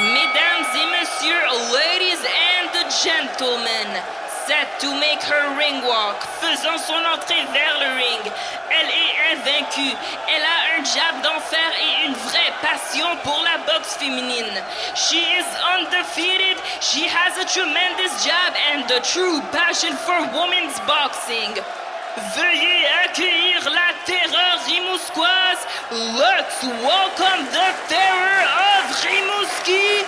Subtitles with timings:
[0.00, 2.70] mesdames et messieurs, ladies and
[3.02, 3.88] gentlemen,
[4.46, 8.32] set to make her ring walk, faisant son entrée vers le ring.
[8.70, 9.96] Elle est invaincue.
[10.28, 14.62] Elle a un jab d'enfer et une vraie passion pour la boxe féminine.
[14.94, 16.56] She is undefeated.
[16.80, 21.52] She has a tremendous jab and a true passion for women's boxing.
[22.34, 25.66] Veuillez accueillir la terreur.
[25.90, 28.40] Let's welcome the terror
[28.72, 30.04] of Rimouski,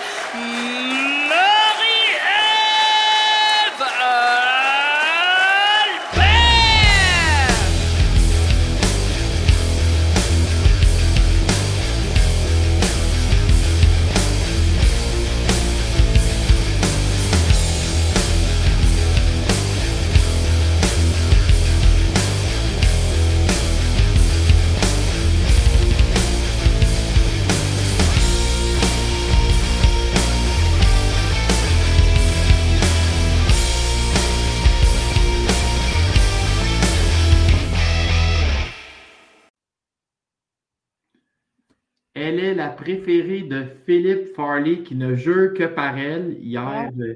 [42.43, 46.37] est la préférée de Philippe Farley qui ne jure que par elle.
[46.39, 47.13] Hier, euh,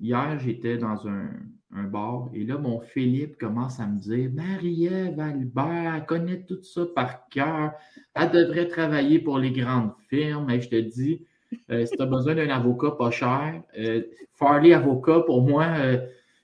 [0.00, 1.30] hier j'étais dans un,
[1.72, 6.62] un bar et là, mon Philippe commence à me dire Marie-Ève Albert, elle connaît tout
[6.62, 7.72] ça par cœur.
[8.14, 10.50] Elle devrait travailler pour les grandes firmes.
[10.50, 11.24] Et je te dis,
[11.70, 14.02] euh, si tu as besoin d'un avocat pas cher, euh,
[14.34, 15.98] Farley avocat, pour moi, euh,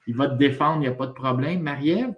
[0.07, 1.63] il va te défendre, il n'y a pas de problème.
[1.63, 2.15] Marie-Ève,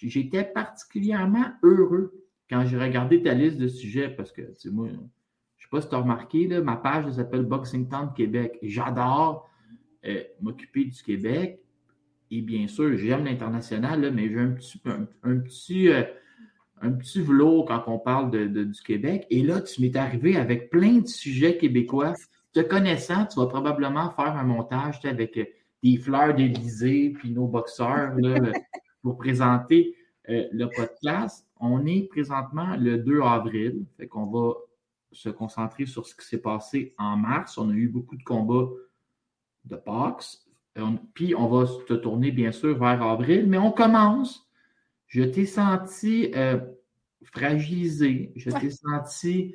[0.00, 2.12] j'étais particulièrement heureux
[2.48, 4.88] quand j'ai regardé ta liste de sujets parce que, tu sais, moi,
[5.66, 8.58] sais pas si tu as remarqué, là, ma page elle s'appelle Boxing Town Québec.
[8.62, 9.48] J'adore
[10.06, 11.60] euh, m'occuper du Québec.
[12.30, 16.02] Et bien sûr, j'aime l'international, mais j'ai un petit, un, un petit, euh,
[16.82, 19.26] un petit velours quand on parle de, de- du Québec.
[19.30, 22.14] Et là, tu m'es arrivé avec plein de sujets québécois.
[22.52, 25.44] Te connaissant, tu vas probablement faire un montage avec euh,
[25.82, 28.38] des fleurs d'Élysée, puis nos boxeurs là,
[29.02, 29.94] pour présenter
[30.28, 31.46] euh, le podcast.
[31.60, 34.54] On est présentement le 2 avril, fait qu'on va
[35.12, 37.58] se concentrer sur ce qui s'est passé en mars.
[37.58, 38.68] On a eu beaucoup de combats
[39.64, 40.46] de boxe.
[40.76, 44.48] On- Puis on va se tourner bien sûr vers avril, mais on commence.
[45.06, 46.58] Je t'ai senti euh,
[47.22, 49.54] fragilisé, je t'ai senti,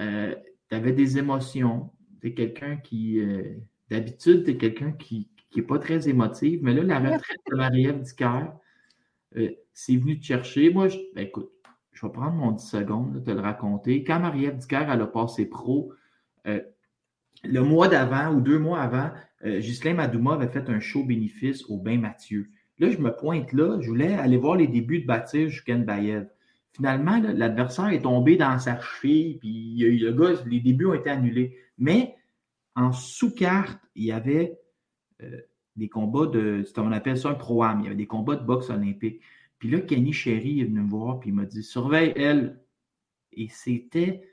[0.00, 0.34] euh,
[0.68, 1.90] tu avais des émotions.
[2.20, 3.56] Tu es quelqu'un qui, euh,
[3.90, 8.00] d'habitude, tu es quelqu'un qui n'est pas très émotif, mais là, la retraite de Marie-Ève
[8.02, 8.52] Dicker,
[9.72, 10.70] c'est venu te chercher.
[10.70, 11.50] Moi, je, ben, écoute,
[11.98, 14.04] je vais prendre mon 10 secondes, là, te le raconter.
[14.04, 15.92] Quand Marie-Ève Dicker, elle a passé pro,
[16.46, 16.60] euh,
[17.42, 19.10] le mois d'avant ou deux mois avant,
[19.44, 22.50] euh, Ghislain Madouma avait fait un show bénéfice au Bain Mathieu.
[22.78, 26.28] Là, je me pointe là, je voulais aller voir les débuts de bâtir Juken Bayev.
[26.72, 30.60] Finalement, l'adversaire est tombé dans sa cheville, puis il y a eu- le gars, les
[30.60, 31.56] débuts ont été annulés.
[31.78, 32.14] Mais
[32.76, 34.56] en sous-carte, il y avait
[35.20, 35.40] euh,
[35.74, 36.64] des combats de.
[36.76, 37.80] On appelle ça un pro-am.
[37.80, 39.20] Il y avait des combats de boxe olympique.
[39.58, 42.60] Puis là, Kenny Sherry est venu me voir, puis il m'a dit Surveille elle.
[43.32, 44.28] Et c'était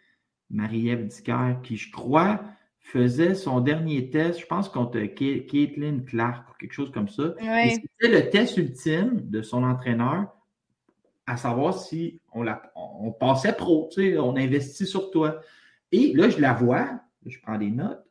[0.49, 2.41] Marie-Ève Dicker, qui, je crois,
[2.79, 7.33] faisait son dernier test, je pense, contre Caitlin Clark ou quelque chose comme ça.
[7.41, 7.71] Oui.
[7.71, 10.27] C'était le test ultime de son entraîneur,
[11.25, 15.41] à savoir si on, la, on passait pro, tu sais, on investit sur toi.
[15.91, 18.03] Et là, je la vois, je prends des notes.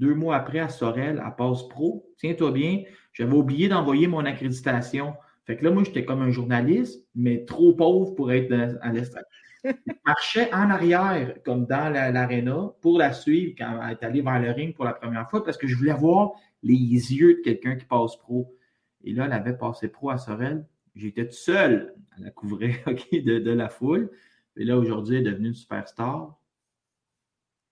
[0.00, 2.12] Deux mois après, à Sorel, elle passe pro.
[2.18, 5.14] Tiens-toi bien, j'avais oublié d'envoyer mon accréditation.
[5.46, 8.92] Fait que là, moi, j'étais comme un journaliste, mais trop pauvre pour être dans- à
[8.92, 9.24] l'estrade.
[9.64, 9.72] Je
[10.06, 14.40] marchais en arrière, comme dans la- l'aréna, pour la suivre quand elle est allée vers
[14.40, 17.76] le ring pour la première fois, parce que je voulais voir les yeux de quelqu'un
[17.76, 18.54] qui passe pro.
[19.02, 20.66] Et là, elle avait passé pro à Sorel.
[20.94, 24.10] J'étais tout seul à la couvrir ok, de, de la foule.
[24.56, 26.38] Et là, aujourd'hui, elle est devenue une superstar.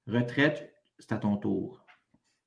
[0.07, 1.82] Retraite, c'est à ton tour.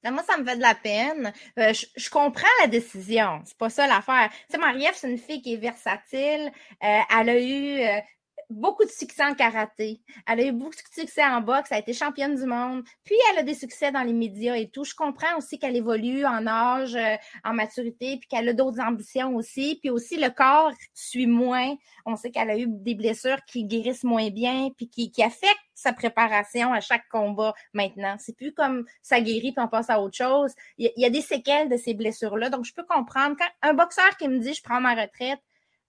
[0.05, 1.33] Ben, Moi, ça me fait de la peine.
[1.57, 3.41] Euh, je, comprends la décision.
[3.43, 4.29] C'est pas ça l'affaire.
[4.31, 6.51] Tu sais, Marie-Ève, c'est une fille qui est versatile.
[6.83, 8.01] Euh, elle a eu euh,
[8.49, 10.01] beaucoup de succès en karaté.
[10.27, 11.69] Elle a eu beaucoup de succès en boxe.
[11.71, 12.83] Elle a été championne du monde.
[13.03, 14.83] Puis, elle a des succès dans les médias et tout.
[14.83, 19.35] Je comprends aussi qu'elle évolue en âge, euh, en maturité, puis qu'elle a d'autres ambitions
[19.35, 19.79] aussi.
[19.81, 21.75] Puis aussi, le corps suit moins.
[22.05, 25.91] On sait qu'elle a eu des blessures qui guérissent moins bien, puis qui, affectent sa
[25.91, 28.15] préparation à chaque combat maintenant.
[28.19, 30.53] C'est plus comme ça guérit puis on passe à autre chose.
[30.77, 32.49] Il y a, il y a des séquelles de ces blessures-là.
[32.49, 33.35] Donc, je peux comprendre.
[33.37, 35.39] Quand un boxeur qui me dit je prends ma retraite,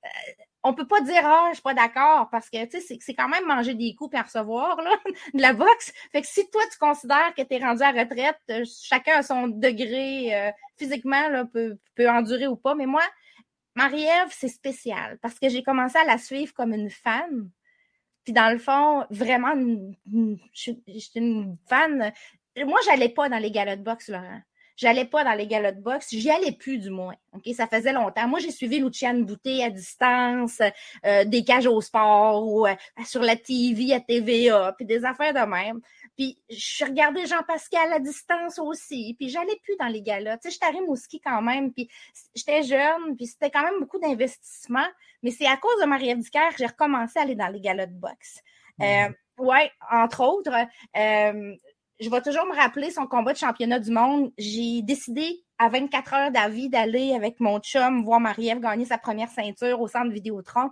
[0.05, 0.09] euh,
[0.69, 3.29] on peut pas dire ah, je suis pas d'accord parce que tu sais, c'est- quand
[3.29, 4.91] même manger des coups et recevoir là,
[5.35, 5.93] de la boxe.
[6.13, 9.23] Fait que si toi tu considères que tu es rendu à retraite, euh, chacun a
[9.23, 12.75] son degré euh, physiquement là, peut, peut endurer ou pas.
[12.75, 13.03] Mais moi,
[13.75, 17.51] Marie-Ève, c'est spécial parce que j'ai commencé à la suivre comme une fan.
[18.25, 20.39] Puis dans le fond, vraiment, une- une-
[21.15, 22.13] une fan
[22.65, 24.41] moi, j'allais pas dans les galas de boxe, Laurent.
[24.77, 26.09] J'allais pas dans les galas de boxe.
[26.11, 27.15] J'y allais plus, du moins.
[27.33, 27.49] OK?
[27.55, 28.29] Ça faisait longtemps.
[28.29, 30.61] Moi, j'ai suivi Luciane Boutet à distance,
[31.05, 32.75] euh, des cages au sport ou euh,
[33.05, 35.81] sur la TV à TVA, puis des affaires de même.
[36.17, 39.17] Puis je regardais Jean-Pascal à distance aussi.
[39.19, 40.39] Puis j'allais plus dans les galas.
[40.39, 41.73] Tu sais, j'étais à Rimouski quand même.
[41.73, 41.89] Puis
[42.35, 43.17] j'étais jeune.
[43.17, 44.87] Puis c'était quand même beaucoup d'investissement.
[45.23, 47.95] Mais c'est à cause de Marie-Ève que j'ai recommencé à aller dans les galas de
[47.95, 48.41] boxe.
[48.81, 49.09] Euh,
[49.39, 50.53] ouais, entre autres.
[50.97, 51.57] Euh,
[52.01, 54.33] je vais toujours me rappeler son combat de championnat du monde.
[54.39, 59.31] J'ai décidé à 24 heures d'avis d'aller avec mon chum voir Marie-Ève gagner sa première
[59.31, 60.71] ceinture au centre Vidéotron.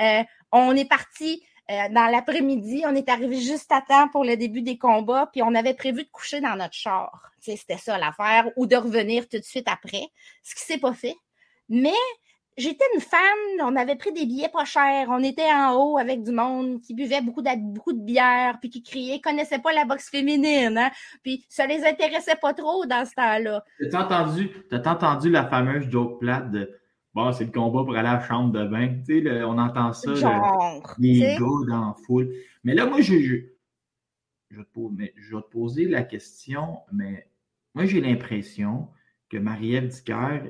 [0.00, 0.22] Euh,
[0.52, 4.62] on est parti euh, dans l'après-midi, on est arrivé juste à temps pour le début
[4.62, 7.32] des combats, puis on avait prévu de coucher dans notre char.
[7.40, 10.06] C'était ça l'affaire, ou de revenir tout de suite après,
[10.42, 11.16] ce qui s'est pas fait.
[11.68, 11.90] Mais
[12.56, 13.20] j'étais une fan,
[13.60, 16.94] on avait pris des billets pas chers, on était en haut avec du monde qui
[16.94, 20.90] buvait beaucoup de, beaucoup de bière, puis qui criait, connaissait pas la boxe féminine, hein?
[21.22, 23.64] puis ça les intéressait pas trop dans ce temps-là.
[23.90, 26.70] T'as entendu, as entendu la fameuse joke plate de
[27.16, 29.00] Bon, c'est le combat pour aller à la chambre de bain?
[29.06, 30.14] Tu sais, on entend ça.
[30.14, 32.30] Genre, les gars dans la foule.
[32.62, 33.36] Mais là, moi, je, je,
[34.50, 37.26] je, vais te poser la question, mais
[37.74, 38.88] moi, j'ai l'impression
[39.30, 40.42] que Marie-Ève Dicker,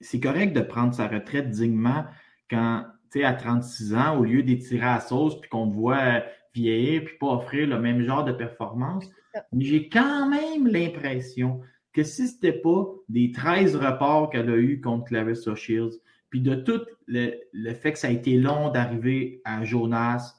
[0.00, 2.04] c'est correct de prendre sa retraite dignement
[2.50, 6.22] quand, tu sais, à 36 ans, au lieu d'étirer à sauce, puis qu'on te voit
[6.54, 9.06] vieillir, puis pas offrir le même genre de performance.
[9.52, 11.60] Mais j'ai quand même l'impression
[11.92, 16.00] que si ce n'était pas des 13 reports qu'elle a eu contre Clarissa Shields,
[16.30, 20.34] puis de tout le, fait que ça a été long d'arriver à Jonas,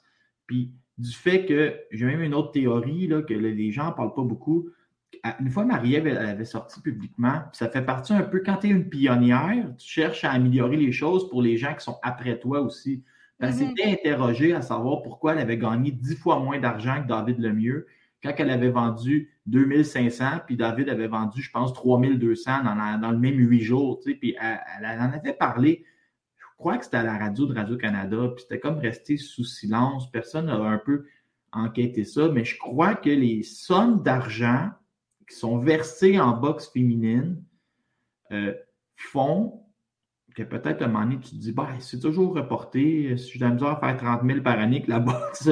[0.45, 4.13] puis du fait que j'ai même une autre théorie là, que les gens ne parlent
[4.13, 4.69] pas beaucoup.
[5.39, 8.89] Une fois Marie-Ève avait sorti publiquement, ça fait partie un peu quand tu es une
[8.89, 13.03] pionnière, tu cherches à améliorer les choses pour les gens qui sont après toi aussi.
[13.39, 13.67] Elle mm-hmm.
[13.69, 17.87] s'était interrogée à savoir pourquoi elle avait gagné dix fois moins d'argent que David Lemieux
[18.25, 23.17] quand elle avait vendu 2500, puis David avait vendu, je pense, 3200 dans, dans le
[23.17, 25.85] même huit jours, tu sais, puis elle, en avait parlé,
[26.37, 30.11] je crois que c'était à la radio de Radio-Canada, puis c'était comme resté sous silence,
[30.11, 31.05] personne n'a un peu
[31.51, 34.71] enquêté ça, mais je crois que les sommes d'argent
[35.29, 37.43] qui sont versées en boxe féminine
[38.31, 38.53] euh,
[38.95, 39.61] font
[40.35, 43.49] que peut-être à un moment donné, tu te dis, bah, c'est toujours reporté, si j'ai
[43.49, 45.49] de faire 30 000 par année que la boxe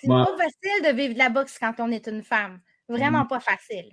[0.00, 2.60] c'est pas facile de vivre de la boxe quand on est une femme.
[2.88, 3.28] Vraiment mm.
[3.28, 3.90] pas facile.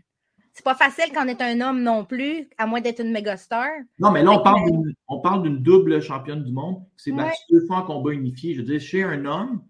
[0.54, 3.36] C'est pas facile quand on est un homme non plus, à moins d'être une méga
[3.36, 3.68] star.
[4.00, 6.86] Non, mais là, on parle, d'une, double championne du monde.
[6.95, 8.54] C'est battu deux fois en combat unifié.
[8.54, 9.62] Je veux dire, chez un homme,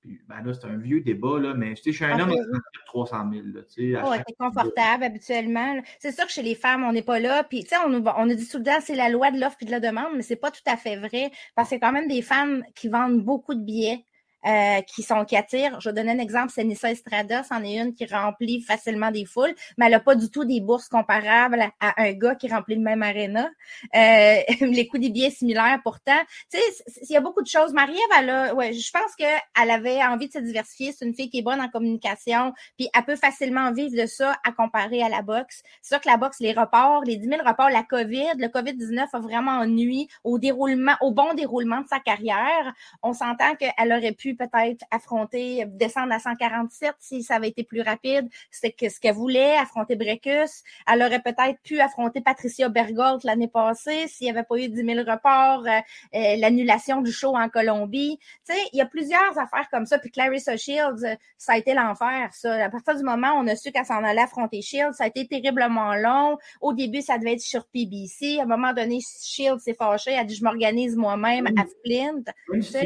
[0.00, 3.46] puis, ben là, c'est un vieux débat, là, mais chez un homme, c'est 300 000.
[3.46, 5.80] Là, oh, c'est confortable habituellement.
[5.98, 7.42] C'est sûr que chez les femmes, on n'est pas là.
[7.42, 9.56] Puis, tu sais, on, on a dit tout le temps, c'est la loi de l'offre
[9.60, 11.32] et de la demande, mais c'est pas tout à fait vrai.
[11.56, 14.04] Parce que c'est quand même des femmes qui vendent beaucoup de billets.
[14.46, 15.80] Euh, qui sont qui attirent.
[15.80, 19.24] Je vais donner un exemple, c'est Nissa Estrada, c'en est une qui remplit facilement des
[19.24, 22.76] foules, mais elle n'a pas du tout des bourses comparables à, un gars qui remplit
[22.76, 23.50] le même aréna.
[23.96, 26.20] Euh, les coûts des billets similaires pourtant.
[26.52, 27.72] Tu sais, il y a beaucoup de choses.
[27.72, 30.92] Marie-Ève, elle a, ouais, je pense qu'elle avait envie de se diversifier.
[30.92, 34.36] C'est une fille qui est bonne en communication, puis elle peut facilement vivre de ça
[34.44, 35.64] à comparer à la boxe.
[35.82, 39.08] C'est sûr que la boxe, les reports, les 10 000 reports, la COVID, le COVID-19
[39.12, 42.72] a vraiment ennuyé au déroulement, au bon déroulement de sa carrière.
[43.02, 47.82] On s'entend qu'elle aurait pu peut-être affronter, descendre à 147 si ça avait été plus
[47.82, 48.28] rapide.
[48.50, 50.62] C'est ce qu'elle voulait, affronter Brecus.
[50.86, 54.74] Elle aurait peut-être pu affronter Patricia Bergold l'année passée s'il n'y avait pas eu 10
[54.74, 55.80] 000 reports, euh,
[56.14, 58.18] euh, l'annulation du show en Colombie.
[58.46, 59.98] Tu sais, il y a plusieurs affaires comme ça.
[59.98, 62.64] Puis Clarissa Shields, ça a été l'enfer, ça.
[62.64, 65.06] À partir du moment où on a su qu'elle s'en allait affronter Shields, ça a
[65.06, 66.38] été terriblement long.
[66.60, 68.38] Au début, ça devait être sur PBC.
[68.38, 70.12] À un moment donné, Shields s'est fâché.
[70.12, 72.22] Elle a dit, je m'organise moi-même à Flint.
[72.48, 72.80] Oui, sur,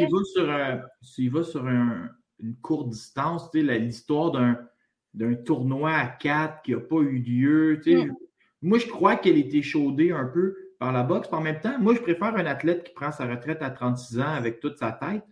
[1.32, 4.32] va sur une courte distance, tu sais, l'histoire
[5.14, 7.80] d'un tournoi à quatre qui n'a pas eu lieu.
[7.82, 8.14] Tu sais, mm.
[8.62, 11.28] Moi, je crois qu'elle était chaudée un peu par la boxe.
[11.32, 14.34] En même temps, moi, je préfère un athlète qui prend sa retraite à 36 ans
[14.34, 15.24] avec toute sa tête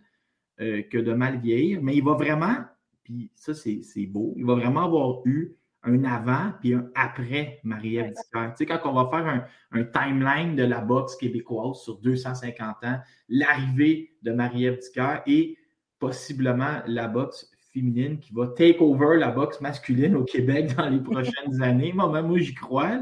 [0.59, 1.81] euh, que de mal vieillir.
[1.81, 2.55] Mais il va vraiment,
[3.03, 8.13] puis ça, c'est beau, il va vraiment avoir eu un avant puis un après Marie-Ève
[8.13, 12.83] Tu sais, quand on va faire un, un, timeline de la boxe québécoise sur 250
[12.83, 14.79] ans, l'arrivée de Marie-Ève
[15.25, 15.57] et
[16.01, 20.99] possiblement la boxe féminine qui va take over la boxe masculine au Québec dans les
[20.99, 21.93] prochaines années.
[21.93, 22.99] Moi, moi j'y crois.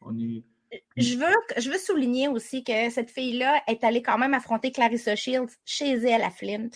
[0.00, 0.44] On est...
[0.96, 5.16] je veux, je veux souligner aussi que cette fille-là est allée quand même affronter Clarissa
[5.16, 6.70] Shields chez elle à Flint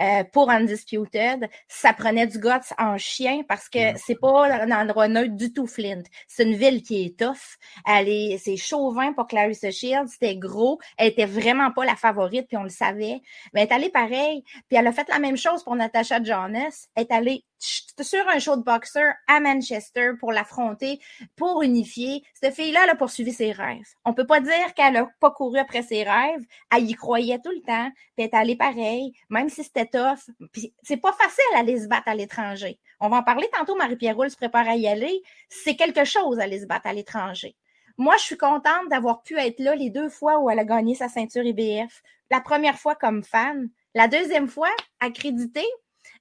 [0.00, 1.48] euh, pour Undisputed.
[1.68, 2.48] Ça prenait du guts
[2.78, 6.02] en chien parce que c'est pas un endroit neutre du tout, Flint.
[6.28, 7.58] C'est une ville qui est tough.
[7.86, 10.08] Elle est, c'est chauvin pour Clarissa Shields.
[10.08, 10.78] C'était gros.
[10.96, 13.20] Elle était vraiment pas la favorite, puis on le savait.
[13.52, 14.42] Mais elle est allée pareil.
[14.68, 16.86] Puis elle a fait la même chose pour Natasha Jonas.
[16.94, 21.00] Elle est allée sur un show de boxeur à Manchester pour l'affronter,
[21.36, 22.22] pour unifier.
[22.34, 23.94] Cette fille-là, elle a poursuivi ses rêves.
[24.04, 26.44] On peut pas dire qu'elle a pas couru après ses rêves.
[26.74, 30.30] Elle y croyait tout le temps, puis elle est allée pareil, même si c'était tough.
[30.52, 32.78] Puis c'est pas facile d'aller se battre à l'étranger.
[33.00, 35.22] On va en parler tantôt, Marie-Pierre se prépare à y aller.
[35.48, 37.56] C'est quelque chose d'aller se battre à l'étranger.
[37.98, 40.94] Moi, je suis contente d'avoir pu être là les deux fois où elle a gagné
[40.94, 42.02] sa ceinture IBF.
[42.30, 45.66] La première fois comme fan, la deuxième fois accréditée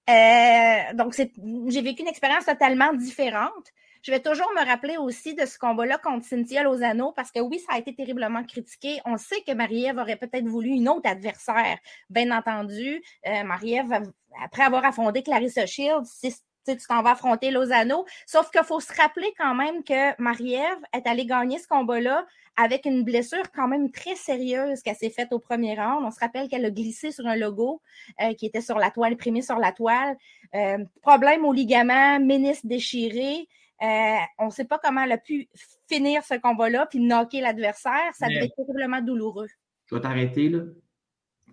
[0.10, 3.68] euh, donc, j'ai vécu une expérience totalement différente.
[4.02, 7.60] Je vais toujours me rappeler aussi de ce combat-là contre Cynthia Lozano parce que oui,
[7.60, 9.02] ça a été terriblement critiqué.
[9.06, 11.78] On sait que Marie-Ève aurait peut-être voulu une autre adversaire.
[12.10, 14.12] Bien entendu, euh, Marie-Ève,
[14.44, 16.34] après avoir affronté Clarissa Shields, si
[16.78, 18.06] tu t'en vas affronter Lozano.
[18.26, 22.26] Sauf qu'il faut se rappeler quand même que Marie-Ève est allée gagner ce combat-là
[22.58, 26.06] avec une blessure quand même très sérieuse qu'elle s'est faite au premier round.
[26.06, 27.82] On se rappelle qu'elle a glissé sur un logo
[28.22, 30.18] euh, qui était sur la toile, imprimé sur la toile.
[30.56, 33.48] Euh, problème au ligament, ménisque déchiré.
[33.82, 35.48] Euh, on ne sait pas comment elle a pu
[35.88, 38.14] finir ce combat-là puis knocker l'adversaire.
[38.14, 39.48] Ça devait être terriblement douloureux.
[39.88, 40.64] Je vais t'arrêter là.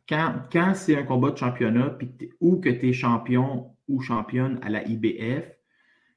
[0.09, 1.99] Quand, quand c'est un combat de championnat
[2.41, 5.51] ou que tu es champion ou championne à la IBF,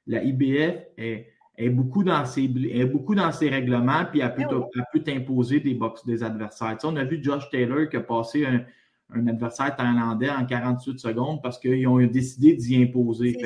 [0.06, 4.98] la IBF est est beaucoup dans ses, beaucoup dans ses règlements, puis elle peut, ah
[5.04, 6.76] t'imposer des box des adversaires.
[6.84, 11.58] on a vu Josh Taylor qui a passé un, adversaire thaïlandais en 48 secondes parce
[11.58, 13.36] qu'ils ont décidé d'y imposer.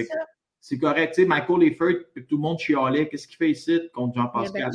[0.66, 1.18] C'est correct.
[1.18, 1.94] Michael Leifert,
[2.26, 3.06] tout le monde chialait.
[3.06, 4.72] Qu'est-ce qu'il fait ici contre Jean-Pascal?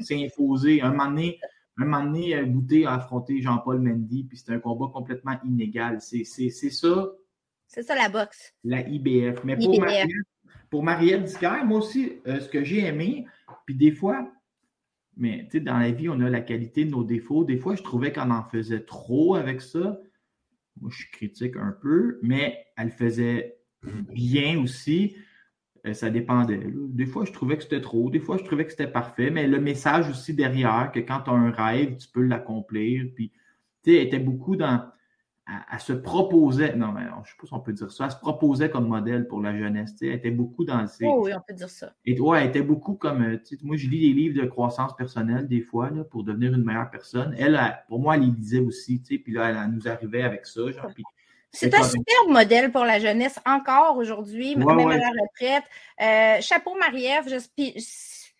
[0.00, 1.38] C'est imposé, Un moment donné,
[1.78, 6.00] un moment donné, a affronté Jean-Paul Mendy, puis c'était un combat complètement inégal.
[6.00, 7.08] C'est ça.
[7.68, 8.52] C'est ça la boxe.
[8.64, 9.44] La IBF.
[9.44, 9.80] Mais pour
[10.70, 13.26] pour Marielle Disquaire, moi aussi, euh, ce que j'ai aimé,
[13.66, 14.28] puis des fois,
[15.16, 17.44] mais tu sais, dans la vie, on a la qualité de nos défauts.
[17.44, 20.00] Des fois, je trouvais qu'on en faisait trop avec ça.
[20.80, 25.16] Moi, je critique un peu, mais elle faisait bien aussi.
[25.86, 26.60] Euh, ça dépendait.
[26.74, 28.10] Des fois, je trouvais que c'était trop.
[28.10, 29.30] Des fois, je trouvais que c'était parfait.
[29.30, 33.06] Mais le message aussi derrière, que quand tu as un rêve, tu peux l'accomplir.
[33.14, 33.30] Puis,
[33.82, 34.82] tu sais, elle était beaucoup dans
[35.72, 38.10] elle, se proposait, non, mais je ne sais pas si on peut dire ça, elle
[38.10, 39.94] se proposait comme modèle pour la jeunesse.
[40.00, 41.04] Elle était beaucoup dans ces.
[41.06, 41.92] Oh oui, on peut dire ça.
[42.04, 43.22] Et, ouais, elle était beaucoup comme.
[43.22, 46.64] Euh, moi, je lis des livres de croissance personnelle des fois là, pour devenir une
[46.64, 47.34] meilleure personne.
[47.38, 47.58] Elle,
[47.88, 48.98] pour moi, elle les lisait aussi.
[48.98, 50.62] Puis là, elle, nous arrivait avec ça.
[51.52, 55.64] C'est un superbe modèle pour la jeunesse encore aujourd'hui, même à la retraite.
[56.00, 57.26] Euh, chapeau Marie-Ève,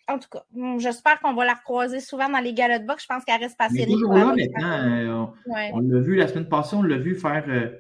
[0.09, 3.03] en tout cas, hmm, j'espère qu'on va la recroiser souvent dans les galas de boxe.
[3.03, 3.93] Je pense qu'elle reste passionnée.
[3.93, 5.33] Toujours là maintenant.
[5.47, 7.71] Euh, on, l'a vu la semaine passée, on l'a vu faire euh,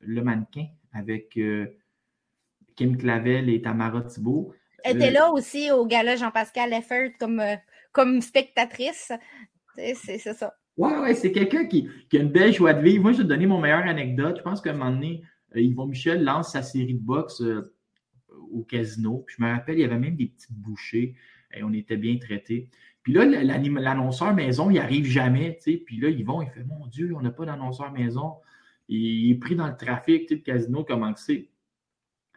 [0.00, 1.38] le mannequin avec
[2.76, 4.54] Kim Clavel et Tamara Thibault.
[4.84, 7.42] Elle était là aussi au gala Jean-Pascal Leffert comme,
[7.92, 9.12] comme spectatrice.
[9.76, 10.54] C'est ça.
[10.76, 13.02] Ouais, ouais, c'est quelqu'un qui, qui, a une belle joie de vivre.
[13.02, 14.36] Moi, je vais te donner mon meilleur anecdote.
[14.38, 15.22] Je pense qu'à un moment donné,
[15.54, 17.42] Yvon Michel lance sa série de boxe
[18.52, 19.24] au casino.
[19.28, 21.14] Je me rappelle, il y avait même des petites bouchées
[21.54, 22.68] et on était bien traités.
[23.02, 25.58] Puis là, l'annonceur maison, il n'arrive jamais.
[25.62, 28.34] Puis là, vont, il fait Mon Dieu, on n'a pas d'annonceur maison.
[28.88, 31.48] Il est pris dans le trafic, le casino, comment c'est.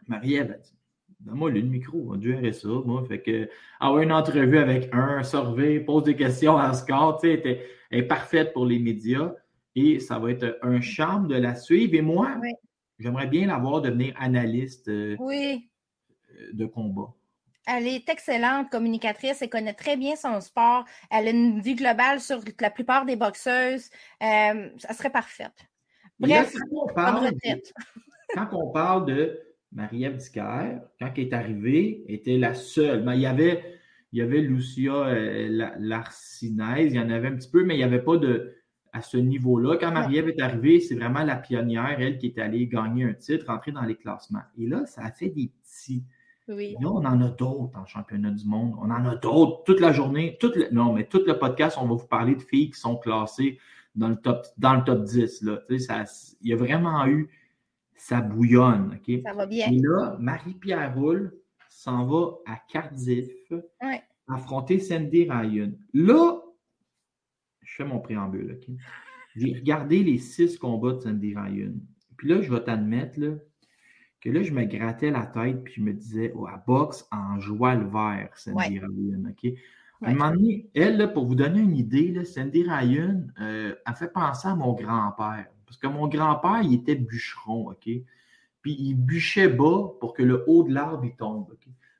[0.06, 0.74] Marie-Ève a dit
[1.20, 2.68] Donne-moi le micro, va gérer ça.
[2.68, 7.28] Moi, fait que avoir une entrevue avec un, surveille, pose des questions à score, tu
[7.28, 9.32] sais, est parfaite pour les médias
[9.74, 11.94] et ça va être un charme de la suivre.
[11.94, 12.36] Et moi,
[12.98, 15.16] j'aimerais bien la voir devenir analyste euh,
[16.52, 17.12] de combat.
[17.66, 22.20] Elle est excellente communicatrice, elle connaît très bien son sport, elle a une vue globale
[22.20, 23.90] sur la plupart des boxeuses.
[24.22, 25.68] Euh, ça serait parfaite.
[26.18, 27.62] Bref, quand, on parle de,
[28.34, 29.40] quand on parle de
[29.72, 33.04] Marie-Ève quand elle est arrivée, elle était la seule.
[33.04, 33.79] Mais il y avait,
[34.12, 37.78] il y avait Lucia euh, Larcinaise, il y en avait un petit peu, mais il
[37.78, 38.54] n'y avait pas de
[38.92, 39.76] à ce niveau-là.
[39.76, 43.46] Quand Marie-Ève est arrivée, c'est vraiment la pionnière, elle qui est allée gagner un titre,
[43.46, 44.42] rentrer dans les classements.
[44.58, 46.04] Et là, ça a fait des petits.
[46.48, 46.74] Oui.
[46.80, 48.74] Là, on en a d'autres en championnat du monde.
[48.80, 50.36] On en a d'autres toute la journée.
[50.40, 53.58] Toute non, mais tout le podcast, on va vous parler de filles qui sont classées
[53.94, 55.42] dans le top, dans le top 10.
[55.42, 55.60] Là.
[55.78, 56.04] Ça,
[56.40, 57.30] il y a vraiment eu.
[57.94, 58.98] Ça bouillonne.
[58.98, 59.20] OK?
[59.22, 59.66] Ça va bien.
[59.70, 61.39] Et là, Marie-Pierre Roule
[61.80, 63.30] s'en va à Cardiff
[64.28, 65.72] affronter Sandy Ryan.
[65.94, 66.42] Là,
[67.62, 68.58] je fais mon préambule.
[68.60, 68.74] OK?
[69.34, 71.72] J'ai regardé les six combats de Sandy Ryan.
[72.18, 73.34] Puis là, je vais t'admettre, là,
[74.20, 77.40] que là, je me grattais la tête puis je me disais, oh, à boxe en
[77.40, 79.30] joie le vert, Sandy ouais.
[79.30, 79.58] OK?
[80.02, 84.12] À un moment donné, elle, pour vous donner une idée, Sandy Ryan euh, a fait
[84.12, 85.46] penser à mon grand-père.
[85.64, 87.88] Parce que mon grand-père, il était bûcheron, OK?
[88.62, 91.54] Puis il bûchait bas pour que le haut de l'arbre, il tombe?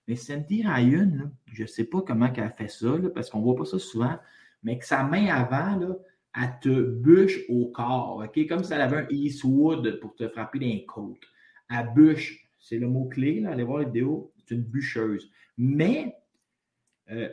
[0.06, 3.56] Mais Sandy Ryan, je ne sais pas comment elle fait ça, parce qu'on ne voit
[3.56, 4.18] pas ça souvent,
[4.62, 5.96] mais que sa main avant,
[6.34, 8.24] elle te bûche au corps?
[8.48, 11.26] Comme si elle avait un Eastwood pour te frapper dans les côtes.
[11.70, 15.30] Elle bûche, c'est le mot-clé, allez voir la vidéo, c'est une bûcheuse.
[15.56, 16.16] Mais
[17.10, 17.28] euh,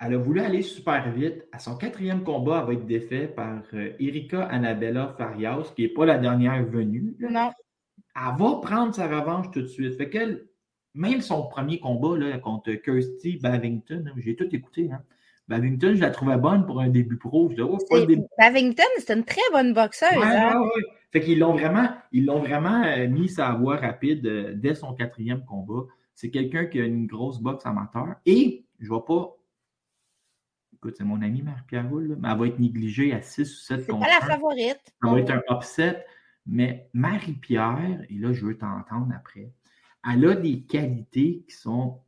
[0.00, 1.44] elle a voulu aller super vite.
[1.52, 5.88] À son quatrième combat, elle va être défaite par euh, Erika Annabella Farias, qui n'est
[5.88, 7.14] pas la dernière venue.
[7.20, 7.50] Non.
[8.14, 9.96] Elle va prendre sa revanche tout de suite.
[9.96, 10.46] Fait qu'elle,
[10.94, 14.90] même son premier combat là, contre Kirsty Bavington, j'ai tout écouté.
[14.92, 15.02] Hein.
[15.48, 17.50] Bavington, je la trouvais bonne pour un début pro.
[17.56, 17.78] Je oh,
[18.38, 20.16] Bavington, c'est une très bonne boxeuse.
[20.16, 20.62] Ouais, hein.
[21.10, 24.94] Fait qu'ils l'ont vraiment, ils l'ont vraiment euh, mis sa voie rapide euh, dès son
[24.94, 25.86] quatrième combat.
[26.14, 28.14] C'est quelqu'un qui a une grosse boxe amateur.
[28.24, 29.36] Et je ne vais pas
[30.82, 33.86] écoute, c'est mon ami Marie-Pierre Roule, mais elle va être négligée à 6 ou 7
[33.86, 34.80] contre pas la favorite.
[35.00, 36.04] Ça va être un upset.
[36.46, 39.52] Mais Marie-Pierre, et là, je veux t'entendre après,
[40.10, 42.00] elle a des qualités qui sont.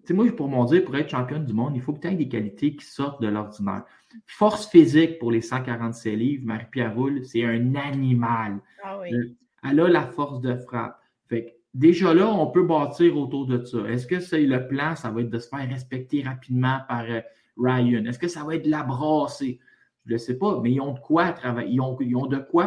[0.00, 2.08] Tu sais, moi, pour mon dire, pour être championne du monde, il faut que tu
[2.08, 3.84] aies des qualités qui sortent de l'ordinaire.
[4.26, 8.60] Force physique pour les 147 livres, Marie-Pierre Roule, c'est un animal.
[8.82, 9.12] Ah oui.
[9.12, 9.36] Euh,
[9.68, 11.00] elle a la force de frappe.
[11.28, 13.78] Fait déjà là, on peut bâtir autour de ça.
[13.88, 17.20] Est-ce que c'est le plan, ça va être de se faire respecter rapidement par euh,
[17.56, 18.04] Ryan?
[18.04, 19.58] Est-ce que ça va être la brasser?
[20.06, 21.72] Je ne sais pas, mais ils ont de quoi travailler.
[21.72, 21.80] Ils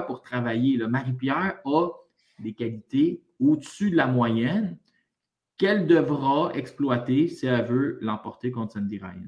[0.02, 0.78] pour travailler.
[0.78, 1.90] Marie-Pierre a
[2.40, 4.78] des qualités au-dessus de la moyenne
[5.58, 9.28] qu'elle devra exploiter si elle veut l'emporter contre Sandy Ryan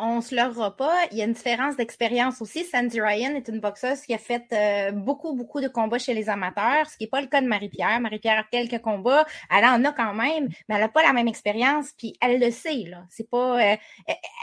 [0.00, 0.94] on ne se leurra pas.
[1.12, 2.64] Il y a une différence d'expérience aussi.
[2.64, 6.28] Sandy Ryan est une boxeuse qui a fait euh, beaucoup, beaucoup de combats chez les
[6.28, 8.00] amateurs, ce qui n'est pas le cas de Marie-Pierre.
[8.00, 11.28] Marie-Pierre a quelques combats, elle en a quand même, mais elle n'a pas la même
[11.28, 12.84] expérience, puis elle le sait.
[12.86, 13.04] Là.
[13.10, 13.76] C'est euh,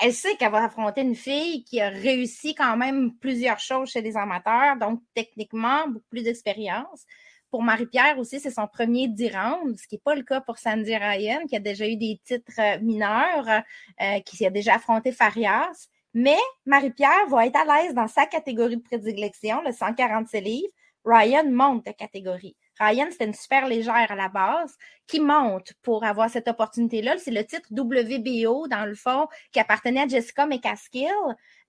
[0.01, 4.01] elle sait qu'elle va affronter une fille qui a réussi quand même plusieurs choses chez
[4.01, 7.05] les amateurs, donc techniquement, beaucoup plus d'expérience.
[7.49, 10.57] Pour Marie-Pierre aussi, c'est son premier 10 rounds, ce qui n'est pas le cas pour
[10.57, 13.47] Sandy Ryan, qui a déjà eu des titres euh, mineurs,
[14.01, 15.87] euh, qui a déjà affronté Farias.
[16.13, 20.67] Mais Marie-Pierre va être à l'aise dans sa catégorie de prédilection, le 147 livres.
[21.05, 22.57] Ryan monte de catégorie.
[22.79, 24.75] Ryan, c'était une super légère à la base,
[25.07, 27.17] qui monte pour avoir cette opportunité-là.
[27.17, 31.07] C'est le titre WBO, dans le fond, qui appartenait à Jessica McCaskill,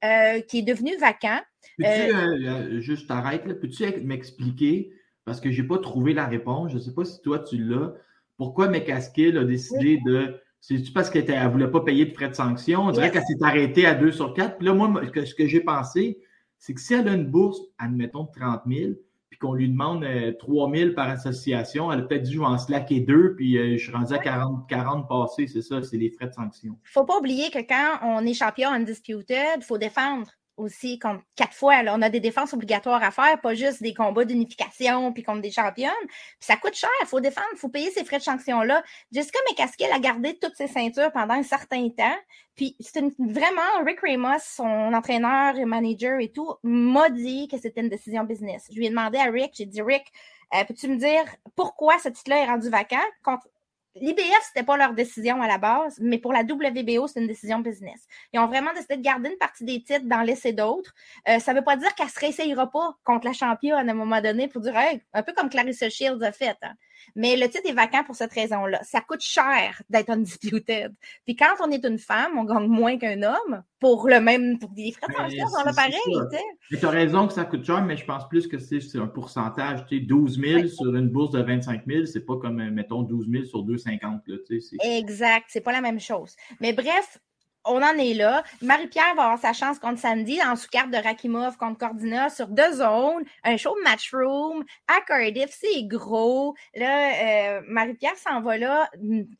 [0.04, 1.40] euh, qui est devenu vacant.
[1.78, 4.90] Peux-tu, juste arrête, peux-tu m'expliquer
[5.28, 6.70] parce que je n'ai pas trouvé la réponse.
[6.70, 7.92] Je ne sais pas si toi, tu l'as.
[8.38, 10.40] Pourquoi McCaskill a décidé de.
[10.60, 12.86] C'est-tu parce qu'elle ne voulait pas payer de frais de sanction?
[12.86, 14.56] On dirait qu'elle s'est arrêtée à 2 sur 4.
[14.56, 16.18] Puis là, moi, ce que j'ai pensé,
[16.58, 18.92] c'est que si elle a une bourse, admettons, de 30 000,
[19.28, 20.06] puis qu'on lui demande
[20.38, 23.58] 3 euh, 000 par association, elle a peut-être dit, je vais en slacker deux, puis
[23.58, 26.72] euh, je suis rendu à 40, 40 passés, c'est ça, c'est les frais de sanction.
[26.72, 30.26] Il ne faut pas oublier que quand on est champion undisputed, il faut défendre
[30.58, 31.76] aussi contre quatre fois.
[31.86, 35.50] on a des défenses obligatoires à faire, pas juste des combats d'unification puis contre des
[35.50, 35.90] championnes.
[36.06, 38.82] Puis ça coûte cher, il faut défendre, il faut payer ces frais de sanction-là.
[39.12, 42.16] Jessica McCaskill a gardé toutes ses ceintures pendant un certain temps.
[42.56, 47.80] Puis c'est vraiment, Rick Ramos, son entraîneur et manager et tout, m'a dit que c'était
[47.80, 48.66] une décision business.
[48.70, 50.04] Je lui ai demandé à Rick, j'ai dit Rick,
[50.54, 52.96] euh, peux-tu me dire pourquoi ce titre-là est rendu vacant?
[54.00, 57.58] L'IBF, c'était pas leur décision à la base, mais pour la WBO, c'est une décision
[57.58, 58.06] business.
[58.32, 60.94] Ils ont vraiment décidé de garder une partie des titres, d'en laisser d'autres.
[61.28, 64.20] Euh, ça veut pas dire qu'elle se réessayera pas contre la championne à un moment
[64.20, 64.74] donné pour dire,
[65.12, 66.56] un peu comme Clarissa Shields a fait.
[66.62, 66.74] Hein.
[67.14, 68.80] Mais le titre est vacant pour cette raison-là.
[68.82, 70.94] Ça coûte cher d'être undisputed.
[71.24, 74.70] Puis quand on est une femme, on gagne moins qu'un homme pour le même, pour
[74.70, 75.92] des frais de sanction, on pareil.
[76.68, 79.86] Tu as raison que ça coûte cher, mais je pense plus que c'est un pourcentage.
[79.86, 83.28] Tu sais, 12 000 sur une bourse de 25 000, c'est pas comme, mettons, 12
[83.30, 84.20] 000 sur 2,50.
[84.82, 86.34] Exact, c'est pas la même chose.
[86.60, 87.18] Mais bref,
[87.68, 88.42] on en est là.
[88.62, 92.72] Marie-Pierre va avoir sa chance contre Sandy en sous-carte de Rakimov contre Cordina sur deux
[92.72, 96.54] zones, un show matchroom à Cardiff, c'est gros.
[96.74, 98.90] Là, euh, Marie-Pierre s'en va là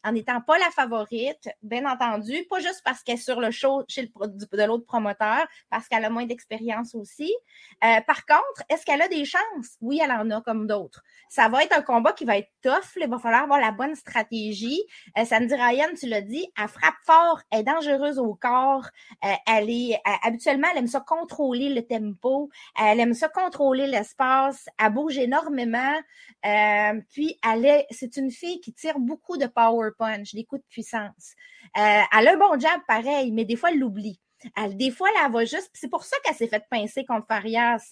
[0.05, 3.83] en n'étant pas la favorite, bien entendu, pas juste parce qu'elle est sur le show
[3.89, 7.33] chez de l'autre promoteur, parce qu'elle a moins d'expérience aussi.
[7.85, 9.77] Euh, par contre, est-ce qu'elle a des chances?
[9.81, 11.03] Oui, elle en a comme d'autres.
[11.29, 12.97] Ça va être un combat qui va être tough.
[12.97, 14.81] Il va falloir avoir la bonne stratégie.
[15.17, 18.87] Euh, Sandy Ryan, tu l'as dit, elle frappe fort, elle est dangereuse au corps.
[19.25, 22.51] Euh, elle est habituellement, elle aime ça contrôler le tempo.
[22.81, 24.69] Elle aime ça contrôler l'espace.
[24.79, 25.97] Elle bouge énormément.
[26.45, 30.63] Euh, puis elle est, c'est une fille qui tire beaucoup de power punch, des coups
[30.63, 31.35] de puissance.
[31.77, 34.21] Euh, elle a un bon jab pareil, mais des fois elle l'oublie.
[34.75, 35.69] Des fois, elle va juste.
[35.73, 37.91] C'est pour ça qu'elle s'est fait pincer contre Farias,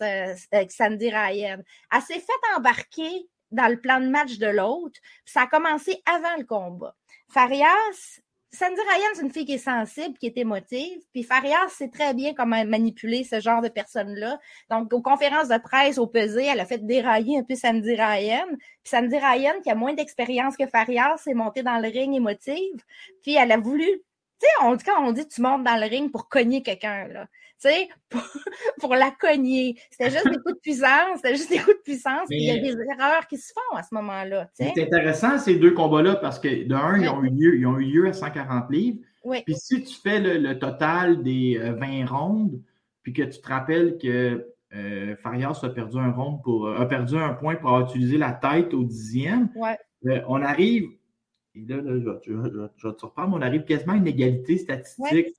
[0.69, 1.59] Sandy Ryan.
[1.93, 5.01] Elle s'est fait embarquer dans le plan de match de l'autre.
[5.25, 6.95] Ça a commencé avant le combat.
[7.29, 8.21] Farias,
[8.57, 10.99] Sandy Ryan, c'est une fille qui est sensible, qui est émotive.
[11.13, 14.39] Puis Farias sait très bien comment manipuler ce genre de personnes-là.
[14.71, 18.47] Donc, aux conférences de presse, au pesé, elle a fait dérailler un peu Sandy Ryan.
[18.49, 22.83] Puis Sandy Ryan, qui a moins d'expérience que Farias, s'est montée dans le ring émotive.
[23.23, 23.87] Puis elle a voulu
[24.39, 27.27] tu sais, on, quand on dit tu montes dans le ring pour cogner quelqu'un, là,
[27.61, 27.89] tu sais,
[28.81, 29.77] pour, la cogner.
[29.91, 32.59] C'était juste des coups de puissance, c'était juste des coups de puissance, il y a
[32.59, 34.49] des erreurs qui se font à ce moment-là.
[34.55, 37.85] C'est intéressant ces deux combats-là parce que d'un, ils, ont eu lieu, ils ont eu
[37.85, 38.99] lieu à 140 livres.
[39.25, 39.43] Oui.
[39.45, 42.61] Puis si tu fais le, total des 20 euh, rondes,
[43.03, 47.17] puis que tu te rappelles que euh, Farias a perdu un rond pour a perdu
[47.17, 49.79] un point pour avoir utilisé la tête au dixième, ouais.
[50.07, 50.89] Euh, on arrive
[51.57, 55.35] et là, je, vais te surprendre, on arrive quasiment à une égalité statistique.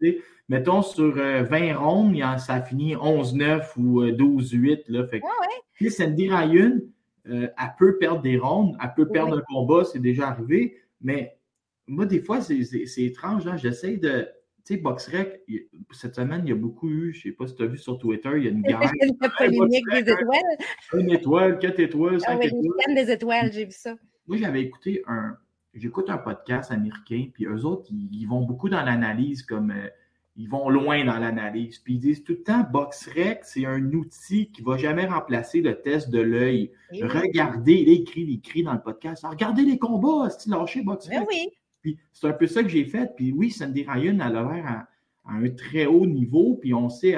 [0.49, 4.71] Mettons, sur 20 euh, rondes, ça a fini 11-9 ou 12-8.
[4.71, 6.79] Euh, là, fait ouais, Sandy Ryan,
[7.27, 10.77] euh, elle peut perdre des rondes, elle peut perdre un combat, c'est déjà arrivé.
[11.01, 11.37] Mais
[11.85, 12.63] moi, des fois, c'est
[12.97, 13.45] étrange.
[13.47, 13.57] Hein.
[13.57, 14.27] J'essaie de.
[14.65, 15.43] Tu sais, BoxRec,
[15.91, 17.77] cette semaine, il y a beaucoup eu, je ne sais pas si tu as vu
[17.77, 18.81] sur Twitter, il y a une guerre.
[19.21, 20.57] La polémique des étoiles.
[20.93, 22.95] Une étoile, quatre étoiles, cinq ah, étoiles.
[22.95, 23.95] des étoiles, j'ai vu ça.
[24.27, 25.37] Moi, j'avais écouté un,
[25.79, 29.87] j'écoute un podcast américain, puis eux autres, ils, vont beaucoup dans l'analyse, comme euh,
[30.35, 31.79] ils vont loin dans l'analyse.
[31.79, 35.61] Puis ils disent tout le temps, BoxRec, c'est un outil qui ne va jamais remplacer
[35.61, 36.71] le test de l'œil.
[36.91, 39.25] Eh regardez, il écrit, il écrit dans le podcast.
[39.27, 41.19] regardez les combats, c'est lâché BoxRec?
[41.19, 41.49] Ben oui.
[41.81, 43.11] Puis c'est un peu ça que j'ai fait.
[43.15, 44.87] Puis oui, Sandy Ryan, elle a l'air à,
[45.29, 46.57] un très haut niveau.
[46.61, 47.17] Puis on sait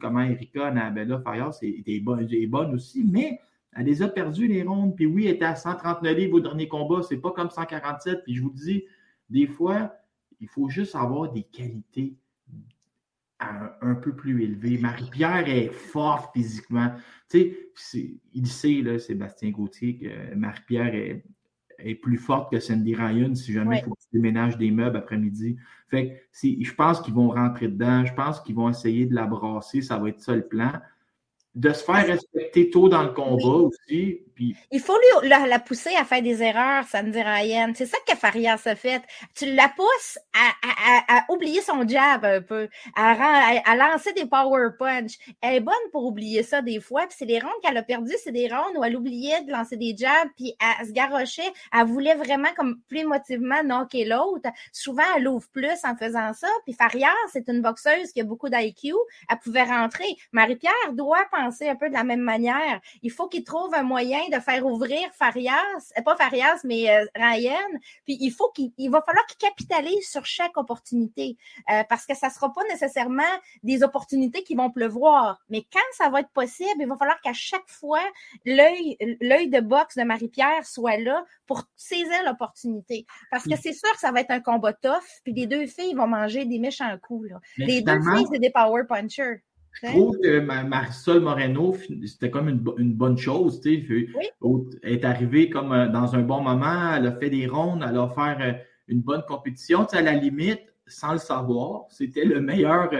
[0.00, 3.38] comment Erika Anabella Fayard est, bonne, est bonne aussi, mais
[3.74, 4.94] elle les a perdues, les rondes.
[4.94, 7.02] Puis oui, elle était à 139 livres au dernier combat.
[7.02, 8.22] C'est pas comme 147.
[8.24, 8.84] Puis je vous dis,
[9.30, 9.94] des fois,
[10.40, 12.16] il faut juste avoir des qualités
[13.80, 14.78] un, peu plus élevées.
[14.78, 16.92] Marie-Pierre est forte physiquement.
[17.28, 21.24] Tu sais, il sait, là, Sébastien Gauthier, que Marie-Pierre est,
[22.00, 25.56] plus forte que Sandy Ryan si jamais il faut qu'il déménage des meubles après-midi.
[25.88, 28.04] Fait que je pense qu'ils vont rentrer dedans.
[28.04, 29.82] Je pense qu'ils vont essayer de la brasser.
[29.82, 30.70] Ça va être ça le plan
[31.54, 34.22] de se faire respecter tôt dans le combat aussi.
[34.70, 37.72] Il faut lui, la, pousser à faire des erreurs, Sandy Ryan.
[37.74, 39.02] C'est ça que Farias a fait.
[39.34, 45.18] Tu la pousses à, oublier son jab un peu, à, lancer des power punch.
[45.40, 47.06] Elle est bonne pour oublier ça des fois.
[47.06, 49.76] Puis c'est les rondes qu'elle a perdues, c'est des rondes où elle oubliait de lancer
[49.76, 51.52] des jabs, puis elle se garochait.
[51.72, 54.50] Elle voulait vraiment comme plus émotivement knocker l'autre.
[54.72, 56.48] Souvent, elle ouvre plus en faisant ça.
[56.64, 58.94] Puis Farias, c'est une boxeuse qui a beaucoup d'IQ.
[59.28, 60.16] Elle pouvait rentrer.
[60.32, 62.80] Marie-Pierre doit penser un peu de la même manière.
[63.02, 67.04] Il faut qu'il trouve un moyen de faire ouvrir Farias, euh, pas Farias, mais euh,
[67.14, 67.78] Ryan.
[68.04, 71.36] Puis il faut qu'il va falloir qu'il capitalise sur chaque opportunité
[71.70, 73.22] euh, parce que ça sera pas nécessairement
[73.62, 75.40] des opportunités qui vont pleuvoir.
[75.48, 78.02] Mais quand ça va être possible, il va falloir qu'à chaque fois,
[78.44, 83.06] l'œil l'œil de boxe de Marie-Pierre soit là pour saisir l'opportunité.
[83.30, 85.94] Parce que c'est sûr que ça va être un combat tough, puis les deux filles
[85.94, 87.30] vont manger des méchants coups.
[87.58, 89.42] Les deux filles, c'est des power punchers.
[89.72, 91.74] Je trouve que Marisol Moreno,
[92.06, 93.60] c'était comme une, bonne chose.
[93.60, 94.08] Tu sais.
[94.82, 97.96] Elle est arrivée comme euh, dans un bon moment, elle a fait des rondes, elle
[97.96, 98.52] a offert euh,
[98.88, 99.84] une bonne compétition.
[99.84, 102.90] Tu sais, à la limite, sans le savoir, c'était le meilleur,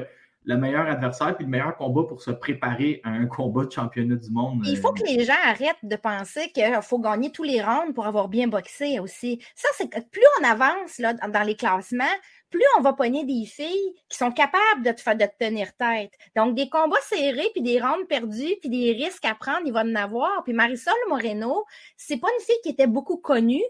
[0.45, 4.17] le meilleur adversaire puis le meilleur combat pour se préparer à un combat de championnat
[4.17, 4.63] du monde.
[4.67, 4.93] Il faut euh.
[4.93, 8.49] que les gens arrêtent de penser qu'il faut gagner tous les rounds pour avoir bien
[8.49, 9.41] boxé aussi.
[9.55, 12.05] Ça, c'est plus on avance là, dans les classements,
[12.53, 16.13] plus on va pogner des filles qui sont capables de te, tenir tête.
[16.37, 19.81] Donc, des combats serrés, puis des rounds perdus, puis des risques à prendre, il va
[19.81, 20.45] en avoir.
[20.45, 21.65] Puis Marisol Moreno,
[21.97, 23.65] c'est pas une fille qui était beaucoup connue,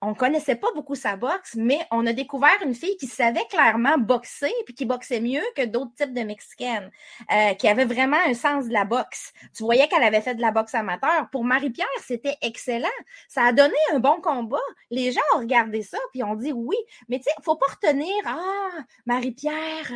[0.00, 3.96] on connaissait pas beaucoup sa boxe, mais on a découvert une fille qui savait clairement
[3.96, 6.90] boxer puis qui boxait mieux que d'autres types de Mexicaines,
[7.32, 9.32] euh, qui avait vraiment un sens de la boxe.
[9.56, 11.28] Tu voyais qu'elle avait fait de la boxe amateur.
[11.30, 12.88] Pour Marie-Pierre, c'était excellent.
[13.28, 14.58] Ça a donné un bon combat.
[14.90, 16.76] Les gens ont regardé ça puis ont dit oui.
[17.08, 19.90] Mais tu sais, faut pas retenir, ah, Marie-Pierre,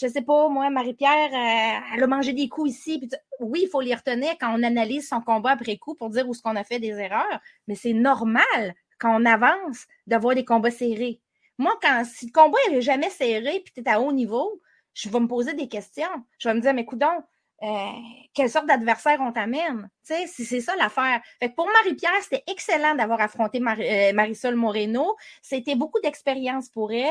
[0.00, 3.08] je sais pas, moi, Marie-Pierre, euh, elle a mangé des coups ici.
[3.40, 6.34] oui, il faut les retenir quand on analyse son combat après coup pour dire où
[6.34, 10.70] ce qu'on a fait des erreurs, mais c'est normal quand on avance, d'avoir des combats
[10.70, 11.20] serrés.
[11.58, 14.62] Moi, quand si le combat n'est jamais serré puis tu es à haut niveau,
[14.94, 16.08] je vais me poser des questions.
[16.38, 17.22] Je vais me dire, mais coudons,
[17.62, 17.90] euh,
[18.34, 19.88] quelle sorte d'adversaire on t'amène?
[20.02, 21.20] Sais, c'est ça l'affaire.
[21.54, 25.16] Pour Marie-Pierre, c'était excellent d'avoir affronté euh, Marisol Moreno.
[25.42, 27.06] C'était beaucoup d'expérience pour elle.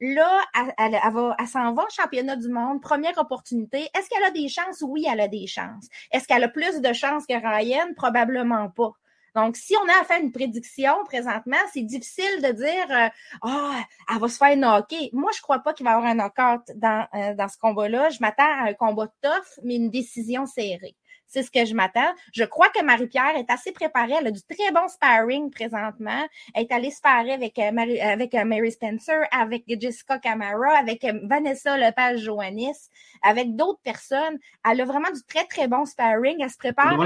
[0.00, 0.40] Là,
[0.78, 0.98] elle,
[1.38, 3.88] elle s'en va au championnat du monde, première opportunité.
[3.94, 4.82] Est-ce qu'elle a des chances?
[4.82, 5.88] Oui, elle a des chances.
[6.12, 7.92] Est-ce qu'elle a plus de chances que Ryan?
[7.94, 8.92] Probablement pas.
[9.34, 13.08] Donc, si on a à faire une prédiction présentement, c'est difficile de dire euh,
[13.42, 15.10] Ah, elle va se faire knocker.
[15.12, 18.10] Moi, je crois pas qu'il va y avoir un knockout dans, euh, dans ce combat-là.
[18.10, 20.96] Je m'attends à un combat tough, mais une décision serrée.
[21.30, 22.12] C'est ce que je m'attends.
[22.32, 24.14] Je crois que Marie-Pierre est assez préparée.
[24.18, 26.26] Elle a du très bon sparring présentement.
[26.54, 31.04] Elle est allée sparer avec, euh, Mary, avec euh, Mary Spencer, avec Jessica Camara, avec
[31.04, 32.90] euh, Vanessa Lepage-Joannis,
[33.22, 34.40] avec d'autres personnes.
[34.68, 36.38] Elle a vraiment du très, très bon sparring.
[36.42, 36.98] Elle se prépare.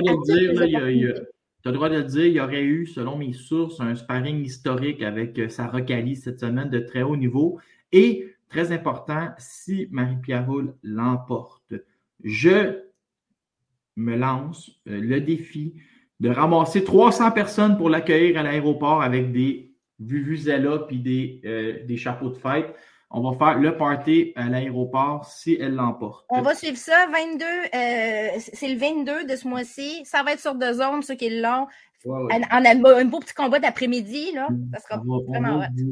[1.64, 3.94] Tu as le droit de le dire, il y aurait eu, selon mes sources, un
[3.94, 7.59] sparring historique avec Sarah Kali cette semaine de très haut niveau.
[7.90, 11.72] Et, très important, si Marie-Pierre Roule l'emporte,
[12.22, 12.81] je
[13.96, 15.72] me lance euh, le défi
[16.20, 21.96] de ramasser 300 personnes pour l'accueillir à l'aéroport avec des vuvuzelas puis des, euh, des
[21.96, 22.74] chapeaux de fête.
[23.14, 26.27] On va faire le party à l'aéroport si elle l'emporte.
[26.31, 27.07] On va suivre ça.
[27.12, 30.05] 22, euh, c'est le 22 de ce mois-ci.
[30.05, 31.66] Ça va être sur deux zones, ceux qui l'ont.
[32.07, 34.33] Un beau petit combat d'après-midi.
[34.33, 34.48] Là.
[34.50, 34.72] Mm.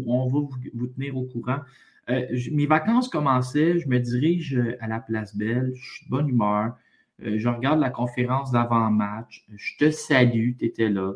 [0.06, 1.60] on va, vous, vous, tenir au courant.
[2.08, 6.74] mes vacances commençaient, je me dirige à la place Belle, je suis de bonne humeur.
[7.24, 11.12] Euh, je regarde la conférence d'avant-match, je te salue, tu étais là.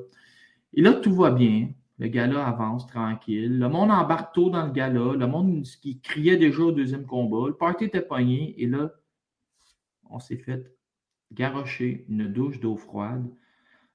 [0.74, 1.68] Et là, tout va bien.
[1.98, 3.58] Le gala avance tranquille.
[3.58, 5.14] Le monde embarque tôt dans le gala.
[5.14, 7.48] Le monde qui criait déjà au deuxième combat.
[7.48, 8.54] Le party était pogné.
[8.62, 8.90] Et là,
[10.10, 10.76] on s'est fait
[11.32, 13.26] garrocher une douche d'eau froide.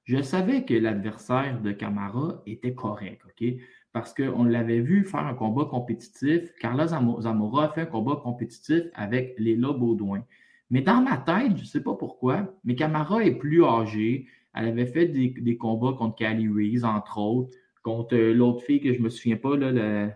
[0.04, 3.48] Je savais que l'adversaire de Camara était correct, OK?
[3.92, 6.52] Parce qu'on l'avait vu faire un combat compétitif.
[6.60, 10.24] Carla Zamora a fait un combat compétitif avec Léla Baudouin.
[10.70, 14.26] Mais dans ma tête, je ne sais pas pourquoi, mais Camara est plus âgée.
[14.54, 18.92] Elle avait fait des, combats contre Cali Reese, entre autres, contre euh, l'autre fille que
[18.92, 19.56] je ne me souviens pas.
[19.56, 20.10] Là, le...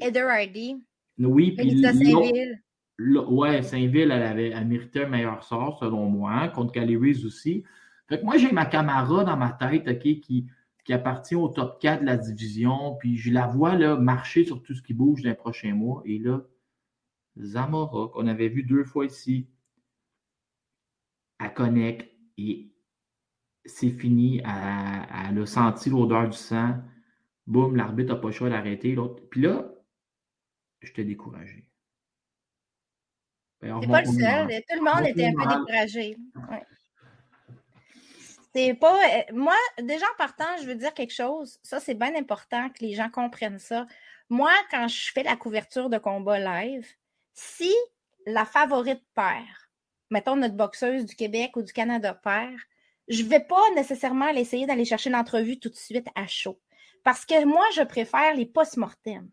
[0.00, 0.76] Heather Hardy.
[1.18, 1.80] Oui, puis.
[1.80, 2.62] Saint-Ville.
[2.98, 7.64] Ouais, Saint-Ville, elle, avait, elle méritait un meilleur sort, selon moi, contre Cali Reese aussi.
[8.08, 10.46] Fait que moi, j'ai ma Camara dans ma tête, OK, qui,
[10.84, 14.62] qui appartient au top 4 de la division, puis je la vois là, marcher sur
[14.62, 16.02] tout ce qui bouge dans les prochains mois.
[16.04, 16.42] Et là,
[17.40, 19.48] Zamora, qu'on avait vu deux fois ici,
[21.40, 22.70] elle connecte et
[23.64, 24.38] c'est fini.
[24.38, 26.74] Elle, a senti l'odeur du sang.
[27.46, 28.94] Boum, l'arbitre n'a pas le choix d'arrêter.
[28.94, 29.22] L'autre.
[29.30, 29.72] Puis là,
[30.80, 31.66] je t'ai découragé.
[33.60, 34.62] Ben, c'est pas le seul.
[34.68, 36.16] Tout le monde était un peu découragé.
[38.54, 38.98] C'est pas.
[39.32, 41.58] Moi, déjà en partant, je veux dire quelque chose.
[41.62, 43.86] Ça, c'est bien important que les gens comprennent ça.
[44.28, 46.86] Moi, quand je fais la couverture de combat live,
[47.34, 47.72] si
[48.26, 49.46] la favorite perd,
[50.10, 52.56] mettons, notre boxeuse du Québec ou du Canada perd,
[53.08, 56.60] je ne vais pas nécessairement essayer d'aller chercher l'entrevue tout de suite à chaud.
[57.04, 59.28] Parce que moi, je préfère les post-mortem.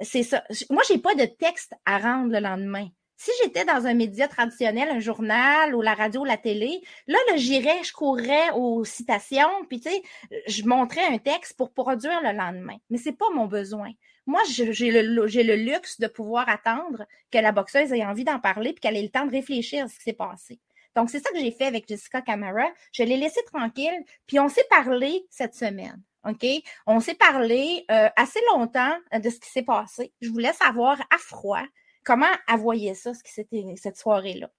[0.00, 0.44] C'est ça.
[0.70, 2.88] Moi, je n'ai pas de texte à rendre le lendemain.
[3.18, 7.36] Si j'étais dans un média traditionnel, un journal ou la radio, la télé, là, là
[7.36, 10.02] j'irais, je courrais aux citations, puis tu sais,
[10.48, 12.76] je montrais un texte pour produire le lendemain.
[12.90, 13.90] Mais c'est pas mon besoin.
[14.26, 18.72] Moi, j'ai le, le, luxe de pouvoir attendre que la boxeuse ait envie d'en parler
[18.74, 20.60] puis qu'elle ait le temps de réfléchir à ce qui s'est passé.
[20.94, 22.66] Donc, c'est ça que j'ai fait avec Jessica Camara.
[22.92, 26.02] Je l'ai laissée tranquille, puis on s'est parlé cette semaine.
[26.26, 26.46] OK?
[26.86, 30.12] On s'est parlé euh, assez longtemps de ce qui s'est passé.
[30.20, 31.64] Je voulais savoir à froid
[32.04, 34.50] comment elle voyait ça, ce qui cette soirée-là.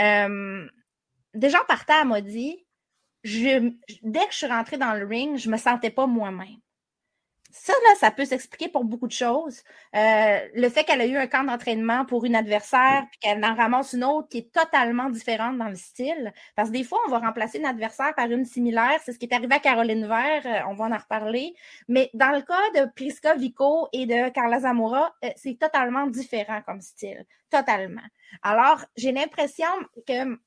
[0.00, 0.66] Euh,
[1.34, 2.64] déjà, partant, elle m'a dit
[3.24, 6.60] dès que je suis rentrée dans le ring, je ne me sentais pas moi-même.
[7.60, 9.62] Ça, là, ça peut s'expliquer pour beaucoup de choses.
[9.96, 13.54] Euh, le fait qu'elle a eu un camp d'entraînement pour une adversaire, puis qu'elle en
[13.54, 16.32] ramasse une autre qui est totalement différente dans le style.
[16.54, 19.00] Parce que des fois, on va remplacer une adversaire par une similaire.
[19.04, 20.46] C'est ce qui est arrivé à Caroline Vert.
[20.46, 21.54] Euh, on va en reparler.
[21.88, 26.62] Mais dans le cas de Priska Vico et de Carla Zamora, euh, c'est totalement différent
[26.64, 27.26] comme style.
[27.50, 28.02] Totalement.
[28.42, 29.66] Alors, j'ai l'impression
[30.06, 30.38] que,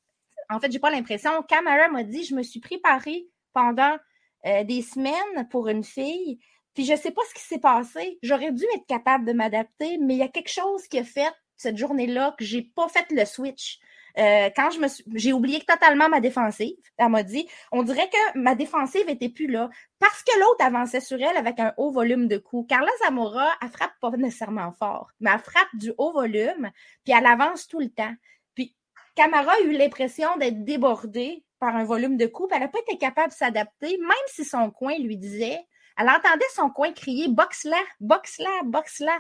[0.50, 1.32] en fait, j'ai pas l'impression.
[1.44, 3.98] Camara m'a dit, je me suis préparée pendant
[4.44, 6.40] des semaines pour une fille
[6.74, 8.18] puis je ne sais pas ce qui s'est passé.
[8.24, 11.34] J'aurais dû être capable de m'adapter, mais il y a quelque chose qui a fait
[11.58, 13.80] cette journée-là que j'ai pas fait le switch.
[14.18, 16.76] Euh, quand je me j'ai oublié totalement ma défensive.
[16.98, 21.00] Elle m'a dit, on dirait que ma défensive était plus là parce que l'autre avançait
[21.00, 22.68] sur elle avec un haut volume de coups.
[22.68, 26.72] Carla Zamora, elle frappe pas nécessairement fort, mais elle frappe du haut volume,
[27.04, 28.14] puis elle avance tout le temps.
[28.56, 28.76] Puis
[29.16, 32.80] Camara a eu l'impression d'être débordée par un volume de coups, puis elle n'a pas
[32.80, 35.62] été capable de s'adapter, même si son coin lui disait
[36.02, 39.20] elle entendait son coin crier boxe-la, boxe-la, boxe-la.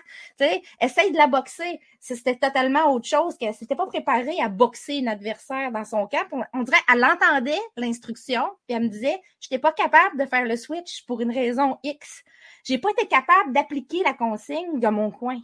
[0.82, 1.80] Essaye de la boxer.
[2.00, 6.26] C'était totalement autre chose qu'elle s'était pas préparée à boxer une adversaire dans son camp.
[6.54, 10.44] On, dirait qu'elle entendait l'instruction, puis elle me disait Je n'étais pas capable de faire
[10.44, 12.24] le switch pour une raison X.
[12.64, 15.38] J'ai pas été capable d'appliquer la consigne de mon coin.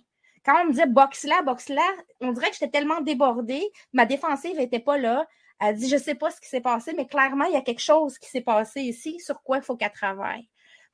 [0.44, 1.88] Quand on me disait boxe-la, boxe-la,
[2.20, 5.28] on dirait que j'étais tellement débordée, ma défensive n'était pas là.
[5.60, 7.82] Elle dit, je sais pas ce qui s'est passé, mais clairement, il y a quelque
[7.82, 10.48] chose qui s'est passé ici sur quoi il faut qu'elle travaille.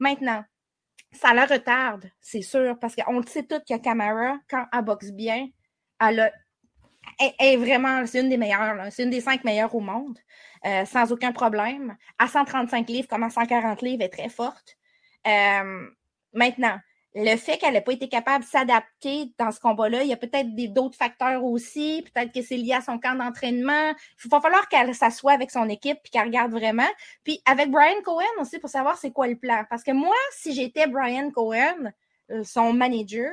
[0.03, 0.43] Maintenant,
[1.13, 5.11] ça la retarde, c'est sûr, parce qu'on le sait tout que Camara, quand elle boxe
[5.11, 5.47] bien,
[6.01, 6.31] elle a
[7.39, 10.19] est, vraiment, c'est une des meilleures, c'est une des cinq meilleures au monde,
[10.65, 11.95] euh, sans aucun problème.
[12.19, 14.77] À 135 livres comme à 140 livres, elle est très forte.
[15.25, 15.87] Euh,
[16.33, 16.77] maintenant,
[17.15, 20.17] le fait qu'elle n'ait pas été capable de s'adapter dans ce combat-là, il y a
[20.17, 23.93] peut-être d'autres facteurs aussi, peut-être que c'est lié à son camp d'entraînement.
[24.23, 26.89] Il va falloir qu'elle s'assoie avec son équipe puis qu'elle regarde vraiment.
[27.23, 29.63] Puis avec Brian Cohen aussi pour savoir c'est quoi le plan.
[29.69, 31.91] Parce que moi, si j'étais Brian Cohen,
[32.31, 33.31] euh, son manager,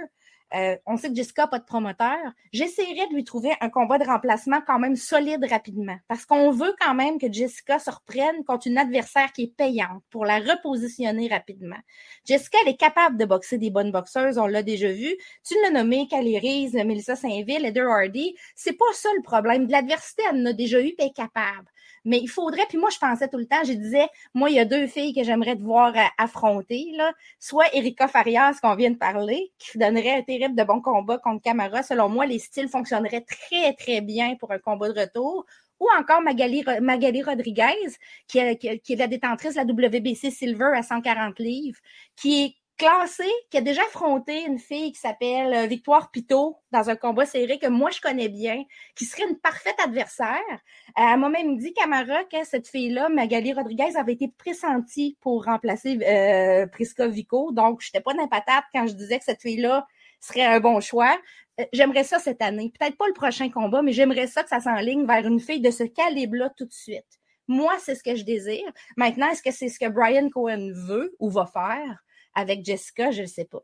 [0.54, 2.16] euh, on sait que Jessica n'a pas de promoteur.
[2.52, 5.96] J'essaierais de lui trouver un combat de remplacement quand même solide rapidement.
[6.08, 10.02] Parce qu'on veut quand même que Jessica se reprenne contre une adversaire qui est payante
[10.10, 11.78] pour la repositionner rapidement.
[12.24, 15.16] Jessica, elle est capable de boxer des bonnes boxeuses, on l'a déjà vu.
[15.46, 18.34] Tu l'as nommé, Calerise, Melissa Saint-Ville, Heather Hardy.
[18.54, 19.66] C'est pas ça le problème.
[19.66, 21.66] De l'adversité, elle en a déjà eu et elle est capable.
[22.04, 24.58] Mais il faudrait, puis moi, je pensais tout le temps, je disais, moi, il y
[24.58, 27.12] a deux filles que j'aimerais te voir euh, affronter, là.
[27.38, 31.42] Soit Erika Farias, qu'on vient de parler, qui donnerait un terrible de bon combat contre
[31.42, 31.82] Camara.
[31.82, 35.44] Selon moi, les styles fonctionneraient très, très bien pour un combat de retour.
[35.78, 37.96] Ou encore Magali, Magali Rodriguez,
[38.28, 41.78] qui est, qui est la détentrice de la WBC Silver à 140 livres,
[42.16, 46.88] qui est classée, qui a déjà affronté une fille qui s'appelle euh, Victoire Pitot dans
[46.88, 48.64] un combat serré que moi je connais bien,
[48.96, 50.40] qui serait une parfaite adversaire.
[50.50, 55.44] Euh, elle m'a même dit, Camara, que cette fille-là, Magali Rodriguez, avait été pressentie pour
[55.44, 57.52] remplacer euh, Prisca Vico.
[57.52, 59.86] Donc, je n'étais pas d'impatable quand je disais que cette fille-là
[60.18, 61.18] serait un bon choix.
[61.60, 62.72] Euh, j'aimerais ça cette année.
[62.78, 65.70] Peut-être pas le prochain combat, mais j'aimerais ça que ça s'enligne vers une fille de
[65.70, 67.20] ce calibre-là tout de suite.
[67.46, 68.72] Moi, c'est ce que je désire.
[68.96, 72.02] Maintenant, est-ce que c'est ce que Brian Cohen veut ou va faire?
[72.34, 73.62] Avec Jessica, je ne sais pas.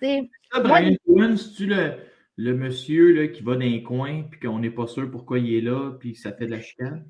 [0.00, 1.94] Ça, Brian Cohen, c'est-tu le,
[2.36, 5.54] le, monsieur là, qui va dans les coins puis qu'on n'est pas sûr pourquoi il
[5.54, 7.04] est là puis ça fait de la chicane?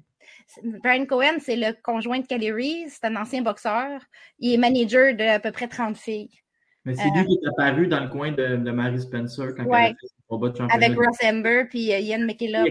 [0.82, 4.00] Brian Cohen, c'est le conjoint de Reese, c'est un ancien boxeur.
[4.38, 6.40] Il est manager de à peu près 30 filles.
[6.84, 9.64] Mais c'est lui euh, qui est apparu dans le coin de, de Mary Spencer quand
[9.64, 10.86] elle a fait son combat de championnat.
[10.86, 12.64] Avec Ross Ember puis euh, Ian McKillop.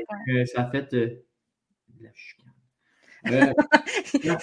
[0.46, 1.24] Ça a fait euh,
[1.90, 2.39] de la chicane.
[3.32, 3.54] Euh,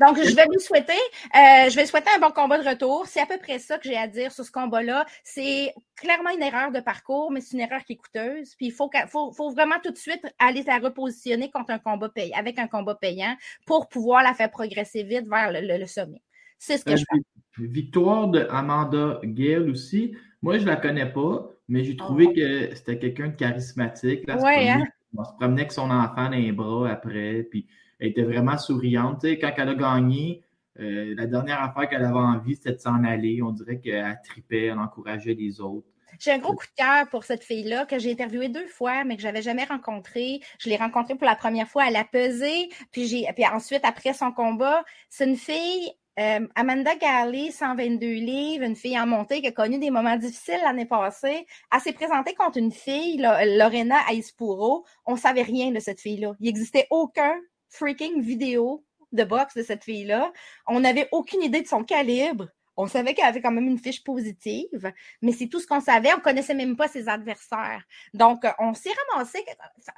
[0.00, 3.06] Donc, je vais lui souhaiter, euh, je vais souhaiter un bon combat de retour.
[3.06, 5.06] C'est à peu près ça que j'ai à dire sur ce combat-là.
[5.24, 8.54] C'est clairement une erreur de parcours, mais c'est une erreur qui est coûteuse.
[8.56, 12.08] Puis il faut, faut, faut, vraiment tout de suite aller la repositionner contre un combat
[12.08, 16.22] payant, avec un combat payant pour pouvoir la faire progresser vite vers le, sommet.
[16.58, 17.20] C'est ce que je pense.
[17.58, 20.16] Victoire de Amanda Gale aussi.
[20.40, 22.32] Moi, je la connais pas, mais j'ai trouvé oh.
[22.34, 24.26] que c'était quelqu'un de charismatique.
[24.26, 24.84] Là, ouais, hein?
[25.16, 27.66] On se promenait avec son enfant dans les bras après, puis
[27.98, 29.24] elle était vraiment souriante.
[29.24, 30.42] Quand elle a gagné,
[30.80, 33.42] euh, la dernière affaire qu'elle avait envie, c'était de s'en aller.
[33.42, 35.86] On dirait qu'elle tripait, elle encourageait les autres.
[36.18, 39.16] J'ai un gros coup de cœur pour cette fille-là que j'ai interviewée deux fois, mais
[39.16, 40.40] que j'avais jamais rencontrée.
[40.58, 44.30] Je l'ai rencontrée pour la première fois à la pesée, puis puis ensuite après son
[44.30, 49.52] combat, c'est une fille euh, Amanda Galley, 122 livres, une fille en montée qui a
[49.52, 51.46] connu des moments difficiles l'année passée.
[51.72, 54.84] Elle s'est présentée contre une fille, Lorena Aispuro.
[55.06, 56.34] On savait rien de cette fille-là.
[56.40, 57.34] Il n'existait aucun
[57.70, 60.32] freaking vidéo de boxe de cette fille-là.
[60.66, 62.48] On n'avait aucune idée de son calibre.
[62.76, 66.12] On savait qu'elle avait quand même une fiche positive, mais c'est tout ce qu'on savait.
[66.14, 67.82] On connaissait même pas ses adversaires.
[68.14, 69.38] Donc, on s'est ramassé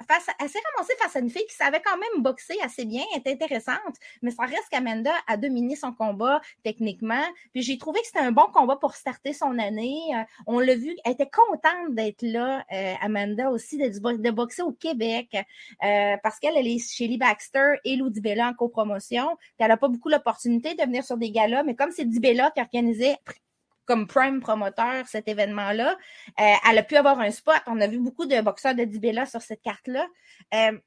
[0.07, 3.03] face, à, s'est ramassée face à une fille qui savait quand même boxer assez bien,
[3.15, 7.23] était intéressante, mais ça reste qu'Amanda a dominé son combat techniquement.
[7.53, 9.99] Puis j'ai trouvé que c'était un bon combat pour starter son année.
[10.13, 14.71] Euh, on l'a vu, elle était contente d'être là, euh, Amanda aussi, de, boxer au
[14.71, 15.29] Québec,
[15.83, 19.35] euh, parce qu'elle est chez Baxter et Lou Bella en copromotion.
[19.39, 22.51] Puis elle n'a pas beaucoup l'opportunité de venir sur des galas, mais comme c'est Bella
[22.51, 23.15] qui a organisé
[23.85, 25.97] comme prime promoteur cet événement-là.
[26.39, 27.61] Euh, elle a pu avoir un spot.
[27.67, 30.07] On a vu beaucoup de boxeurs de Dibella sur cette carte-là.
[30.53, 30.77] Euh,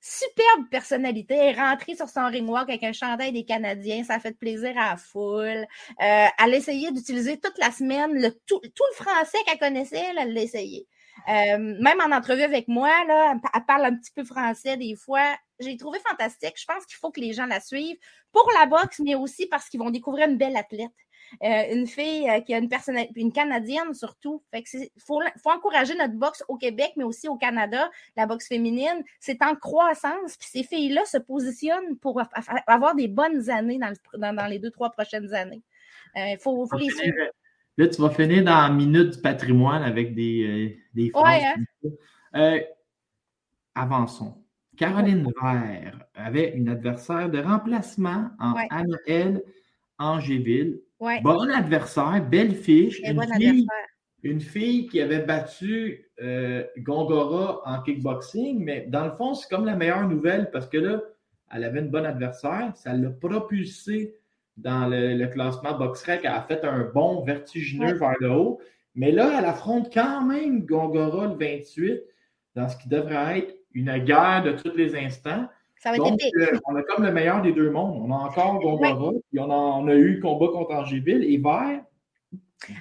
[0.00, 1.34] superbe personnalité.
[1.34, 4.04] Elle est rentrée sur son ring walk avec un chandail des Canadiens.
[4.04, 5.44] Ça a fait plaisir à la foule.
[5.46, 5.64] Euh,
[5.98, 10.04] elle a essayé d'utiliser toute la semaine tout, le français qu'elle connaissait.
[10.16, 10.86] elle l'a essayé.
[11.26, 15.36] même en entrevue avec moi, là, elle parle un petit peu français des fois.
[15.60, 16.54] J'ai trouvé fantastique.
[16.56, 17.98] Je pense qu'il faut que les gens la suivent
[18.30, 20.92] pour la boxe, mais aussi parce qu'ils vont découvrir une belle athlète.
[21.42, 24.42] Euh, une fille euh, qui a une personnalité, une Canadienne surtout.
[24.50, 28.48] Fait que faut, faut encourager notre boxe au Québec, mais aussi au Canada, la boxe
[28.48, 29.02] féminine.
[29.20, 30.36] C'est en croissance.
[30.36, 32.20] Puis ces filles-là se positionnent pour
[32.66, 35.62] avoir des bonnes années dans, dans, les deux, trois prochaines années.
[36.16, 37.16] Il euh, faut, les suivre.
[37.76, 41.42] Là, tu vas finir dans la minute du patrimoine avec des, des phrases.
[42.32, 42.60] Hein?
[43.74, 44.34] avançons.
[44.76, 48.68] Caroline Vert avait une adversaire de remplacement en ouais.
[48.70, 49.42] Annaëlle
[49.98, 53.00] Angéville Bon adversaire, belle fiche.
[54.24, 59.64] Une, fille, qui avait battu euh, Gongora en kickboxing, mais dans le fond, c'est comme
[59.64, 61.00] la meilleure nouvelle parce que là,
[61.52, 62.72] elle avait une bonne adversaire.
[62.74, 64.16] Ça l'a propulsé
[64.56, 66.22] dans le, classement BoxRec.
[66.24, 68.60] Elle a fait un bon vertigineux vers le haut.
[68.96, 72.02] Mais là, elle affronte quand même Gongora le 28.
[72.56, 75.48] dans ce qui devrait être une guerre de tous les instants.
[75.80, 78.02] Ça va Donc, euh, on a comme le meilleur des deux mondes.
[78.04, 81.24] On a encore Gongora, puis on a, on a eu le combat contre Angéville.
[81.24, 81.80] Et pas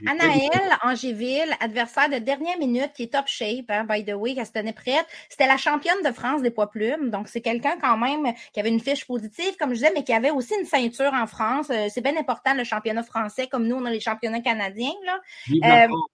[0.08, 4.44] Anaëlle Angéville, adversaire de dernière minute, qui est top shape, hein, by the way, qui
[4.44, 5.06] se tenait prête.
[5.30, 7.12] C'était la championne de France des poids plumes.
[7.12, 10.14] Donc, c'est quelqu'un quand même qui avait une fiche positive, comme je disais, mais qui
[10.14, 11.70] avait aussi une ceinture en France.
[11.70, 14.94] Euh, c'est bien important, le championnat français, comme nous, on a les championnats canadiens.
[15.06, 15.20] Là.
[15.48, 16.10] Vive la Euh, France.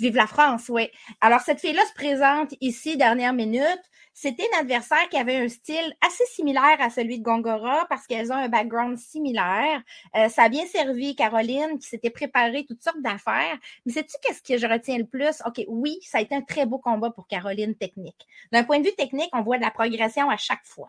[0.00, 0.88] Vive la France, oui.
[1.20, 3.82] Alors, cette fille-là se présente ici, dernière minute.
[4.16, 8.30] C'était une adversaire qui avait un style assez similaire à celui de Gongora parce qu'elles
[8.30, 9.82] ont un background similaire.
[10.14, 13.58] Euh, ça a bien servi Caroline qui s'était préparée toutes sortes d'affaires.
[13.84, 15.42] Mais sais-tu qu'est-ce que je retiens le plus?
[15.44, 18.26] OK, oui, ça a été un très beau combat pour Caroline technique.
[18.52, 20.88] D'un point de vue technique, on voit de la progression à chaque fois.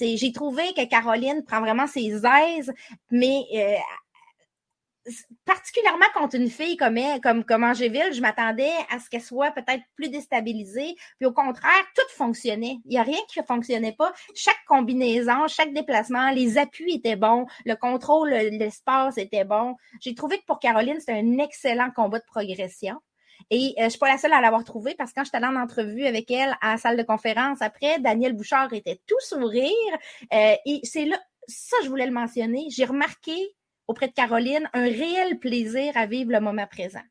[0.00, 2.72] J'ai trouvé que Caroline prend vraiment ses aises,
[3.10, 3.76] mais euh,
[5.44, 9.50] particulièrement contre une fille comme, elle, comme, comme Angéville, je m'attendais à ce qu'elle soit
[9.50, 10.94] peut-être plus déstabilisée.
[11.18, 12.78] Puis au contraire, tout fonctionnait.
[12.84, 14.12] Il n'y a rien qui ne fonctionnait pas.
[14.34, 19.76] Chaque combinaison, chaque déplacement, les appuis étaient bons, le contrôle, l'espace était bon.
[20.00, 22.96] J'ai trouvé que pour Caroline, c'était un excellent combat de progression.
[23.50, 25.46] Et euh, je suis pas la seule à l'avoir trouvé parce que quand j'étais allée
[25.46, 29.72] en entrevue avec elle à la salle de conférence après, Daniel Bouchard était tout sourire.
[30.32, 32.66] Euh, et c'est là, ça, je voulais le mentionner.
[32.70, 33.36] J'ai remarqué
[33.92, 37.02] auprès de Caroline un réel plaisir à vivre le moment présent.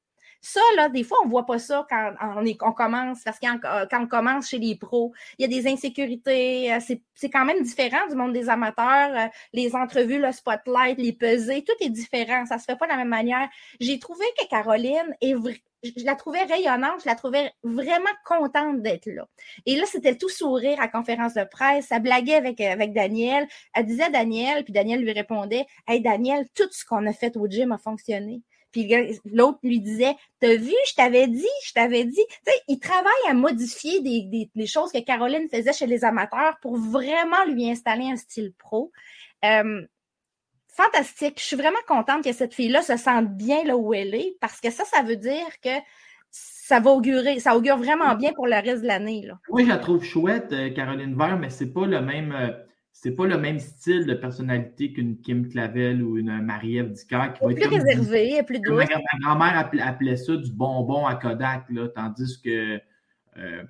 [0.42, 3.88] Ça, là, des fois, on ne voit pas ça quand on, commence, parce que quand,
[3.90, 6.80] quand on commence chez les pros, il y a des insécurités, euh,
[7.14, 11.64] c'est quand même différent du monde des amateurs, euh, les entrevues, le spotlight, les pesées,
[11.64, 13.48] tout est différent, ça se fait pas de la même manière.
[13.80, 15.16] J'ai trouvé que Caroline
[15.84, 19.28] je la trouvais rayonnante, je la trouvais vraiment contente d'être là.
[19.66, 21.88] Et là, c'était tout sourire à conférence de presse.
[21.88, 23.48] Ça blaguait avec, avec Daniel.
[23.74, 27.36] Elle disait à Daniel, puis Daniel lui répondait Hey Daniel, tout ce qu'on a fait
[27.36, 28.44] au gym a fonctionné.
[28.72, 28.90] Puis
[29.26, 32.26] l'autre lui disait T'as vu, je t'avais dit, je t'avais dit.
[32.28, 36.04] Tu sais, il travaille à modifier des, des, des, choses que Caroline faisait chez les
[36.04, 38.92] amateurs pour vraiment lui installer un style pro.
[39.46, 39.86] Euh,
[40.68, 41.40] fantastique.
[41.40, 44.60] Je suis vraiment contente que cette fille-là se sente bien là où elle est parce
[44.60, 45.70] que ça, ça veut dire que
[46.32, 49.28] ça va augurer, ça augure vraiment bien pour le reste de l'année.
[49.50, 52.56] Oui, je la trouve chouette, euh, Caroline Vert, mais c'est pas le même.
[53.02, 57.34] Euh, c'est pas le même style de personnalité qu'une Kim Clavel ou une Marie-Ève Dicker
[57.34, 58.86] qui va plus réservée, plus douce.
[58.90, 62.80] Ma grand-mère appelait, appelait, ça du bonbon à Kodak, là, tandis que
[63.38, 63.64] euh,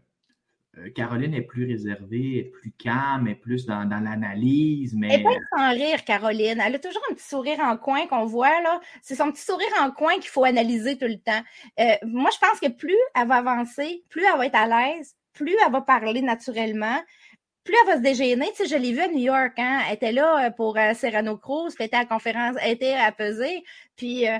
[0.95, 4.95] Caroline est plus réservée, est plus calme, est plus dans, dans l'analyse.
[4.95, 5.09] Mais...
[5.11, 6.61] Elle n'est pas sans rire, Caroline.
[6.65, 8.61] Elle a toujours un petit sourire en coin qu'on voit.
[8.61, 8.79] là.
[9.01, 11.41] C'est son petit sourire en coin qu'il faut analyser tout le temps.
[11.79, 15.15] Euh, moi, je pense que plus elle va avancer, plus elle va être à l'aise,
[15.33, 16.99] plus elle va parler naturellement,
[17.63, 18.47] plus elle va se dégêner.
[18.55, 19.53] Tu sais, je l'ai vue à New York.
[19.57, 19.81] Hein?
[19.87, 22.93] Elle était là pour euh, Serrano Cruz, puis elle était à la conférence, elle était
[22.93, 23.63] à peser.
[23.95, 24.37] Puis euh,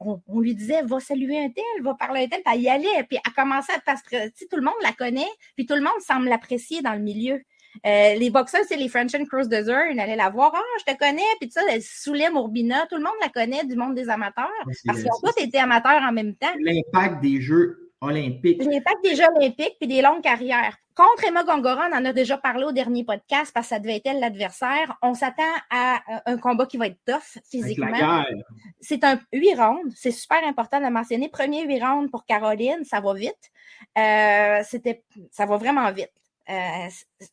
[0.00, 2.68] on, on, lui disait, va saluer un tel, va parler un tel, puis elle y
[2.68, 3.04] allait.
[3.08, 5.74] Puis elle commençait à parce que tu sais, tout le monde la connaît, puis tout
[5.74, 7.40] le monde semble l'apprécier dans le milieu.
[7.86, 10.92] Euh, les boxeurs, c'est les French and Cross Desert, ils allaient la voir, ah, je
[10.92, 14.08] te connais, puis ça, elle saoulait Mourbina, tout le monde la connaît du monde des
[14.08, 16.48] amateurs, parce qu'ils ont tous été amateurs en même temps.
[16.58, 18.62] L'impact des Jeux olympiques.
[18.64, 20.76] L'impact des Jeux olympiques, puis des longues carrières.
[20.98, 23.98] Contre Emma Gongora, on en a déjà parlé au dernier podcast parce que ça devait
[23.98, 24.98] être elle l'adversaire.
[25.00, 28.24] On s'attend à un combat qui va être tough physiquement.
[28.80, 29.94] C'est un huit rounds.
[29.94, 31.28] C'est super important de mentionner.
[31.28, 33.52] Premier huit rounds pour Caroline, ça va vite.
[33.96, 36.10] Euh, c'était, ça va vraiment vite.
[36.50, 36.88] Euh,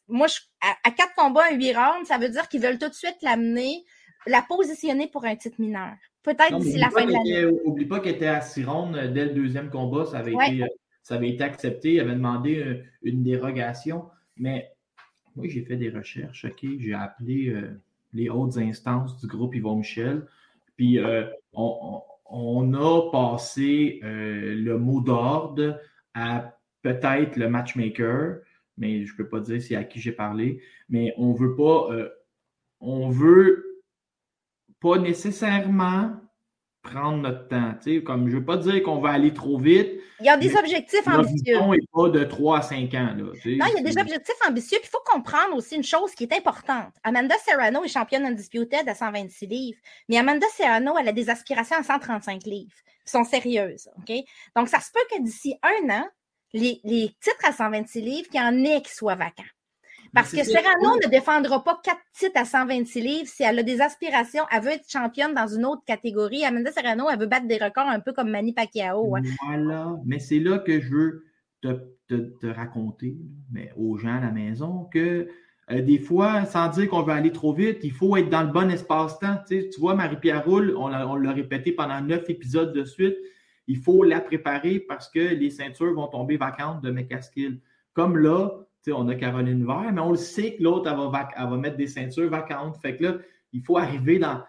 [0.10, 2.90] moi, je, à, à, quatre combats, un huit rounds, ça veut dire qu'ils veulent tout
[2.90, 3.84] de suite l'amener,
[4.28, 5.96] la positionner pour un titre mineur.
[6.22, 7.46] Peut-être d'ici la fin de l'année.
[7.66, 10.06] Oublie pas qu'elle était à six rounds dès le deuxième combat.
[10.06, 10.54] Ça avait ouais.
[10.54, 10.66] été
[11.06, 11.94] ça avait été accepté.
[11.94, 14.10] Il avait demandé une, une dérogation.
[14.38, 14.72] Mais
[15.36, 16.46] moi, j'ai fait des recherches.
[16.46, 17.80] OK, j'ai appelé euh,
[18.12, 20.26] les hautes instances du groupe Yvon Michel.
[20.76, 25.80] Puis euh, on, a passé euh, le mot d'ordre
[26.16, 28.40] à peut-être le matchmaker,
[28.78, 30.60] mais je ne peux pas dire c'est à qui j'ai parlé.
[30.90, 31.88] Mais on veut pas.
[31.92, 32.10] euh,
[32.80, 33.84] on veut
[34.80, 36.20] pas nécessairement
[36.86, 37.74] prendre notre temps.
[38.06, 40.00] Comme je ne veux pas dire qu'on va aller trop vite.
[40.20, 41.58] Il y a des objectifs ambitieux.
[41.94, 43.14] pas de 3 à 5 ans.
[43.18, 43.24] Là.
[43.24, 44.78] Non, il y a des objectifs ambitieux.
[44.80, 46.94] Puis il faut comprendre aussi une chose qui est importante.
[47.04, 49.80] Amanda Serrano est championne undisputed à 126 livres.
[50.08, 52.76] Mais Amanda Serrano, elle a des aspirations à 135 livres.
[53.06, 53.90] Ils sont sérieuses.
[54.56, 56.08] Donc, ça se peut que d'ici un an,
[56.54, 59.44] les, les titres à 126 livres, qu'il y en ait qui soient vacants.
[60.16, 63.82] Parce que Serrano ne défendra pas quatre titres à 126 livres si elle a des
[63.82, 64.46] aspirations.
[64.52, 66.46] Elle veut être championne dans une autre catégorie.
[66.46, 69.16] Amanda Serrano, elle veut battre des records un peu comme Manny Pacquiao.
[69.16, 69.22] Hein.
[69.46, 69.98] Voilà.
[70.06, 71.26] Mais c'est là que je veux
[71.62, 71.68] te,
[72.08, 73.18] te, te, raconter,
[73.52, 75.28] mais aux gens à la maison, que
[75.72, 78.54] euh, des fois, sans dire qu'on veut aller trop vite, il faut être dans le
[78.54, 79.40] bon espace-temps.
[79.48, 83.18] Tu, sais, tu vois, Marie-Pierre Roule, on l'a répété pendant neuf épisodes de suite,
[83.68, 87.60] il faut la préparer parce que les ceintures vont tomber vacantes de McCaskill
[87.94, 88.52] Comme là,
[88.92, 91.78] on a Caroline Vert, mais on le sait que l'autre, elle va, elle va mettre
[91.78, 92.78] des ceintures vacantes.
[92.82, 93.18] Fait que là,
[93.54, 94.42] il faut arriver dans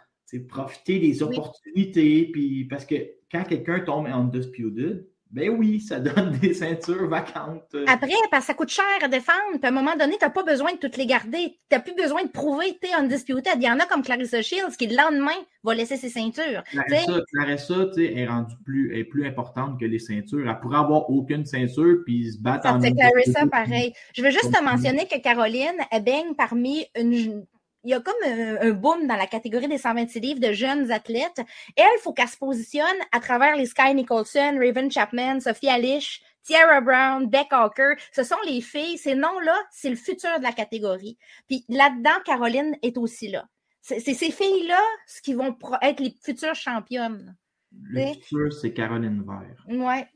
[0.48, 2.26] profiter des opportunités.
[2.32, 2.94] Puis, parce que
[3.30, 7.74] quand quelqu'un tombe en undisputed, ben oui, ça donne des ceintures vacantes.
[7.88, 9.58] Après, parce que ça coûte cher à défendre.
[9.60, 11.58] Puis à un moment donné, tu n'as pas besoin de toutes les garder.
[11.68, 13.54] Tu n'as plus besoin de prouver que tu es undisputed.
[13.56, 16.62] Il y en a comme Clarissa Shields qui, le lendemain, va laisser ses ceintures.
[16.70, 20.48] Clarissa, Clarissa est rendue plus, est plus importante que les ceintures.
[20.48, 23.92] Elle pourrait avoir aucune ceinture puis se battre ça, C'est Clarissa, pareil.
[24.14, 27.44] Je veux juste te mentionner que Caroline, elle baigne parmi une
[27.86, 31.40] il y a comme un, boom dans la catégorie des 126 livres de jeunes athlètes.
[31.76, 36.20] Elle, il faut qu'elle se positionne à travers les Sky Nicholson, Raven Chapman, Sophie Alish,
[36.42, 37.94] Tiara Brown, Beck Hawker.
[38.10, 38.98] Ce sont les filles.
[38.98, 41.16] Ces noms-là, c'est le futur de la catégorie.
[41.46, 43.46] Puis là-dedans, Caroline est aussi là.
[43.82, 47.36] C'est ces filles-là ce qui vont être les futures championnes.
[47.70, 49.64] Le futur, c'est Caroline Vert.
[49.68, 50.08] Ouais.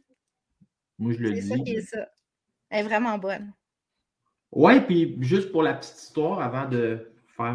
[0.99, 1.43] Moi, je le dis.
[1.43, 2.09] C'est ça qui est ça.
[2.68, 3.53] Elle est vraiment bonne.
[4.51, 7.09] Ouais, puis juste pour la petite histoire, avant de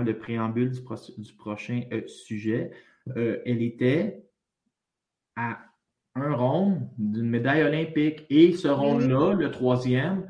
[0.06, 2.72] le préambule du, prochain euh, sujet.
[3.16, 4.24] Euh, elle était
[5.36, 5.60] à
[6.16, 8.26] un rond d'une médaille olympique.
[8.30, 10.30] Et ce rond-là, le troisième,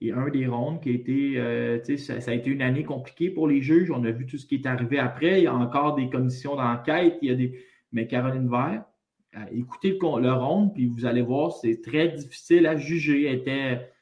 [0.00, 3.30] est un des ronds qui a été, euh, ça, ça, a été une année compliquée
[3.30, 3.90] pour les juges.
[3.90, 5.40] On a vu tout ce qui est arrivé après.
[5.40, 7.18] Il y a encore des commissions d'enquête.
[7.22, 7.64] Il y a des.
[7.92, 8.84] Mais Caroline Vert,
[9.52, 13.26] écoutez le, le rond, puis vous allez voir, c'est très difficile à juger.
[13.26, 13.92] Elle était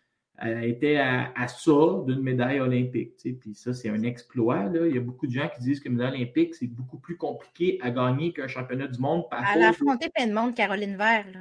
[0.40, 1.72] elle était à, ça
[2.06, 3.12] d'une médaille olympique.
[3.40, 4.64] Puis ça, c'est un exploit.
[4.64, 4.86] Là.
[4.86, 7.78] Il y a beaucoup de gens qui disent qu'une médaille olympique, c'est beaucoup plus compliqué
[7.82, 9.24] à gagner qu'un championnat du monde.
[9.54, 11.26] elle a affronté plein de monde, Caroline Vert.
[11.32, 11.40] Là.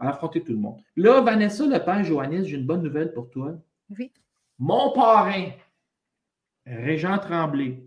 [0.00, 0.80] Elle a affronté tout le monde.
[0.96, 3.54] Là, Vanessa Lepage, Johannes, j'ai une bonne nouvelle pour toi.
[3.96, 4.12] Oui.
[4.58, 5.50] Mon parrain,
[6.66, 7.82] Régent Tremblay,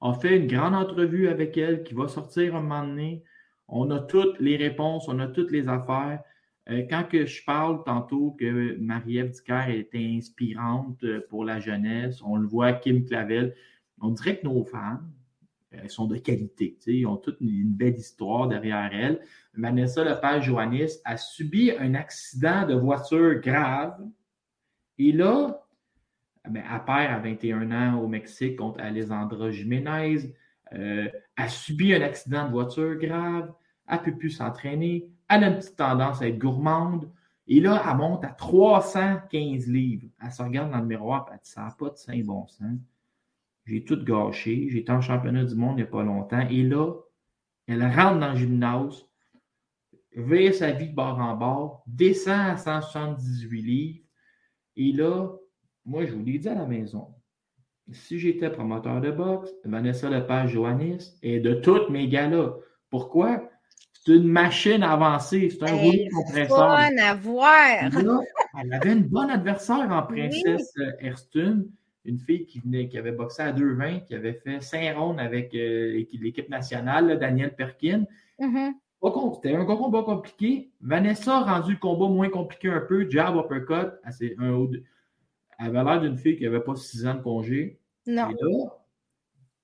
[0.00, 3.24] a fait une grande entrevue avec elle qui va sortir un moment donné.
[3.66, 6.22] On a toutes les réponses, on a toutes les affaires.
[6.68, 12.20] Euh, quand que je parle tantôt que Marie-Ève Dicker était inspirante euh, pour la jeunesse,
[12.22, 13.54] on le voit, Kim Clavel,
[14.00, 15.12] on dirait que nos femmes,
[15.70, 16.76] elles sont de qualité.
[16.86, 19.20] Ils ont toute une, belle histoire derrière elles.
[19.54, 23.98] Vanessa Lepage-Joannis a subi un accident de voiture grave.
[24.98, 25.66] Et là,
[26.48, 30.34] ben, elle perd à 21 ans au Mexique contre Alessandra Jiménez.
[30.72, 33.52] Euh, a subi un accident de voiture grave.
[33.88, 37.10] Elle ne peut plus s'entraîner elle a une petite tendance à être gourmande.
[37.48, 40.08] Et là, elle monte à 315 livres.
[40.22, 42.46] Elle se regarde dans le miroir et elle dit Ça n'a pas de saint bon
[42.46, 42.80] sens.
[43.66, 44.68] J'ai tout gâché.
[44.70, 46.46] J'étais en championnat du monde il n'y a pas longtemps.
[46.48, 46.92] Et là,
[47.66, 49.04] elle rentre dans le gymnase,
[50.14, 54.04] vire sa vie de bord en bord, descend à 178 livres.
[54.76, 55.30] Et là,
[55.84, 57.14] moi, je vous l'ai dit à la maison.
[57.92, 62.54] Si j'étais promoteur de boxe, Vanessa Lepage Joannis et de toutes mes gars-là.
[62.90, 63.48] Pourquoi?
[64.06, 65.50] C'est une machine avancée.
[65.50, 66.68] C'est un rouleau compresseur.
[66.68, 67.50] Bonne à voir.
[68.56, 70.72] elle avait une bonne adversaire en princesse
[71.34, 71.42] oui.
[72.04, 75.52] une fille qui, venait, qui avait boxé à 2-20, qui avait fait 5 rondes avec
[75.56, 78.04] euh, l'équipe nationale, Daniel Perkin.
[78.38, 78.74] Mm-hmm.
[79.34, 80.70] C'était un combat compliqué.
[80.80, 83.10] Vanessa a rendu le combat moins compliqué un peu.
[83.10, 83.90] Jab, uppercut.
[84.20, 84.36] Elle,
[85.58, 87.80] avait l'air d'une fille qui n'avait pas 6 ans de congé.
[88.06, 88.30] Non.
[88.30, 88.85] Et là,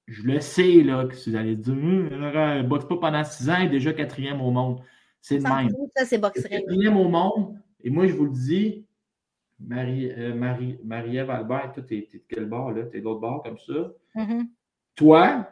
[0.07, 3.49] je le sais, là, que vous allez dire, hum, elle ne boxe pas pendant six
[3.49, 4.81] ans, elle est déjà quatrième au monde.
[5.21, 5.71] C'est le même.
[5.97, 7.57] Ça, c'est Quatrième au monde.
[7.85, 8.85] Et moi, je vous le dis,
[9.61, 12.85] Marie, euh, Marie, Marie-Ève Albert, toi, t'es, de quel bord, là?
[12.85, 13.93] T'es de l'autre bord, comme ça?
[14.17, 14.47] Mm-hmm.
[14.97, 15.49] Toi,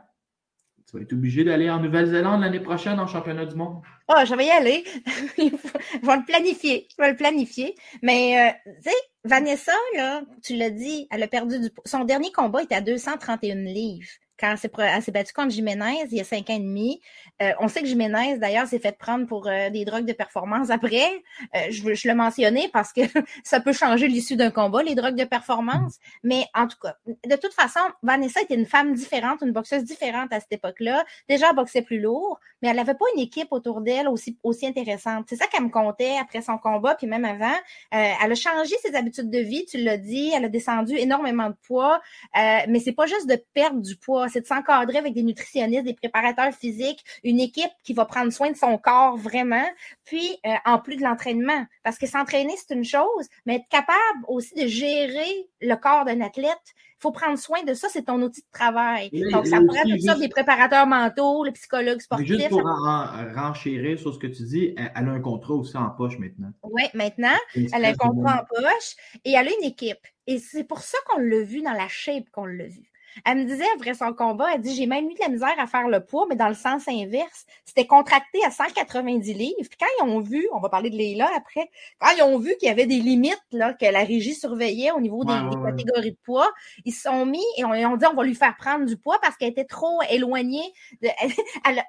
[0.87, 3.81] tu vas être obligé d'aller en Nouvelle-Zélande l'année prochaine en championnat du monde.
[4.09, 4.85] Ah, oh, je vais y aller.
[5.39, 6.89] je vais le planifier.
[6.91, 7.77] Je vais le planifier.
[8.03, 11.69] Mais, euh, tu sais, Vanessa, là, tu l'as dit, elle a perdu du...
[11.85, 14.09] Son dernier combat était à 231 livres
[14.41, 17.01] quand elle s'est battue contre Jiménez il y a cinq ans et demi.
[17.43, 20.71] Euh, on sait que Jiménez, d'ailleurs, s'est fait prendre pour euh, des drogues de performance
[20.71, 21.23] après.
[21.57, 23.03] Euh, je veux le mentionner parce que
[23.45, 25.99] ça peut changer l'issue d'un combat, les drogues de performance.
[26.23, 30.33] Mais en tout cas, de toute façon, Vanessa était une femme différente, une boxeuse différente
[30.33, 31.05] à cette époque-là.
[31.29, 34.67] Déjà, elle boxait plus lourd, mais elle n'avait pas une équipe autour d'elle aussi, aussi
[34.67, 35.27] intéressante.
[35.29, 37.57] C'est ça qu'elle me comptait après son combat, puis même avant.
[37.91, 40.33] elle a changé ses habitudes de vie, tu l'as dit.
[40.35, 42.01] Elle a descendu énormément de poids.
[42.35, 45.95] mais c'est pas juste de perdre du poids c'est de s'encadrer avec des nutritionnistes, des
[45.95, 49.67] préparateurs physiques, une équipe qui va prendre soin de son corps vraiment,
[50.05, 51.67] puis euh, en plus de l'entraînement.
[51.83, 56.21] Parce que s'entraîner, c'est une chose, mais être capable aussi de gérer le corps d'un
[56.21, 59.09] athlète, il faut prendre soin de ça, c'est ton outil de travail.
[59.33, 62.27] Donc, ça pourrait être ça, des préparateurs mentaux, les psychologues sportifs.
[62.27, 66.19] juste pour renchérir sur ce que tu dis, elle, a un contrat aussi en poche
[66.19, 66.53] maintenant.
[66.63, 70.07] Oui, maintenant, elle a un contrat en poche et elle a une équipe.
[70.27, 72.91] Et c'est pour ça qu'on l'a vu dans la shape qu'on l'a vu.
[73.25, 75.67] Elle me disait, après son combat, elle dit J'ai même eu de la misère à
[75.67, 77.47] faire le poids, mais dans le sens inverse.
[77.65, 79.55] C'était contracté à 190 livres.
[79.59, 82.55] Puis quand ils ont vu, on va parler de Leila après, quand ils ont vu
[82.59, 85.33] qu'il y avait des limites là, que la régie surveillait au niveau des,
[85.65, 86.51] catégories de poids,
[86.85, 89.19] ils se sont mis et on, ont dit On va lui faire prendre du poids
[89.23, 90.73] parce qu'elle était trop éloignée.
[91.03, 91.09] De,
[91.69, 91.83] elle,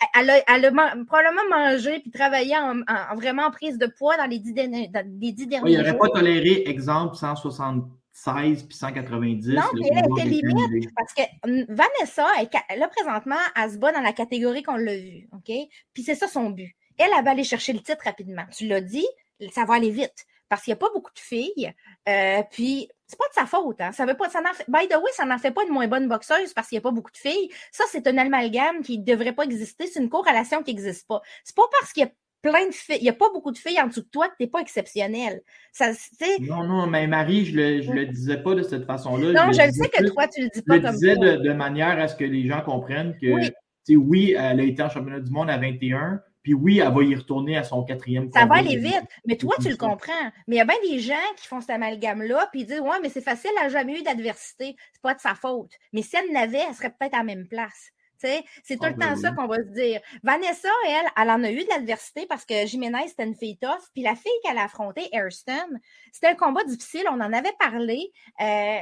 [0.48, 0.72] elle, a,
[1.06, 2.82] probablement mangé puis travaillé en,
[3.16, 6.10] vraiment prise de poids dans les dix, derniers, les dix derniers oui, il n'aurait pas
[6.10, 7.84] toléré, exemple, 160
[8.14, 9.50] 16 puis 190.
[9.50, 11.22] Non, mais elle était limite parce que
[11.74, 15.30] Vanessa, elle, là, présentement, elle se bat dans la catégorie qu'on l'a vu.
[15.34, 15.52] OK?
[15.94, 16.76] Puis c'est ça son but.
[16.98, 18.44] Elle, elle va aller chercher le titre rapidement.
[18.56, 19.08] Tu l'as dit,
[19.52, 21.74] ça va aller vite parce qu'il n'y a pas beaucoup de filles.
[22.10, 23.80] Euh, puis c'est pas de sa faute.
[23.80, 23.94] Hein.
[23.94, 26.10] Ça veut pas, ça fait, by the way, ça n'en fait pas une moins bonne
[26.10, 27.50] boxeuse parce qu'il n'y a pas beaucoup de filles.
[27.72, 29.88] Ça, c'est un amalgame qui ne devrait pas exister.
[29.88, 31.22] C'est une corrélation qui n'existe pas.
[31.46, 32.12] C'est pas parce qu'il y a
[32.42, 32.98] plein de filles.
[33.00, 34.60] Il n'y a pas beaucoup de filles en dessous de toi que tu n'es pas
[34.60, 35.42] exceptionnel.
[35.72, 35.92] Ça,
[36.40, 39.32] non, non, mais Marie, je ne le, disais pas de cette façon-là.
[39.32, 41.00] Non, je, sais que toi, tu le dis pas comme ça.
[41.02, 43.96] Je le disais de, manière à ce que les gens comprennent que, oui.
[43.96, 47.14] oui, elle a été en championnat du monde à 21, puis oui, elle va y
[47.14, 50.32] retourner à son quatrième Ça va aller vite, mais toi, tu le comprends.
[50.48, 53.00] Mais il y a bien des gens qui font cet amalgame-là, puis ils disent Ouais,
[53.02, 54.76] mais c'est facile, elle n'a jamais eu d'adversité.
[54.94, 55.72] C'est pas de sa faute.
[55.94, 57.92] Mais si elle l'avait, elle serait peut-être à la même place.
[58.64, 60.02] C'est tout le temps ça qu'on va se dire.
[60.24, 63.82] Vanessa, elle, elle en a eu de l'adversité parce que Jiménez, c'était une fille tough.
[63.94, 65.80] Puis la fille qu'elle a affrontée, Airston,
[66.12, 67.06] c'était un combat difficile.
[67.10, 68.12] On en avait parlé.
[68.42, 68.80] Euh,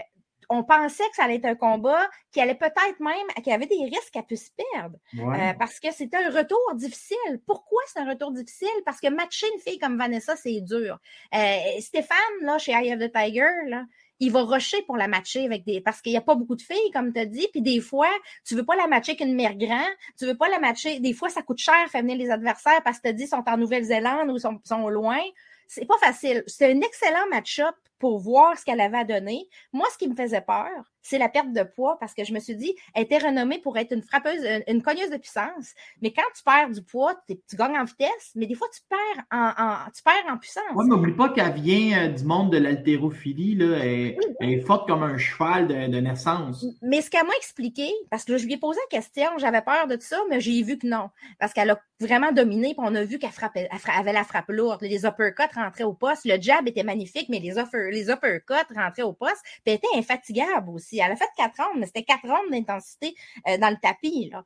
[0.50, 3.68] on pensait que ça allait être un combat qui allait peut-être même, qu'il y avait
[3.68, 4.98] des risques qu'elle puisse perdre.
[5.16, 7.40] Euh, parce que c'était un retour difficile.
[7.46, 8.68] Pourquoi c'est un retour difficile?
[8.84, 10.98] Parce que matcher une fille comme Vanessa, c'est dur.
[11.36, 13.86] Euh, Stéphane, là, chez Eye of the Tiger, là,
[14.20, 15.82] il va rusher pour la matcher avec des.
[15.82, 17.48] Parce qu'il n'y a pas beaucoup de filles, comme tu as dit.
[17.52, 18.10] Puis des fois,
[18.46, 19.88] tu veux pas la matcher qu'une mère grand.
[20.18, 21.00] Tu veux pas la matcher.
[21.00, 23.44] Des fois, ça coûte cher faire venir les adversaires parce que tu as dit sont
[23.48, 25.20] en Nouvelle-Zélande ou sont, sont loin.
[25.68, 26.44] C'est pas facile.
[26.48, 29.48] C'est un excellent match-up pour voir ce qu'elle avait à donner.
[29.72, 30.70] Moi, ce qui me faisait peur,
[31.02, 33.78] c'est la perte de poids parce que je me suis dit, elle était renommée pour
[33.78, 35.74] être une frappeuse, une cogneuse de puissance.
[36.02, 39.26] Mais quand tu perds du poids, tu gagnes en vitesse, mais des fois, tu perds
[39.32, 40.64] en, tu perds en puissance.
[40.76, 43.58] Oui, mais n'oublie pas qu'elle vient euh, du monde de l'haltérophilie.
[43.60, 46.66] Elle, elle, est forte comme un cheval de, naissance.
[46.82, 49.88] Mais ce qu'elle m'a expliqué, parce que je lui ai posé la question, j'avais peur
[49.88, 51.10] de ça, mais j'ai vu que non.
[51.40, 54.50] Parce qu'elle a vraiment dominé, puis on a vu qu'elle frappait, elle avait la frappe
[54.50, 54.82] lourde.
[54.82, 56.26] Les uppercuts rentraient au poste.
[56.26, 59.42] Le jab était magnifique, mais les, upper, les uppercuts rentraient au poste.
[59.64, 60.89] Puis elle était infatigable aussi.
[60.98, 63.16] Elle a fait quatre rondes, mais c'était quatre rondes d'intensité
[63.48, 64.32] euh, dans le tapis.
[64.34, 64.42] Euh,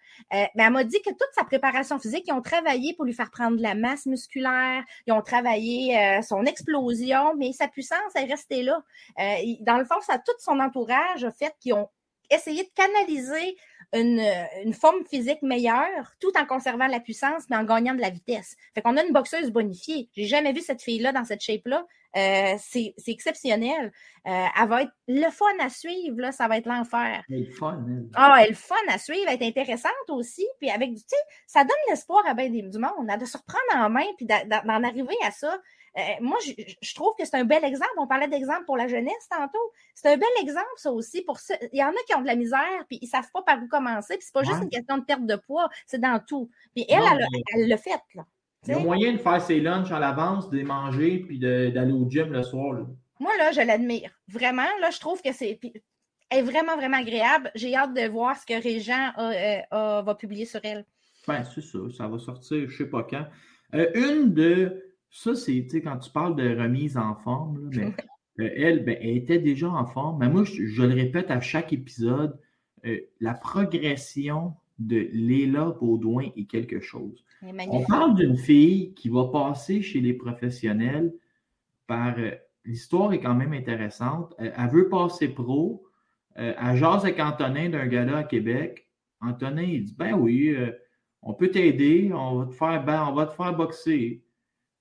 [0.56, 3.32] mais elle m'a dit que toute sa préparation physique, ils ont travaillé pour lui faire
[3.32, 8.26] prendre de la masse musculaire, ils ont travaillé euh, son explosion, mais sa puissance est
[8.26, 8.82] restée là.
[9.62, 11.90] dans le fond, ça tout son entourage a fait qu'ils ont
[12.30, 13.58] essayé de canaliser
[13.94, 18.56] une, forme physique meilleure tout en conservant la puissance, mais en gagnant de la vitesse.
[18.74, 20.10] Fait qu'on a une boxeuse bonifiée.
[20.16, 21.86] J'ai jamais vu cette fille-là dans cette shape-là.
[22.16, 23.92] Euh, c'est exceptionnel.
[24.28, 27.24] Euh, elle va être le fun à suivre, là, ça va être l'enfer.
[27.30, 27.84] Elle est fun,
[28.16, 30.46] Ah, elle est fun à suivre, elle est intéressante aussi.
[30.60, 31.16] Puis avec du, tu sais,
[31.48, 35.16] ça donne l'espoir à bien du monde, de se reprendre en main puis d'en arriver
[35.26, 35.58] à ça.
[35.96, 37.94] Euh, moi, je, trouve que c'est un bel exemple.
[37.98, 39.72] On parlait d'exemple pour la jeunesse tantôt.
[39.94, 41.22] C'est un bel exemple, ça aussi.
[41.22, 41.38] Pour.
[41.72, 43.68] Il y en a qui ont de la misère, puis ils savent pas par où
[43.68, 44.18] commencer.
[44.18, 46.50] Puis c'est pas juste une question de perte de poids, c'est dans tout.
[46.74, 47.04] Puis elle,
[47.56, 48.26] elle l'a fait, là.
[48.66, 51.92] Il y a moyen de faire ses lunchs à l'avance, de les manger, puis d'aller
[51.92, 52.80] au gym le soir.
[53.20, 54.12] Moi, là, je l'admire.
[54.28, 55.60] Vraiment, là, je trouve que c'est
[56.32, 57.52] est vraiment, vraiment agréable.
[57.54, 60.86] J'ai hâte de voir ce que Régent euh, va publier sur elle.
[61.28, 61.80] Ben, c'est ça.
[61.96, 63.26] Ça va sortir, je ne sais pas quand.
[63.76, 67.94] Euh, une de ça, c'est quand tu parles de remise en forme, mais,
[68.40, 70.20] euh, elle, ben, elle était déjà en forme.
[70.20, 72.40] Mais moi, je, le répète à chaque épisode,
[72.86, 77.24] euh, la progression de Léla Baudouin est quelque chose.
[77.42, 81.14] On parle d'une fille qui va passer chez les professionnels
[81.88, 82.16] par.
[82.18, 82.32] Euh,
[82.66, 84.34] l'histoire est quand même intéressante.
[84.38, 85.84] Elle, veut passer pro.
[86.36, 88.88] elle jase avec Antonin d'un gala à Québec.
[89.20, 90.56] Antonin, il dit Ben oui,
[91.26, 94.24] on peut t'aider, on va te faire, ben, on va te faire boxer.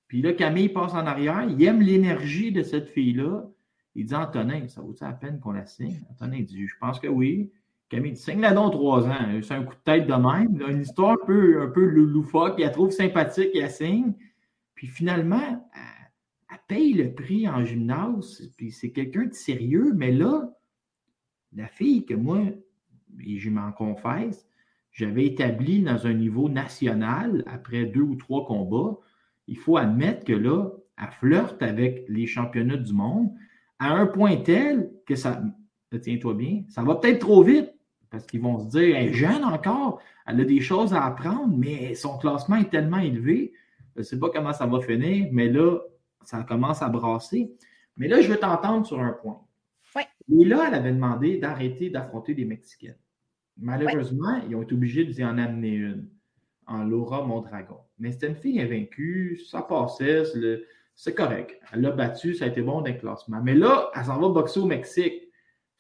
[0.09, 3.49] Puis là, Camille passe en arrière, il aime l'énergie de cette fille-là.
[3.95, 6.05] Il dit Antonin, ça vaut la peine qu'on la signe?
[6.11, 7.51] Antonin dit Je pense que oui.
[7.93, 9.41] Camille Signe-la donc trois ans.
[9.43, 10.61] C'est un coup de tête de même.
[10.69, 12.55] une histoire un peu, un peu loufoque.
[12.59, 14.15] Il la trouve sympathique, il la signe.
[14.75, 18.51] Puis finalement, elle, paye le prix en gymnase.
[18.57, 19.93] Puis c'est quelqu'un de sérieux.
[19.95, 20.51] Mais là,
[21.53, 22.41] la fille que moi,
[23.21, 24.49] et je m'en confesse,
[24.91, 28.99] j'avais établi dans un niveau national après deux ou trois combats
[29.47, 33.31] il faut admettre que là, elle flirte avec les championnats du monde
[33.79, 35.43] à un point tel que ça,
[36.03, 37.72] tiens-toi bien, ça va peut-être trop vite
[38.13, 41.57] parce qu'ils vont se dire, elle est jeune encore, elle a des choses à apprendre,
[41.57, 43.55] mais son classement est tellement élevé,
[43.97, 45.79] je ne sais pas comment ça va finir, mais là,
[46.23, 47.53] ça commence à brasser.
[47.97, 49.41] Mais là, je vais t'entendre sur un point.
[49.97, 50.03] Oui.
[50.31, 52.97] Et là, elle avait demandé d'arrêter d'affronter des Mexicaines.
[53.59, 56.09] Malheureusement, ils ont été obligés d'y en amener une
[56.67, 57.79] en Laura Mondragon.
[57.99, 60.23] Mais c'était une fille invaincue, ça passait,
[60.95, 61.59] c'est correct.
[61.73, 63.41] Elle l'a battue, ça a été bon le classement.
[63.43, 65.22] Mais là, elle s'en va boxer au Mexique.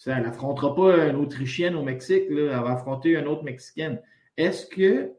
[0.06, 4.00] Elle n'affrontera pas une Autrichienne au Mexique, là, elle va affronter une autre Mexicaine.
[4.36, 5.12] Est-ce que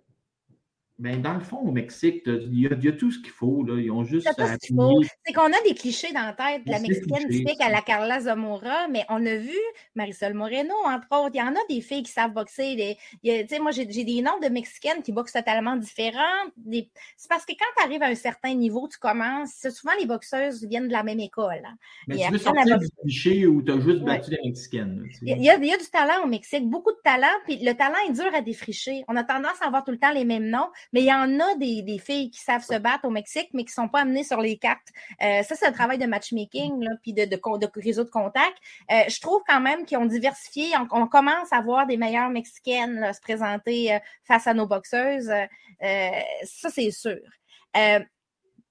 [1.00, 3.64] ben, dans le fond, au Mexique, il y, a, tout ce qu'il faut.
[3.64, 3.82] Là.
[3.82, 4.30] Ils ont juste.
[4.30, 8.22] C'est qu'on a des clichés dans la tête de la Mexicaine typique à la Carla
[8.22, 9.58] Zamora, mais on a vu
[9.96, 11.32] Marisol Moreno, entre autres.
[11.34, 12.98] Il y en a des filles qui savent boxer.
[13.60, 16.22] moi, j'ai des noms de Mexicaines qui boxent totalement différents.
[16.72, 19.68] C'est parce que quand tu arrives à un certain niveau, tu commences.
[19.72, 21.64] Souvent, les boxeuses viennent de la même école.
[21.66, 21.76] Hein.
[22.08, 25.04] Mais tu veux sortir du cliché où tu as juste battu des Mexicaines.
[25.24, 28.14] il, y y a du talent au Mexique, beaucoup de talent, puis le talent est
[28.14, 29.04] dur à défricher.
[29.08, 30.70] On a tendance à avoir tout le temps les mêmes noms.
[30.92, 33.72] Mais il y en a des, filles qui savent se battre au Mexique, mais qui
[33.72, 34.90] ne sont pas amenées sur les cartes.
[35.22, 37.28] Euh, ça, c'est un travail de matchmaking, puis de,
[37.76, 38.58] réseau de contact.
[38.92, 40.68] Euh, je trouve quand même qu'ils ont diversifié.
[40.92, 45.32] On, commence à voir des meilleures Mexicaines se présenter euh, face à nos boxeuses.
[45.80, 47.20] ça, c'est sûr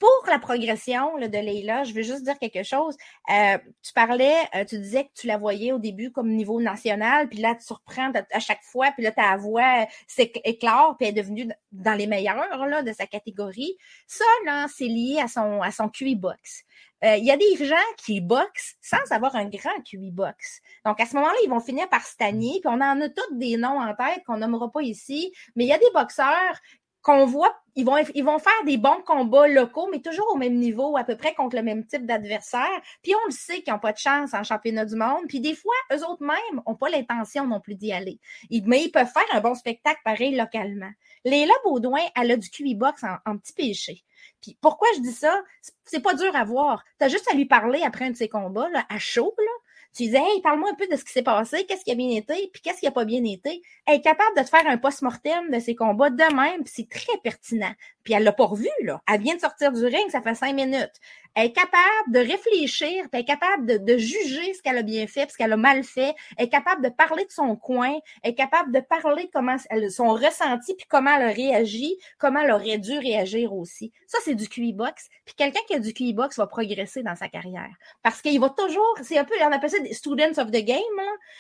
[0.02, 2.96] pour la progression de Leila, je veux juste dire quelque chose.
[3.30, 7.28] Euh, tu parlais, euh, tu disais que tu la voyais au début comme niveau national,
[7.28, 11.22] puis là, tu surprends à chaque fois, puis là, ta voix s'éclore, puis elle est
[11.22, 13.76] devenue dans les meilleurs de sa catégorie.
[14.08, 16.64] Ça, là, c'est lié à son, à QI box.
[17.04, 20.60] Euh, il y a des gens qui boxent sans avoir un grand QI box.
[20.84, 23.56] Donc, à ce moment-là, ils vont finir par stagner, puis on en a tous des
[23.56, 26.58] noms en tête qu'on nommera pas ici, mais il y a des boxeurs
[27.02, 30.54] qu'on voit, ils vont, ils vont faire des bons combats locaux, mais toujours au même
[30.54, 32.80] niveau, à peu près contre le même type d'adversaire.
[33.02, 35.24] Puis on le sait qu'ils n'ont pas de chance en championnat du monde.
[35.28, 38.20] Puis des fois, eux autres même n'ont pas l'intention non plus d'y aller.
[38.50, 40.90] mais ils peuvent faire un bon spectacle pareil localement.
[41.24, 44.04] Léla Baudouin, elle a du QI box en, petit péché.
[44.40, 45.42] Puis pourquoi je dis ça?
[45.84, 46.84] C'est pas dur à voir.
[47.00, 49.52] Tu juste à lui parler après un de ses combats, à chaud, là.
[49.94, 52.10] Tu disais, hey, parle-moi un peu de ce qui s'est passé, qu'est-ce qui a bien
[52.10, 53.62] été, puis qu'est-ce qui n'a pas bien été.
[53.86, 56.88] Elle est capable de te faire un post-mortem de ses combats de même, puis c'est
[56.88, 57.72] très pertinent.
[58.04, 59.00] Puis elle l'a pas revu, là.
[59.08, 61.00] Elle vient de sortir du ring, ça fait cinq minutes.
[61.34, 65.06] Elle est capable de réfléchir, puis elle est capable de, juger ce qu'elle a bien
[65.06, 66.14] fait, ce qu'elle a mal fait.
[66.36, 67.94] Elle est capable de parler de son coin.
[68.22, 72.40] Elle est capable de parler comment elle, son ressenti, puis comment elle a réagi, comment
[72.40, 73.92] elle aurait dû réagir aussi.
[74.06, 75.08] Ça, c'est du QI box.
[75.24, 77.70] Puis quelqu'un qui a du QI box va progresser dans sa carrière.
[78.02, 80.78] Parce qu'il va toujours, c'est un peu, on appelle ça des students of the game,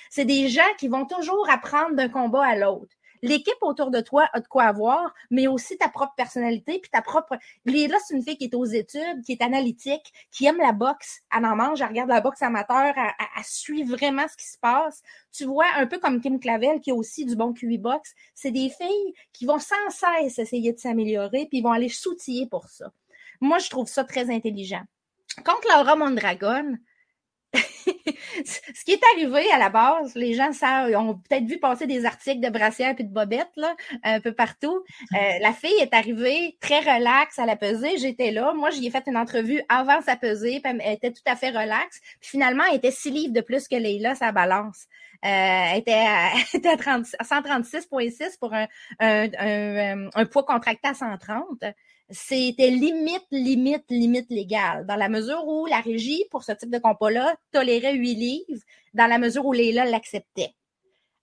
[0.08, 4.28] C'est des gens qui vont toujours apprendre d'un combat à l'autre l'équipe autour de toi
[4.32, 7.38] a de quoi avoir, mais aussi ta propre personnalité, puis ta propre.
[7.64, 11.20] Là, c'est une fille qui est aux études, qui est analytique, qui aime la boxe.
[11.34, 15.02] Elle en mange, elle regarde la boxe amateur, elle, suit vraiment ce qui se passe.
[15.32, 18.50] Tu vois, un peu comme Kim Clavel, qui a aussi du bon QI box, c'est
[18.50, 22.68] des filles qui vont sans cesse essayer de s'améliorer, puis ils vont aller s'outiller pour
[22.68, 22.92] ça.
[23.40, 24.82] Moi, je trouve ça très intelligent.
[25.44, 26.76] Contre Laura Mondragon,
[28.44, 32.04] ce qui est arrivé à la base, les gens savent, ont peut-être vu passer des
[32.04, 34.82] articles de brassière et de bobettes là, un peu partout.
[35.12, 37.98] Euh, la fille est arrivée très relaxe à la pesée.
[37.98, 38.52] J'étais là.
[38.54, 40.60] Moi, j'y ai fait une entrevue avant sa pesée.
[40.62, 42.00] Puis elle était tout à fait relaxe.
[42.20, 44.86] Puis finalement, elle était six livres de plus que Leila, sa balance.
[45.24, 48.66] Euh, elle était à, était à, 136,6 pour un,
[48.98, 51.64] un, un, un, poids contracté à 130
[52.12, 56.78] c'était limite, limite, limite légale, dans la mesure où la régie, pour ce type de
[56.78, 58.62] compas-là, tolérait huit livres,
[58.94, 60.54] dans la mesure où Léla l'acceptait.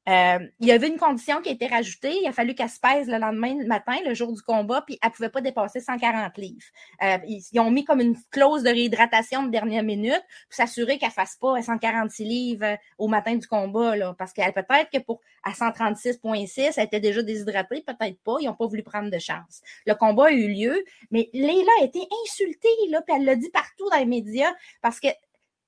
[0.10, 2.18] Euh, il y avait une condition qui a été rajoutée.
[2.22, 5.10] Il a fallu qu'elle se pèse le lendemain matin, le jour du combat, puis elle
[5.10, 6.66] ne pouvait pas dépasser 140 livres.
[7.03, 11.10] Euh, ils, ont mis comme une clause de réhydratation de dernière minute pour s'assurer qu'elle
[11.10, 15.22] ne fasse pas 146 livres euh, au matin du combat, parce qu'elle peut-être que pour
[15.43, 18.36] à 136,6, elle était déjà déshydratée, peut-être pas.
[18.39, 19.62] Ils n'ont pas voulu prendre de chance.
[19.86, 23.49] Le combat a eu lieu, mais Léla a été insultée, là, puis elle l'a dit
[23.49, 25.07] partout dans les médias, parce que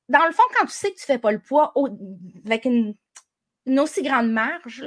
[0.09, 1.73] dans le fond, quand tu sais que tu ne fais pas le poids
[2.45, 2.95] avec une
[3.65, 4.85] une aussi grande marge,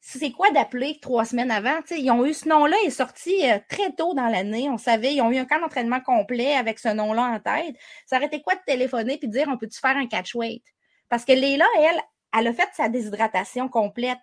[0.00, 1.80] c'est quoi d'appeler trois semaines avant?
[1.90, 4.68] ils ont eu ce nom-là est sorti euh, très tôt dans l'année.
[4.70, 7.76] On savait, ils ont eu un camp d'entraînement complet avec ce nom-là en tête.
[8.06, 10.64] Ça aurait été quoi de téléphoner et de dire on peut-tu faire un catch weight?
[11.08, 12.00] Parce que Léla, elle,
[12.38, 14.18] elle a fait sa déshydratation complète.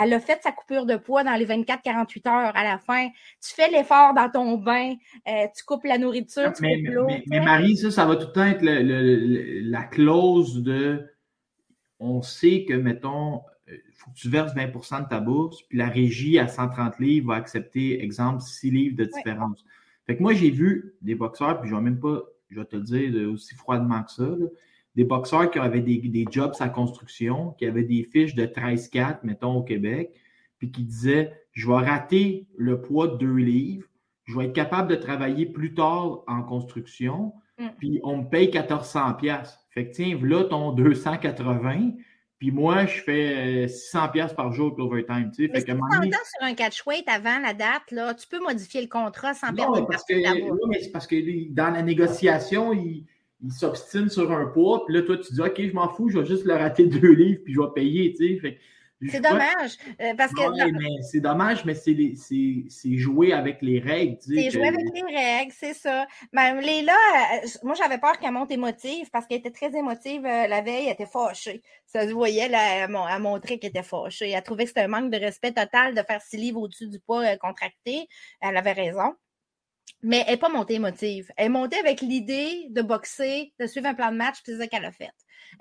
[0.00, 3.08] Elle a fait sa coupure de poids dans les 24-48 heures à la fin.
[3.42, 4.94] Tu fais l'effort dans ton bain,
[5.28, 7.06] euh, tu coupes la nourriture, tu mais, coupes l'eau.
[7.26, 11.04] Mais, Marie, ça, ça va tout le temps être la clause de
[12.00, 15.78] on sait que, mettons, il euh, faut que tu verses 20% de ta bourse, puis
[15.78, 19.64] la régie à 130 livres va accepter, exemple, 6 livres de différence.
[20.06, 22.76] Fait que moi, j'ai vu des boxeurs, puis je vais même pas, je vais te
[22.76, 24.28] le dire aussi froidement que ça,
[24.96, 29.18] des boxeurs qui avaient des, des jobs à construction, qui avaient des fiches de 13-4,
[29.22, 30.12] mettons, au Québec,
[30.58, 33.86] puis qui disaient Je vais rater le poids de 2 livres,
[34.24, 37.68] je vais être capable de travailler plus tard en construction, mm.
[37.78, 39.59] puis on me paye 1400$.
[39.70, 41.92] Fait que tiens, là ton 280,
[42.38, 45.30] Puis moi, je fais 600 pièces par jour pour l'overtime.
[45.34, 46.10] Tu sais, fait que donné...
[46.10, 50.04] sur un catchweight avant la date, là, tu peux modifier le contrat sans perdre parce
[50.04, 53.06] que, Oui, mais c'est parce que dans la négociation, il,
[53.42, 54.84] il s'obstine sur un poids.
[54.86, 57.12] Puis là, toi, tu dis, OK, je m'en fous, je vais juste le rater deux
[57.12, 58.14] livres, puis je vais payer.
[58.14, 58.58] Tu sais, fait
[59.08, 59.76] c'est dommage.
[60.00, 60.40] Euh, parce que.
[61.02, 64.16] c'est dommage, mais c'est jouer avec les règles.
[64.20, 66.06] C'est jouer avec les règles, c'est ça.
[66.32, 70.46] Mais Léla, euh, moi, j'avais peur qu'elle monte émotive parce qu'elle était très émotive euh,
[70.46, 71.62] la veille, elle était fâchée.
[71.86, 74.30] Ça se voyait, là, elle, montrait qu'elle était fâchée.
[74.30, 77.00] Elle trouvait que c'était un manque de respect total de faire six livres au-dessus du
[77.00, 78.06] poids contracté.
[78.40, 79.14] Elle avait raison.
[80.02, 81.30] Mais elle n'est pas montée émotive.
[81.36, 84.66] Elle est montée avec l'idée de boxer, de suivre un plan de match, c'est ça
[84.66, 85.10] qu'elle a fait.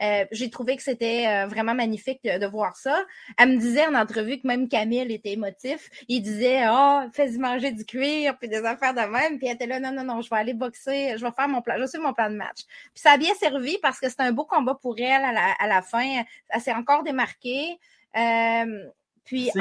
[0.02, 3.06] Euh, j'ai trouvé que c'était euh, vraiment magnifique de, voir ça.
[3.38, 5.90] Elle me disait en entrevue que même Camille était émotif.
[6.08, 9.38] Il disait Ah, oh, fais-y manger du cuir, puis des affaires de même.
[9.38, 11.62] Puis elle était là, non, non, non, je vais aller boxer, je vais faire mon
[11.62, 12.64] plan, je vais suivre mon plan de match.
[12.94, 15.52] Puis ça a bien servi parce que c'était un beau combat pour elle à la,
[15.60, 16.24] à la fin.
[16.50, 17.78] Elle s'est encore démarquée.
[18.18, 18.86] Euh,
[19.26, 19.52] puis,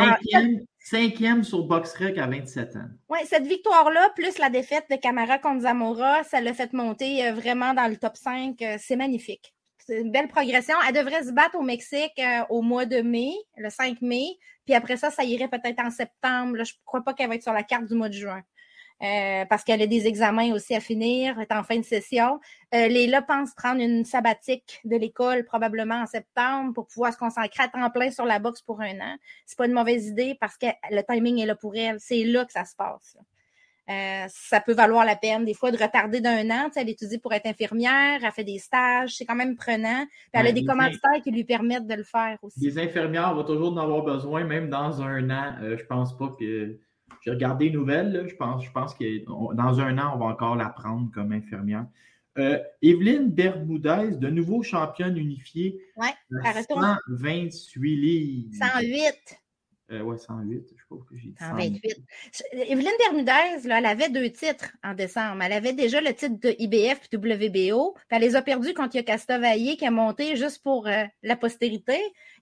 [0.78, 2.88] cinquième, sur BoxRec à 27 ans.
[3.10, 7.74] Oui, cette victoire-là, plus la défaite de Camara contre Zamora, ça l'a fait monter vraiment
[7.74, 8.56] dans le top 5.
[8.78, 9.52] C'est magnifique
[9.88, 10.74] c'est une belle progression.
[10.86, 14.26] Elle devrait se battre au Mexique euh, au mois de mai, le 5 mai.
[14.66, 16.56] Puis après ça, ça irait peut-être en septembre.
[16.62, 18.42] je ne crois pas qu'elle va être sur la carte du mois de juin.
[19.02, 22.38] Euh, parce qu'elle a des examens aussi à finir, est en fin de session.
[22.74, 27.62] Euh, Léla pense prendre une sabbatique de l'école probablement en septembre pour pouvoir se consacrer
[27.62, 29.16] à temps plein sur la boxe pour un an.
[29.46, 31.98] C'est pas une mauvaise idée parce que le timing est là pour elle.
[31.98, 33.16] C'est là que ça se passe.
[33.88, 36.68] Euh, ça peut valoir la peine des fois de retarder d'un an.
[36.76, 40.04] elle étudie pour être infirmière, elle fait des stages, c'est quand même prenant.
[40.06, 42.60] Puis elle a des commanditaires qui lui permettent de le faire aussi.
[42.60, 45.54] Les infirmières vont toujours en avoir besoin, même dans un an.
[45.62, 46.78] Euh, je pense pas que.
[47.22, 49.24] J'ai regardé les nouvelles, je pense, je pense que
[49.54, 51.86] dans un an, on va encore la prendre comme infirmière.
[52.38, 55.80] Euh, Evelyne Bermudez, de nouveau championne unifiée.
[55.96, 58.54] Oui, 128 livres.
[58.54, 59.40] 108.
[59.90, 61.34] Euh, ouais, 108, je crois que j'ai dit.
[61.38, 61.96] 128.
[62.52, 65.42] Evelyne Bermudez, là, elle avait deux titres en décembre.
[65.42, 67.94] Elle avait déjà le titre de IBF et WBO.
[67.94, 71.36] Puis elle les a perdus contre Yocasta Vaillé qui a monté juste pour euh, la
[71.36, 71.98] postérité.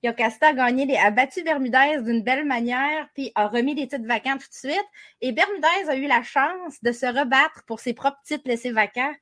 [0.07, 4.39] Yocasta a gagné, a battu Bermudez d'une belle manière, puis a remis les titres vacants
[4.39, 4.87] tout de suite.
[5.21, 9.15] Et Bermudez a eu la chance de se rebattre pour ses propres titres laissés vacants.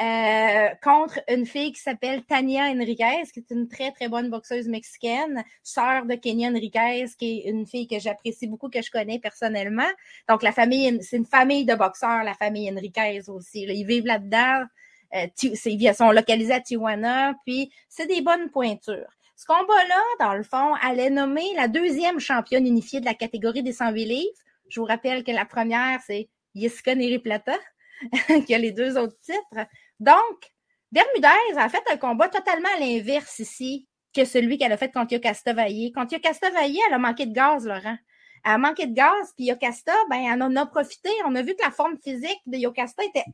[0.00, 4.66] Euh, contre une fille qui s'appelle Tania Enriquez, qui est une très, très bonne boxeuse
[4.66, 9.18] mexicaine, sœur de Kenya Enriquez, qui est une fille que j'apprécie beaucoup, que je connais
[9.18, 9.90] personnellement.
[10.30, 13.64] Donc, la famille, c'est une famille de boxeurs, la famille Enriquez aussi.
[13.68, 14.64] Ils vivent là-dedans.
[15.14, 19.12] Euh, ils sont localisés à Tijuana, puis c'est des bonnes pointures.
[19.36, 23.72] Ce combat-là, dans le fond, allait nommer la deuxième championne unifiée de la catégorie des
[23.72, 24.30] 108 livres.
[24.68, 27.58] Je vous rappelle que la première, c'est Jessica Neri Plata,
[28.46, 29.66] qui a les deux autres titres.
[30.00, 30.52] Donc,
[30.92, 35.14] Bermudez a fait un combat totalement à l'inverse ici que celui qu'elle a fait contre
[35.14, 35.90] Yocasta Vaillé.
[35.92, 37.96] Contre Yocasta Vaillé, elle a manqué de gaz, Laurent
[38.44, 41.10] elle a manqué de gaz, puis Yocasta, ben, elle en a profité.
[41.26, 43.24] On a vu que la forme physique de Yocasta était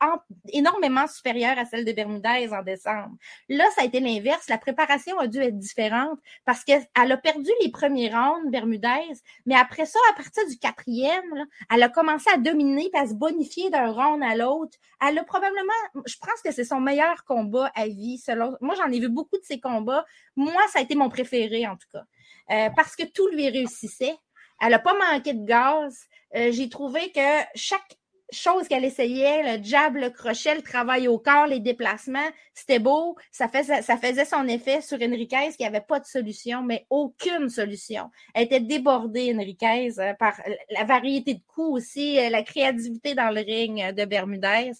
[0.52, 3.16] énormément supérieure à celle de Bermudez en décembre.
[3.48, 4.48] Là, ça a été l'inverse.
[4.48, 9.14] La préparation a dû être différente parce qu'elle a perdu les premiers rounds, Bermudez,
[9.46, 11.44] mais après ça, à partir du quatrième, là,
[11.74, 14.76] elle a commencé à dominer et à se bonifier d'un round à l'autre.
[15.06, 15.72] Elle a probablement,
[16.06, 18.22] je pense que c'est son meilleur combat à vie.
[18.60, 20.04] Moi, j'en ai vu beaucoup de ses combats.
[20.36, 22.04] Moi, ça a été mon préféré, en tout cas.
[22.50, 24.16] Euh, parce que tout lui réussissait.
[24.60, 26.06] Elle n'a pas manqué de gaz.
[26.34, 27.20] Euh, j'ai trouvé que
[27.54, 27.98] chaque
[28.30, 33.16] chose qu'elle essayait, le jab, le crochet, le travail au corps, les déplacements, c'était beau.
[33.30, 38.10] Ça faisait, son effet sur Enriquez qui n'avait pas de solution, mais aucune solution.
[38.34, 40.40] Elle était débordée, Enriquez, euh, par
[40.70, 44.72] la variété de coups aussi, euh, la créativité dans le ring de Bermudez.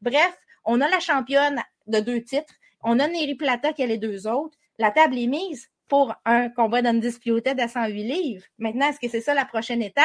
[0.00, 2.54] Bref, on a la championne de deux titres.
[2.82, 4.56] On a Neri Plata qui a les deux autres.
[4.78, 8.44] La table est mise pour un combat d'undisputed à 108 livres.
[8.58, 10.04] Maintenant, est-ce que c'est ça la prochaine étape?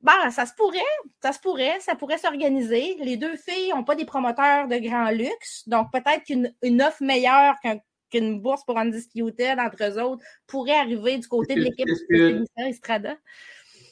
[0.00, 0.80] Ben, ça se pourrait,
[1.22, 2.96] ça se pourrait, ça pourrait s'organiser.
[2.98, 7.54] Les deux filles n'ont pas des promoteurs de grand luxe, donc peut-être qu'une offre meilleure
[8.10, 13.12] qu'une bourse pour Undisputed entre eux autres pourrait arriver du côté de l'équipe de Estrada.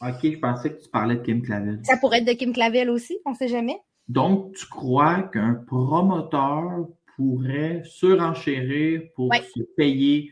[0.01, 1.79] OK, je pensais que tu parlais de Kim Clavel.
[1.85, 3.79] Ça pourrait être de Kim Clavel aussi, on ne sait jamais.
[4.09, 10.29] Donc, tu crois qu'un promoteur pourrait surenchérir pour se payer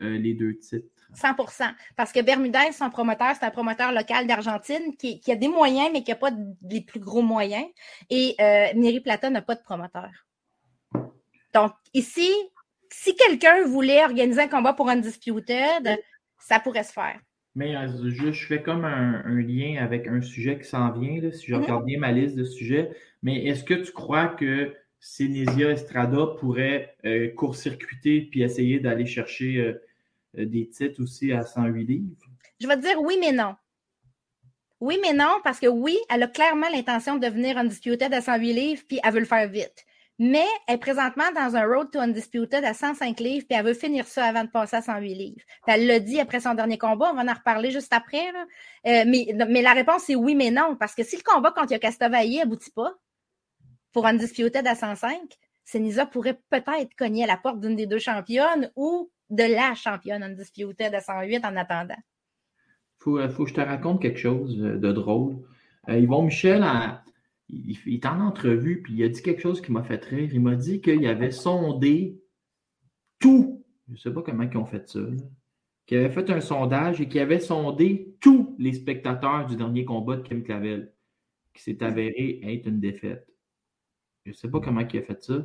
[0.00, 0.86] euh, les deux titres.
[1.14, 5.90] 100% Parce que Bermudez, son promoteur, c'est un promoteur local d'Argentine qui, a des moyens,
[5.92, 6.30] mais qui n'a pas
[6.62, 7.64] les plus gros moyens.
[8.10, 10.10] Et euh, Neri Plata n'a pas de promoteur.
[11.54, 12.30] Donc, ici,
[12.90, 15.98] si quelqu'un voulait organiser un combat pour Undisputed,
[16.38, 17.18] ça pourrait se faire.
[17.54, 21.54] Mais euh, je, fais comme un, lien avec un sujet qui s'en vient, si je
[21.54, 21.60] mm-hmm.
[21.62, 22.90] regarde bien ma liste de sujets.
[23.22, 26.96] Mais est-ce que tu crois que Sénésia Estrada pourrait
[27.36, 29.76] court-circuiter puis essayer d'aller chercher
[30.44, 32.16] des titres aussi à 108 livres?
[32.60, 33.54] Je vais dire oui, mais non.
[34.80, 38.52] Oui, mais non, parce que oui, elle a clairement l'intention de devenir undisputed à 108
[38.52, 39.84] livres, puis elle veut le faire vite.
[40.20, 43.74] Mais elle est présentement dans un road to undisputed à 105 livres, puis elle veut
[43.74, 45.40] finir ça avant de passer à 108 livres.
[45.66, 48.28] Elle l'a dit après son dernier combat, on va en reparler juste après.
[48.86, 52.40] Euh, mais, la réponse est oui, mais non, parce que si le combat contre Yokastavayi
[52.40, 52.94] aboutit pas
[53.92, 55.20] pour undisputed à 105,
[55.64, 60.22] Senisa pourrait peut-être cogner à la porte d'une des deux championnes ou de la championne
[60.22, 61.98] undisputed à 108 en attendant.
[62.98, 65.36] Faut, euh, faut que je te raconte quelque chose euh, de drôle.
[65.88, 66.64] Euh, Yvon Michel,
[67.48, 70.30] il, est en entrevue, puis il a dit quelque chose qui m'a fait rire.
[70.32, 72.20] Il m'a dit qu'il avait sondé
[73.18, 73.64] tout.
[73.86, 75.00] Je ne sais pas comment ils ont fait ça.
[75.86, 80.16] Qu'il avait fait un sondage et qu'il avait sondé tous les spectateurs du dernier combat
[80.16, 80.92] de Kim Clavel,
[81.54, 83.26] qui s'est avéré être une défaite.
[84.24, 85.44] Je ne sais pas comment il a fait ça.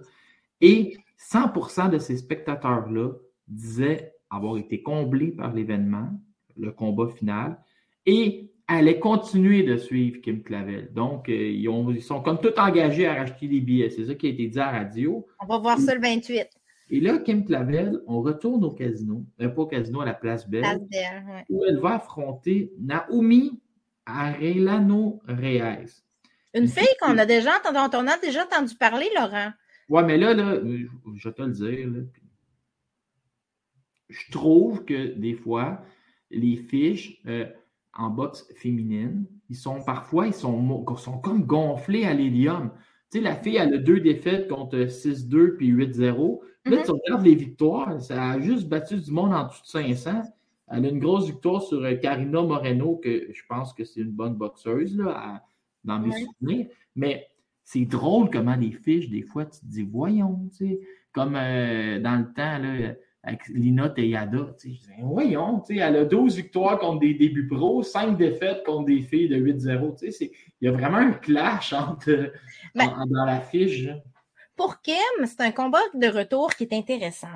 [0.60, 3.14] Et 100% de ces spectateurs-là
[3.48, 6.10] disaient avoir été comblés par l'événement,
[6.58, 7.58] le combat final,
[8.06, 10.92] et allaient continuer de suivre Kim Clavel.
[10.94, 13.90] Donc, euh, ils, sont comme tout engagés à racheter des billets.
[13.90, 15.26] C'est ça qui a été dit à la radio.
[15.40, 16.48] On va voir ça le 28.
[16.90, 20.48] Et là, Kim Clavel, on retourne au casino, euh, pas au casino, à la Place
[20.48, 23.60] Belle, place Belle où elle va affronter Naomi
[24.06, 26.04] Arellano Reyes.
[26.54, 29.52] Une fille qu'on a déjà entendu, on a déjà entendu parler, Laurent.
[29.90, 30.60] Ouais, mais là, là,
[31.16, 32.04] je vais te le dire,
[34.14, 35.82] je trouve que des fois,
[36.32, 37.46] les fiches euh,
[37.94, 42.72] en boxe féminine, ils sont parfois, ils sont, sont comme gonflés à l'hélium.
[43.12, 46.40] Tu sais, la fille, elle a deux défaites contre 6-2 puis 8-0.
[46.66, 46.86] Là, mm-hmm.
[46.86, 50.22] tu regardes les victoires, ça a juste battu du monde en dessous de 500.
[50.70, 54.12] Elle a une grosse victoire sur euh, Karina Moreno, que je pense que c'est une
[54.12, 55.44] bonne boxeuse là,
[55.84, 56.68] dans mes souvenirs.
[56.96, 57.28] Mais
[57.64, 60.80] c'est drôle comment les fiches, des fois, tu te dis, voyons, tu sais,
[61.12, 64.54] comme euh, dans le temps, là, avec Lina Teyada.
[64.60, 68.64] Tu sais, voyons, tu sais, elle a 12 victoires contre des débuts pros, 5 défaites
[68.66, 70.00] contre des filles de 8-0.
[70.00, 72.34] Tu sais, il y a vraiment un clash entre,
[72.76, 73.88] ben, dans la fiche.
[74.56, 77.28] Pour Kim, c'est un combat de retour qui est intéressant,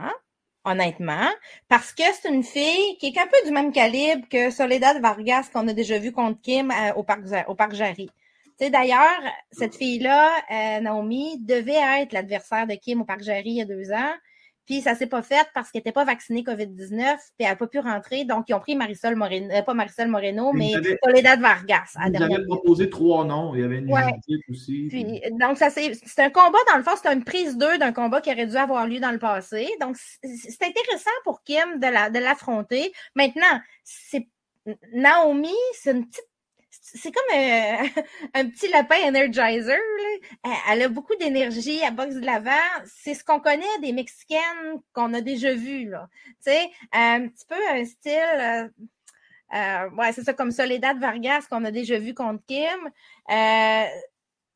[0.66, 1.30] honnêtement,
[1.68, 5.50] parce que c'est une fille qui est un peu du même calibre que Soledad Vargas
[5.52, 8.10] qu'on a déjà vu contre Kim euh, au, parc, au Parc Jarry.
[8.60, 9.22] D'ailleurs,
[9.52, 13.66] cette fille-là, euh, Naomi, devait être l'adversaire de Kim au Parc Jarry il y a
[13.66, 14.14] deux ans.
[14.68, 17.68] Puis ça s'est pas fait parce qu'elle n'était pas vaccinée COVID-19, puis elle n'a pas
[17.68, 18.26] pu rentrer.
[18.26, 21.96] Donc, ils ont pris Marisol Moreno, euh, pas Marisol Moreno, mais Soledad Vargas.
[22.06, 23.56] Ils avaient proposé trois noms.
[23.56, 24.14] Il y avait une ouais.
[24.52, 24.88] aussi.
[24.90, 28.20] Puis, donc, ça c'est un combat, dans le fond, c'est une prise d'eux d'un combat
[28.20, 29.70] qui aurait dû avoir lieu dans le passé.
[29.80, 32.80] Donc, c'est intéressant pour Kim de l'affronter.
[32.82, 34.28] La, de Maintenant, c'est
[34.94, 36.28] Naomi, c'est une petite
[36.96, 37.84] c'est comme un,
[38.34, 39.78] un, petit lapin energizer.
[40.70, 42.52] Elle a beaucoup d'énergie, elle boxe de l'avant.
[42.86, 45.90] C'est ce qu'on connaît des Mexicaines qu'on a déjà vues.
[45.90, 46.08] Là.
[46.44, 48.14] Tu sais, un petit peu un style.
[48.14, 48.68] Euh,
[49.54, 52.80] euh, ouais, c'est ça, comme Soledad Vargas qu'on a déjà vu contre Kim.
[53.30, 53.86] Euh,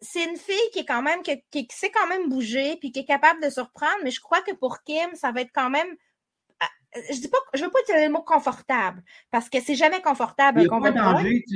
[0.01, 2.99] c'est une fille qui est quand même qui, qui, sait quand même bouger puis qui
[2.99, 5.95] est capable de surprendre, mais je crois que pour Kim, ça va être quand même
[6.93, 10.61] je dis pas, je veux pas dire le mot confortable, parce que c'est jamais confortable.
[10.61, 10.69] Il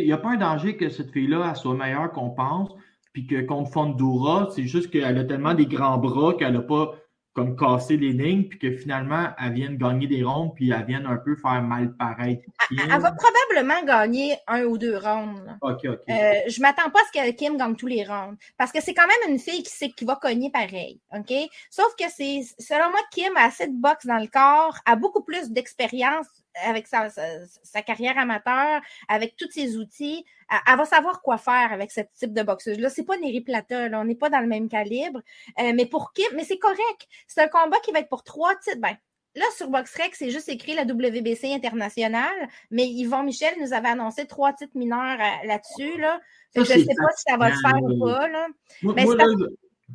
[0.06, 2.70] n'y a, pas un danger que cette fille-là soit meilleure qu'on pense,
[3.14, 6.96] puis que contre Fondura, c'est juste qu'elle a tellement des grands bras qu'elle n'a pas
[7.36, 11.06] comme casser les lignes, puis que finalement, elle vienne gagner des rondes, puis elle vienne
[11.06, 12.42] un peu faire mal pareil.
[12.72, 15.58] Elle, va probablement gagner un ou deux rondes.
[15.62, 16.00] OK, OK.
[16.10, 18.94] Euh, je m'attends pas à ce que Kim gagne tous les rondes, parce que c'est
[18.94, 21.34] quand même une fille qui sait qui va cogner pareil, OK?
[21.70, 25.24] Sauf que c'est, selon moi, Kim a assez de boxe dans le corps, a beaucoup
[25.24, 26.28] plus d'expérience
[26.64, 30.26] avec sa, sa, carrière amateur, avec tous ses outils,
[30.68, 32.89] elle, va savoir quoi faire avec ce type de boxeuse-là.
[32.89, 35.22] C'est pas Neri Plata, là, on n'est pas dans le même calibre.
[35.60, 37.08] Euh, mais pour Kim, mais c'est correct.
[37.28, 38.80] C'est un combat qui va être pour trois titres.
[38.80, 38.95] Ben,
[39.36, 44.26] là, sur BoxRec, c'est juste écrit la WBC internationale, mais Yvon Michel nous avait annoncé
[44.26, 45.99] trois titres mineurs euh, là-dessus.
[45.99, 46.22] Là.
[46.56, 48.28] je ne sais pas si ça va se faire ou pas.
[48.28, 48.47] Là.
[48.82, 49.16] Moi, moi,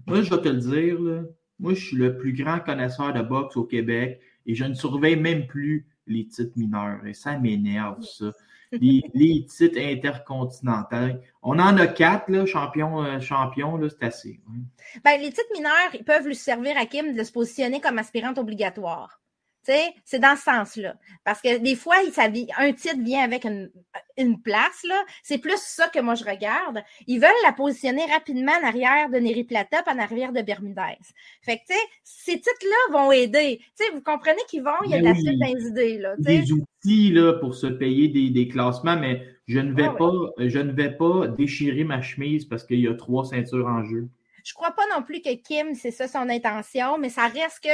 [0.07, 1.01] moi, je vais te le dire.
[1.01, 1.23] Là.
[1.59, 5.17] Moi, je suis le plus grand connaisseur de boxe au Québec et je ne surveille
[5.17, 7.07] même plus les titres mineurs.
[7.07, 8.33] Et ça m'énerve, ça.
[8.73, 11.19] Les, titres intercontinentaux.
[11.43, 14.41] On en a quatre, là, champion, euh, champion, là, c'est assez.
[15.05, 18.39] Ben, les titres mineurs, ils peuvent lui servir à Kim de se positionner comme aspirante
[18.39, 19.21] obligatoire
[19.63, 20.95] c'est dans ce sens-là.
[21.25, 22.25] Parce que des fois, ça,
[22.59, 23.71] un titre vient avec une,
[24.17, 25.03] une place, là.
[25.23, 26.83] C'est plus ça que moi je regarde.
[27.07, 30.99] Ils veulent la positionner rapidement en arrière de Neri Plata en arrière de Bermudez.
[31.43, 33.59] Fait que, ces titres-là vont aider.
[33.79, 35.99] Tu sais, vous comprenez qu'ils vont, il y a de la suite dans les idées,
[35.99, 36.15] là.
[36.19, 40.13] Des outils, là, pour se payer des, des classements, mais je ne vais ah pas,
[40.39, 44.09] je ne vais pas déchirer ma chemise parce qu'il y a trois ceintures en jeu.
[44.45, 47.69] Je crois pas non plus que Kim, c'est ça son intention, mais ça reste que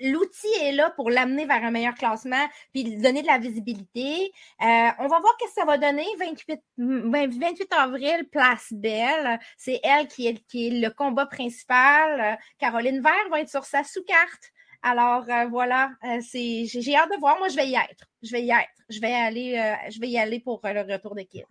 [0.00, 4.32] l'outil est là pour l'amener vers un meilleur classement puis donner de la visibilité.
[4.62, 6.06] Euh, on va voir ce que ça va donner.
[6.18, 9.38] 28, 28 avril, place Belle.
[9.56, 12.38] C'est elle qui est, le combat principal.
[12.58, 14.52] Caroline Vert va être sur sa sous-carte.
[14.82, 17.38] Alors euh, voilà, euh, j'ai hâte de voir.
[17.38, 18.06] Moi, je vais y être.
[18.22, 18.68] Je vais y être.
[18.88, 21.46] Je vais aller, je vais y aller pour le retour d'équipe.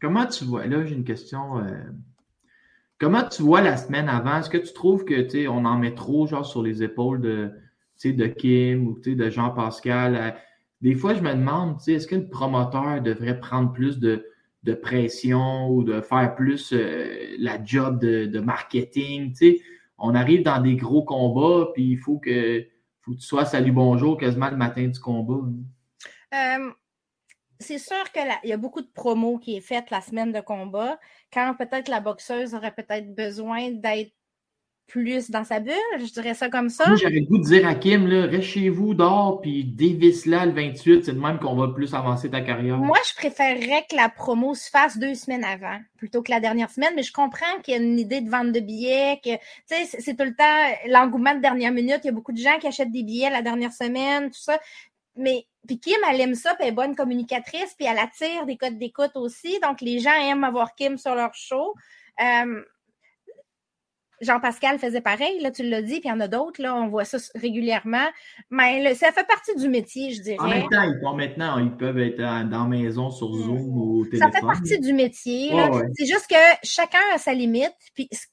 [0.00, 1.66] Comment tu vois, là, j'ai une question.
[2.98, 4.38] comment tu vois la semaine avant?
[4.38, 7.50] Est-ce que tu trouves que on en met trop genre sur les épaules de,
[8.04, 10.36] de Kim ou de Jean-Pascal?
[10.80, 14.26] Des fois, je me demande, est-ce que le promoteur devrait prendre plus de,
[14.62, 16.72] de pression ou de faire plus
[17.38, 19.34] la job de, marketing?
[19.98, 22.66] on arrive dans des gros combats, puis il faut que,
[23.00, 25.42] faut tu sois salut bonjour quasiment le matin du combat.
[26.34, 26.60] Hein.
[26.66, 26.70] Euh,
[27.58, 30.98] c'est sûr qu'il y a beaucoup de promos qui est faite la semaine de combat,
[31.32, 34.12] quand peut-être la boxeuse aurait peut-être besoin d'être
[34.86, 36.84] plus dans sa bulle, je dirais ça comme ça.
[36.94, 40.46] j'aurais le goût de dire à Kim, là, reste chez vous, dors, puis dévisse là
[40.46, 42.78] le 28, c'est de même qu'on va plus avancer ta carrière.
[42.78, 46.70] Moi, je préférerais que la promo se fasse deux semaines avant, plutôt que la dernière
[46.70, 49.40] semaine, mais je comprends qu'il y a une idée de vente de billets, que, tu
[49.66, 50.44] sais, c'est tout le temps
[50.88, 53.42] l'engouement de dernière minute, il y a beaucoup de gens qui achètent des billets la
[53.42, 54.58] dernière semaine, tout ça.
[55.16, 58.56] Mais puis Kim, elle aime ça, puis elle est bonne communicatrice, puis elle attire des
[58.56, 59.58] codes d'écoute aussi.
[59.60, 61.74] Donc, les gens aiment avoir Kim sur leur show.
[62.20, 62.62] Euh,
[64.20, 66.88] Jean-Pascal faisait pareil, là, tu l'as dit, puis il y en a d'autres, là, on
[66.88, 68.06] voit ça régulièrement.
[68.50, 70.38] Mais ça fait partie du métier, je dirais.
[70.40, 73.42] En même temps, ils, maintenant, ils peuvent être dans la maison sur mm.
[73.42, 74.32] Zoom ou au téléphone.
[74.32, 75.52] Ça fait partie du métier.
[75.94, 77.74] C'est juste que chacun a sa limite.
[77.94, 78.26] Puis ce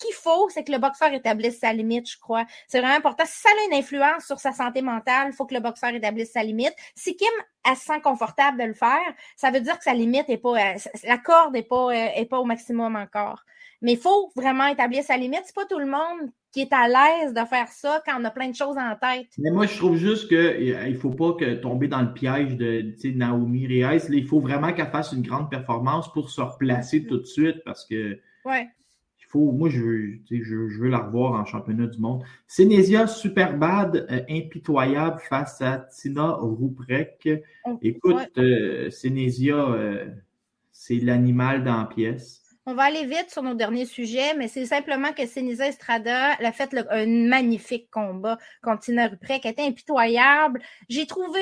[0.00, 2.44] qu'il faut, c'est que le boxeur établisse sa limite, je crois.
[2.66, 3.24] C'est vraiment important.
[3.26, 6.32] Si ça a une influence sur sa santé mentale, il faut que le boxeur établisse
[6.32, 6.74] sa limite.
[6.94, 7.28] Si Kim
[7.68, 10.72] elle se sent confortable de le faire, ça veut dire que sa limite est pas,
[10.72, 13.44] euh, la corde est pas, euh, est pas au maximum encore.
[13.82, 15.42] Mais il faut vraiment établir sa limite.
[15.44, 18.30] C'est pas tout le monde qui est à l'aise de faire ça quand on a
[18.30, 19.28] plein de choses en tête.
[19.38, 22.56] Mais moi, je trouve juste qu'il euh, ne faut pas que tomber dans le piège
[22.56, 24.02] de Naomi Reyes.
[24.10, 27.86] il faut vraiment qu'elle fasse une grande performance pour se replacer tout de suite parce
[27.86, 28.18] que.
[28.44, 28.68] Ouais.
[29.20, 32.24] Il faut, moi, je veux, je, veux la revoir en championnat du monde.
[32.48, 37.28] Sénésia super bad, euh, impitoyable face à Tina Rouprek.
[37.80, 38.90] Écoute, ouais.
[38.90, 40.08] Euh,
[40.72, 42.39] c'est l'animal dans la pièce.
[42.66, 46.52] On va aller vite sur nos derniers sujets, mais c'est simplement que Senisa Estrada a
[46.52, 50.60] fait un magnifique combat contre Tina Ruprek, qui était impitoyable.
[50.88, 51.40] J'ai trouvé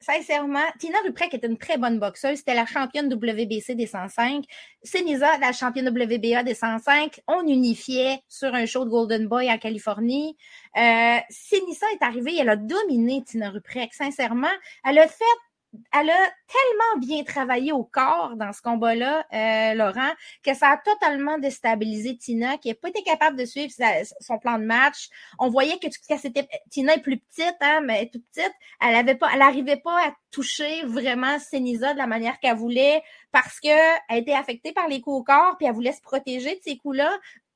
[0.00, 2.38] sincèrement, Tina Ruprek était une très bonne boxeuse.
[2.38, 4.44] C'était la championne WBC des 105.
[4.82, 7.20] Senisa, la championne WBA des 105.
[7.26, 10.36] On unifiait sur un show de Golden Boy en Californie.
[10.76, 10.80] Euh,
[11.18, 14.46] est arrivée, elle a dominé Tina Ruprek, sincèrement.
[14.84, 15.24] Elle a fait
[15.92, 20.12] elle a tellement bien travaillé au corps dans ce combat-là, euh, Laurent,
[20.42, 23.72] que ça a totalement déstabilisé Tina, qui n'a pas été capable de suivre
[24.20, 25.08] son plan de match.
[25.38, 25.88] On voyait que,
[26.70, 28.52] Tina est plus petite, hein, mais toute petite.
[28.80, 33.02] Elle avait pas, elle n'arrivait pas à toucher vraiment Senisa de la manière qu'elle voulait
[33.30, 36.60] parce qu'elle était affectée par les coups au corps, puis elle voulait se protéger de
[36.62, 37.10] ces coups-là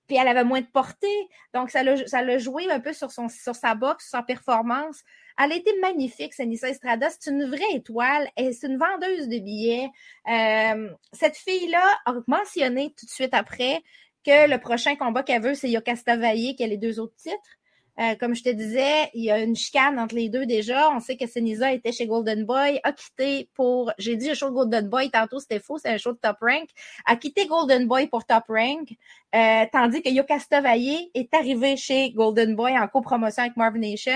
[0.08, 1.28] puis elle avait moins de portée.
[1.54, 5.02] Donc, ça l'a, joué un peu sur, sur sa boxe, sur sa performance.
[5.39, 7.09] Elle a été magnifique, Sanissa Estrada.
[7.11, 8.28] C'est une vraie étoile.
[8.37, 9.89] C'est une vendeuse de billets.
[10.28, 13.83] Euh, cette fille-là a mentionné tout de suite après
[14.24, 17.59] que le prochain combat qu'elle veut, c'est Yokasta Valle qui a les deux autres titres.
[18.01, 20.90] Euh, comme je te disais, il y a une chicane entre les deux déjà.
[20.90, 24.49] On sait que Senisa était chez Golden Boy, a quitté pour, j'ai dit un show
[24.49, 26.68] de Golden Boy, tantôt c'était faux, c'est un show de Top Rank,
[27.05, 28.88] a quitté Golden Boy pour Top Rank,
[29.34, 30.80] euh, tandis que Yokasta Valle
[31.14, 34.12] est arrivé chez Golden Boy en copromotion avec Marvin Nation.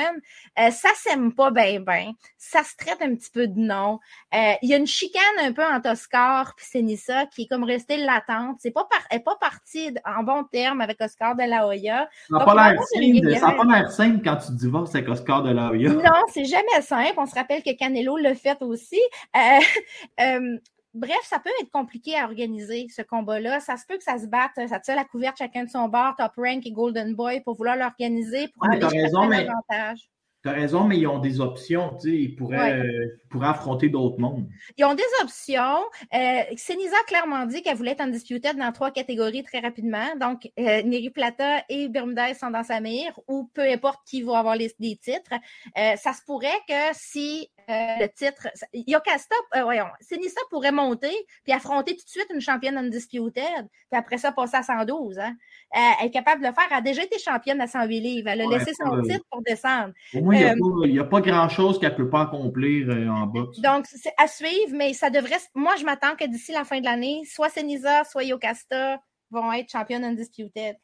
[0.58, 2.12] Euh, ça s'aime pas bien, ben.
[2.48, 3.98] Ça se traite un petit peu de nom.
[4.32, 7.96] il y a une chicane un peu entre Oscar et Senisa qui est comme restée
[7.96, 8.56] latente.
[8.60, 12.08] C'est pas, elle est pas partie en bon terme avec Oscar de la Hoya.
[12.28, 15.90] Ça n'a pas l'air simple quand tu divorces avec Oscar de la Hoya.
[15.90, 17.14] Non, c'est jamais simple.
[17.16, 19.00] On se rappelle que Canelo l'a fait aussi.
[19.36, 19.40] Euh,
[20.20, 20.58] euh,
[20.94, 23.60] bref, ça peut être compliqué à organiser, ce combat-là.
[23.60, 26.14] Ça se peut que ça se batte, ça tire la couverte chacun de son bord,
[26.16, 29.46] Top Rank et Golden Boy, pour vouloir l'organiser, pour aller raison, mais...
[29.46, 30.06] Tu
[30.48, 31.96] as raison, mais ils ont des options.
[32.00, 34.46] Tu sais, ils, pourraient, euh, pourraient affronter d'autres mondes.
[34.76, 35.80] Ils ont des options.
[36.14, 40.16] Euh, Senisa a clairement dit qu'elle voulait être en disputed dans trois catégories très rapidement.
[40.20, 44.38] Donc, euh, Neri Plata et Bermudez sont dans sa mire, ou peu importe qui va
[44.38, 45.34] avoir les, des titres.
[45.78, 48.48] Euh, ça se pourrait que si le titre.
[48.72, 51.14] Yokasta, voyons, Senisa pourrait monter
[51.44, 55.18] puis affronter tout de suite une championne undisputed, puis après ça, passer à 112.
[55.18, 55.34] Hein.
[55.72, 56.66] elle est capable de le faire.
[56.70, 58.28] Elle a déjà été championne à 108 livres.
[58.28, 62.10] Elle a laissé son titre pour descendre il n'y a, pas grand-chose qu'elle ne peut
[62.10, 63.60] pas accomplir euh, en boxe.
[63.60, 65.36] Donc, c'est à suivre, mais ça devrait.
[65.54, 69.70] Moi, je m'attends que d'ici la fin de l'année, soit Senisa, soit Yokasta vont être
[69.70, 70.76] championnes undisputed.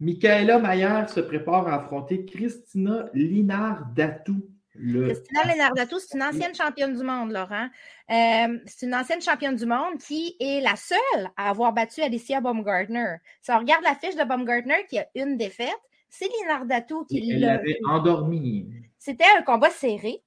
[0.00, 4.48] Michaela Maillard se prépare à affronter Christina Linard-Datou.
[4.78, 7.68] Christina Linard-Datou, c'est une ancienne championne du monde, Laurent.
[8.10, 12.40] Euh, c'est une ancienne championne du monde qui est la seule à avoir battu Alicia
[12.40, 13.16] Baumgartner.
[13.42, 15.78] Si on regarde la fiche de Baumgartner qui a une défaite,
[16.08, 17.54] c'est Linard-Datou qui l'a.
[17.54, 18.70] l'avait endormie.
[18.98, 20.22] C'était un combat serré.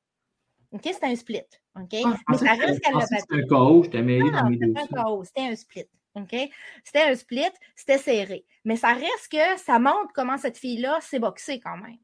[0.72, 1.41] OK, c'était un split.
[1.76, 1.95] OK?
[2.06, 3.15] Ah, Mais ça reste qu'elle l'a battu.
[3.19, 5.86] C'était un KO, j'étais mêlé dans mes C'était un KO, c'était un split.
[6.15, 6.36] OK?
[6.84, 8.45] C'était un split, c'était serré.
[8.65, 11.98] Mais ça reste que ça montre comment cette fille-là s'est boxée quand même.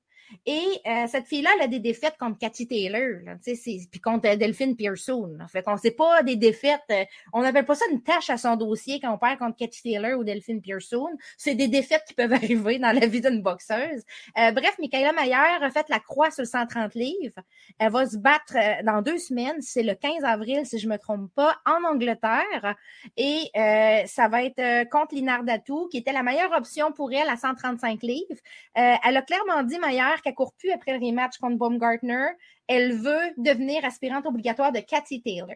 [0.46, 4.76] Et euh, cette fille-là, elle a des défaites contre Cathy Taylor, puis contre euh, Delphine
[4.76, 5.38] Pearson.
[5.50, 6.82] Fait qu'on sait pas des défaites.
[6.92, 9.84] Euh, on n'appelle pas ça une tâche à son dossier quand on perd contre Cathy
[9.84, 11.10] Taylor ou Delphine Pearson.
[11.38, 14.04] C'est des défaites qui peuvent arriver dans la vie d'une boxeuse.
[14.36, 17.42] bref, Michaela Mayer a fait la croix sur le 130 livres.
[17.80, 19.62] Elle va se battre dans deux semaines.
[19.62, 22.76] C'est le 15 avril, si je me trompe pas, en Angleterre.
[23.16, 23.50] Et
[24.08, 28.02] ça va être contre Linard Datou, qui était la meilleure option pour elle à 135
[28.04, 28.36] livres.
[28.74, 32.28] elle a clairement dit, Mayer, qu'elle court plus après le rematch contre Baumgartner.
[32.68, 35.56] Elle veut devenir aspirante obligatoire de Cathy Taylor.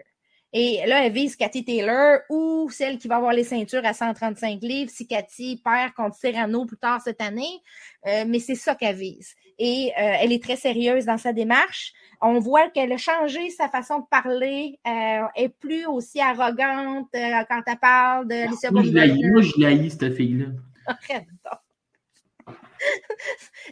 [0.54, 4.62] Et là, elle vise Cathy Taylor ou celle qui va avoir les ceintures à 135
[4.62, 7.62] livres si Cathy perd contre Serrano plus tard cette année.
[8.06, 9.34] Euh, mais c'est ça qu'elle vise.
[9.58, 11.94] Et euh, elle est très sérieuse dans sa démarche.
[12.22, 14.78] On voit qu'elle a changé sa façon de parler.
[14.86, 20.48] Euh, elle est plus aussi arrogante quand elle parle de Alicia Moi, je cette fille-là.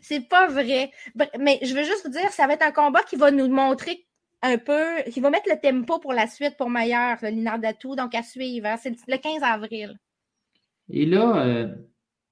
[0.01, 0.91] C'est pas vrai.
[1.39, 4.05] Mais je veux juste vous dire, ça va être un combat qui va nous montrer
[4.41, 8.23] un peu, qui va mettre le tempo pour la suite pour Maillard, le donc à
[8.23, 8.67] suivre.
[8.67, 8.77] Hein.
[8.81, 9.99] C'est le 15 avril.
[10.89, 11.67] Et là, euh,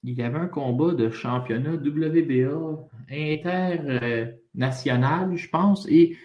[0.03, 5.85] il y avait un combat de championnat WBA international, je pense.
[5.89, 6.15] Et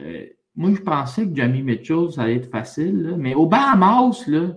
[0.00, 0.24] euh,
[0.56, 3.16] moi, je pensais que Jamie Mitchell, ça allait être facile.
[3.18, 4.56] Mais au Bahamas, là,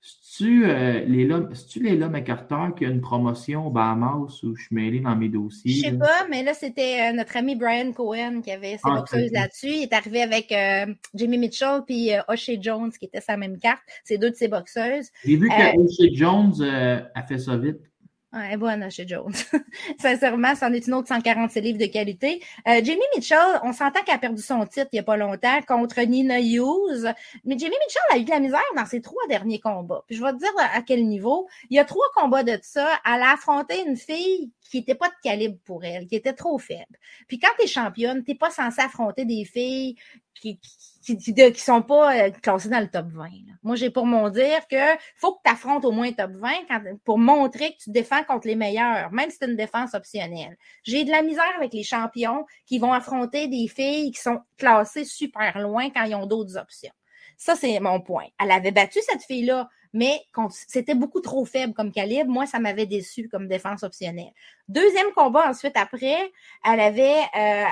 [0.00, 5.16] c'est-tu euh, Léla, McCarter qui a une promotion au Bahamas où je suis mêlé dans
[5.16, 5.72] mes dossiers?
[5.72, 9.00] Je sais pas, mais là, c'était euh, notre ami Brian Cohen qui avait ses ah,
[9.00, 9.68] boxeuses là-dessus.
[9.68, 13.58] Il est arrivé avec euh, Jimmy Mitchell puis euh, O'Shea Jones qui était sa même
[13.58, 13.82] carte.
[14.04, 15.10] C'est deux de ses boxeuses.
[15.24, 17.80] J'ai vu que O'Shea Jones a fait ça vite.
[18.30, 19.32] Ouais, bonne chez Jones.
[19.98, 22.42] Sincèrement, c'en est une autre 146 livres de qualité.
[22.66, 25.58] Euh, Jamie Mitchell, on s'entend qu'elle a perdu son titre il n'y a pas longtemps
[25.66, 27.10] contre Nina Hughes.
[27.46, 30.04] Mais Jamie Mitchell a eu de la misère dans ses trois derniers combats.
[30.06, 31.48] Puis je vais te dire à quel niveau.
[31.70, 33.00] Il y a trois combats de ça.
[33.06, 36.58] Elle a affronté une fille qui n'était pas de calibre pour elle, qui était trop
[36.58, 36.98] faible.
[37.26, 39.96] Puis quand tu es championne, tu n'es pas censé affronter des filles
[40.34, 40.60] qui,
[41.02, 43.28] qui, qui, sont pas euh, classées dans le top 20.
[43.62, 44.76] Moi, j'ai pour mon dire que
[45.16, 48.54] faut que tu affrontes au moins top 20 pour montrer que tu défends contre les
[48.54, 50.56] meilleurs, même si c'est une défense optionnelle.
[50.84, 55.04] J'ai de la misère avec les champions qui vont affronter des filles qui sont classées
[55.04, 56.92] super loin quand ils ont d'autres options.
[57.36, 58.26] Ça, c'est mon point.
[58.40, 60.20] Elle avait battu cette fille-là mais
[60.66, 62.30] c'était beaucoup trop faible comme calibre.
[62.30, 64.32] Moi, ça m'avait déçu comme défense optionnelle.
[64.68, 66.30] Deuxième combat ensuite après,
[66.64, 67.64] elle avait, euh,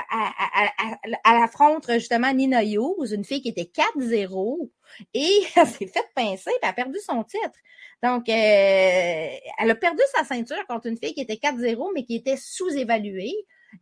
[1.04, 4.70] elle, affronte justement Nina Hughes, une fille qui était 4-0
[5.14, 7.58] et elle s'est faite pincer et elle a perdu son titre.
[8.02, 12.16] Donc, euh, elle a perdu sa ceinture contre une fille qui était 4-0 mais qui
[12.16, 13.34] était sous-évaluée.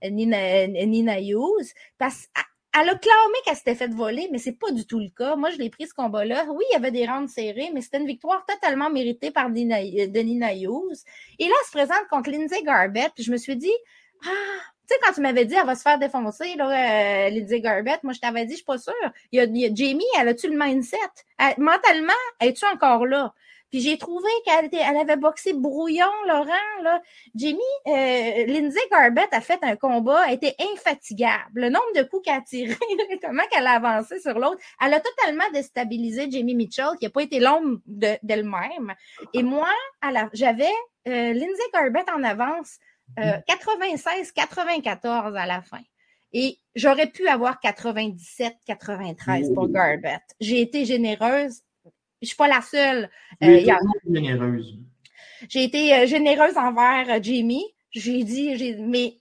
[0.03, 2.27] Nina, Nina Hughes, parce
[2.77, 5.37] elle a clamé qu'elle s'était fait voler, mais c'est pas du tout le cas.
[5.37, 6.47] Moi, je l'ai pris ce combat-là.
[6.49, 9.79] Oui, il y avait des rounds serrés, mais c'était une victoire totalement méritée par Nina,
[9.79, 11.05] euh, Nina Hughes.
[11.39, 13.73] Et là, elle se présente contre Lindsay Garbett, je me suis dit,
[14.27, 14.29] ah,
[14.89, 18.03] tu sais, quand tu m'avais dit, elle va se faire défoncer, là, euh, Lindsay Garbett,
[18.03, 18.93] moi, je t'avais dit, je suis pas sûre.
[19.31, 20.99] Il y a, Jamie, elle a-tu le mindset?
[21.59, 23.33] mentalement, es-tu encore là?
[23.75, 26.83] Puis j'ai trouvé qu'elle elle avait boxé brouillon, Laurent.
[26.85, 27.03] Là.
[27.35, 31.43] Jamie, euh, Lindsay Garbett a fait un combat, elle était infatigable.
[31.55, 32.77] Le nombre de coups qu'elle a tiré,
[33.21, 37.23] comment qu'elle a avancé sur l'autre, elle a totalement déstabilisé Jamie Mitchell, qui n'a pas
[37.23, 38.95] été l'ombre d'elle-même.
[39.33, 39.71] Et moi,
[40.35, 40.71] j'avais
[41.09, 42.79] euh, Lindsay Garbett en avance
[43.19, 45.83] 96-94 euh, à la fin.
[46.33, 50.23] Et j'aurais pu avoir 97-93 pour Garbett.
[50.39, 51.64] J'ai été généreuse
[52.25, 53.11] je suis pas la seule.
[53.43, 53.61] Euh,
[54.07, 54.79] généreuse.
[55.49, 57.65] J'ai été euh, généreuse envers euh, Jamie.
[57.91, 59.21] J'ai dit, mais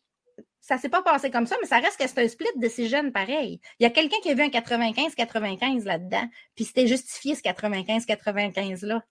[0.60, 2.88] ça s'est pas passé comme ça, mais ça reste que c'est un split de ces
[2.88, 3.60] jeunes pareil.
[3.80, 9.04] Il y a quelqu'un qui a vu un 95-95 là-dedans, puis c'était justifié ce 95-95-là.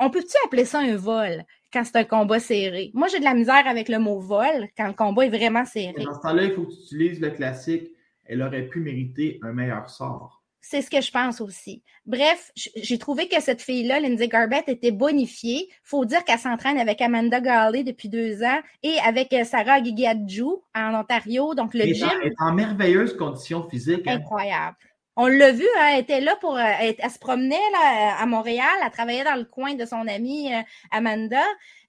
[0.00, 2.90] on peut-tu appeler ça un vol quand c'est un combat serré?
[2.92, 6.04] Moi, j'ai de la misère avec le mot vol quand le combat est vraiment serré.
[6.04, 7.88] Dans ce temps-là, il faut que tu utilises le classique.
[8.26, 10.37] Elle aurait pu mériter un meilleur sort.
[10.70, 11.82] C'est ce que je pense aussi.
[12.04, 15.70] Bref, j'ai trouvé que cette fille-là, Lindsay Garbett, était bonifiée.
[15.82, 20.62] faut dire qu'elle s'entraîne avec Amanda Galley depuis deux ans et avec euh, Sarah Gigadjou
[20.74, 21.54] en Ontario.
[21.54, 22.06] Donc, le gym.
[22.20, 24.06] Elle est en merveilleuse condition physique.
[24.06, 24.16] Hein.
[24.16, 24.76] Incroyable.
[25.16, 26.58] On l'a vu, hein, elle était là pour.
[26.58, 30.52] Euh, elle, se promenait là, à Montréal, elle travaillait dans le coin de son amie
[30.52, 31.44] euh, Amanda.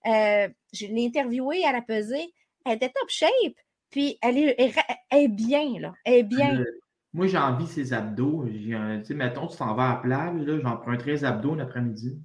[0.06, 2.34] Euh, je l'ai interviewée, elle a pesé.
[2.66, 3.58] Elle était top shape.
[3.90, 4.74] Puis elle est,
[5.12, 5.94] est bien, là.
[6.06, 6.64] Elle est bien.
[7.14, 8.46] Moi, j'ai envie de ses abdos.
[8.48, 12.22] Tu sais, mettons, tu t'en vas à plage, là, j'en prends 13 abdos l'après-midi.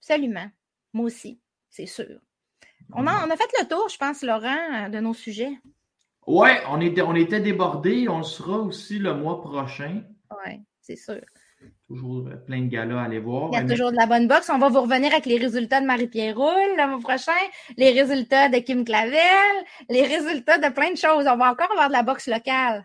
[0.00, 0.50] Absolument.
[0.92, 1.40] Moi aussi,
[1.70, 2.20] c'est sûr.
[2.92, 5.58] On a, on a fait le tour, je pense, Laurent, de nos sujets.
[6.26, 8.08] Oui, on était, on était débordés.
[8.08, 10.02] On le sera aussi le mois prochain.
[10.44, 11.20] Oui, c'est sûr.
[11.86, 13.50] Toujours euh, plein de galas à aller voir.
[13.52, 14.50] Il y a toujours de la bonne boxe.
[14.52, 17.32] On va vous revenir avec les résultats de Marie-Pierre Roule le mois prochain,
[17.76, 21.26] les résultats de Kim Clavel, les résultats de plein de choses.
[21.28, 22.84] On va encore avoir de la boxe locale.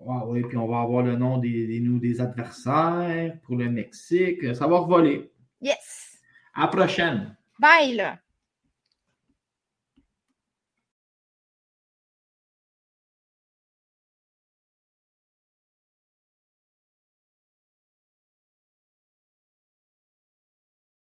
[0.00, 3.70] Ah oui, puis on va avoir le nom des, des, nous, des adversaires pour le
[3.70, 4.54] Mexique.
[4.54, 5.32] Ça va revoler.
[5.60, 6.18] Yes.
[6.54, 7.36] À la prochaine.
[7.58, 8.18] Bye, là.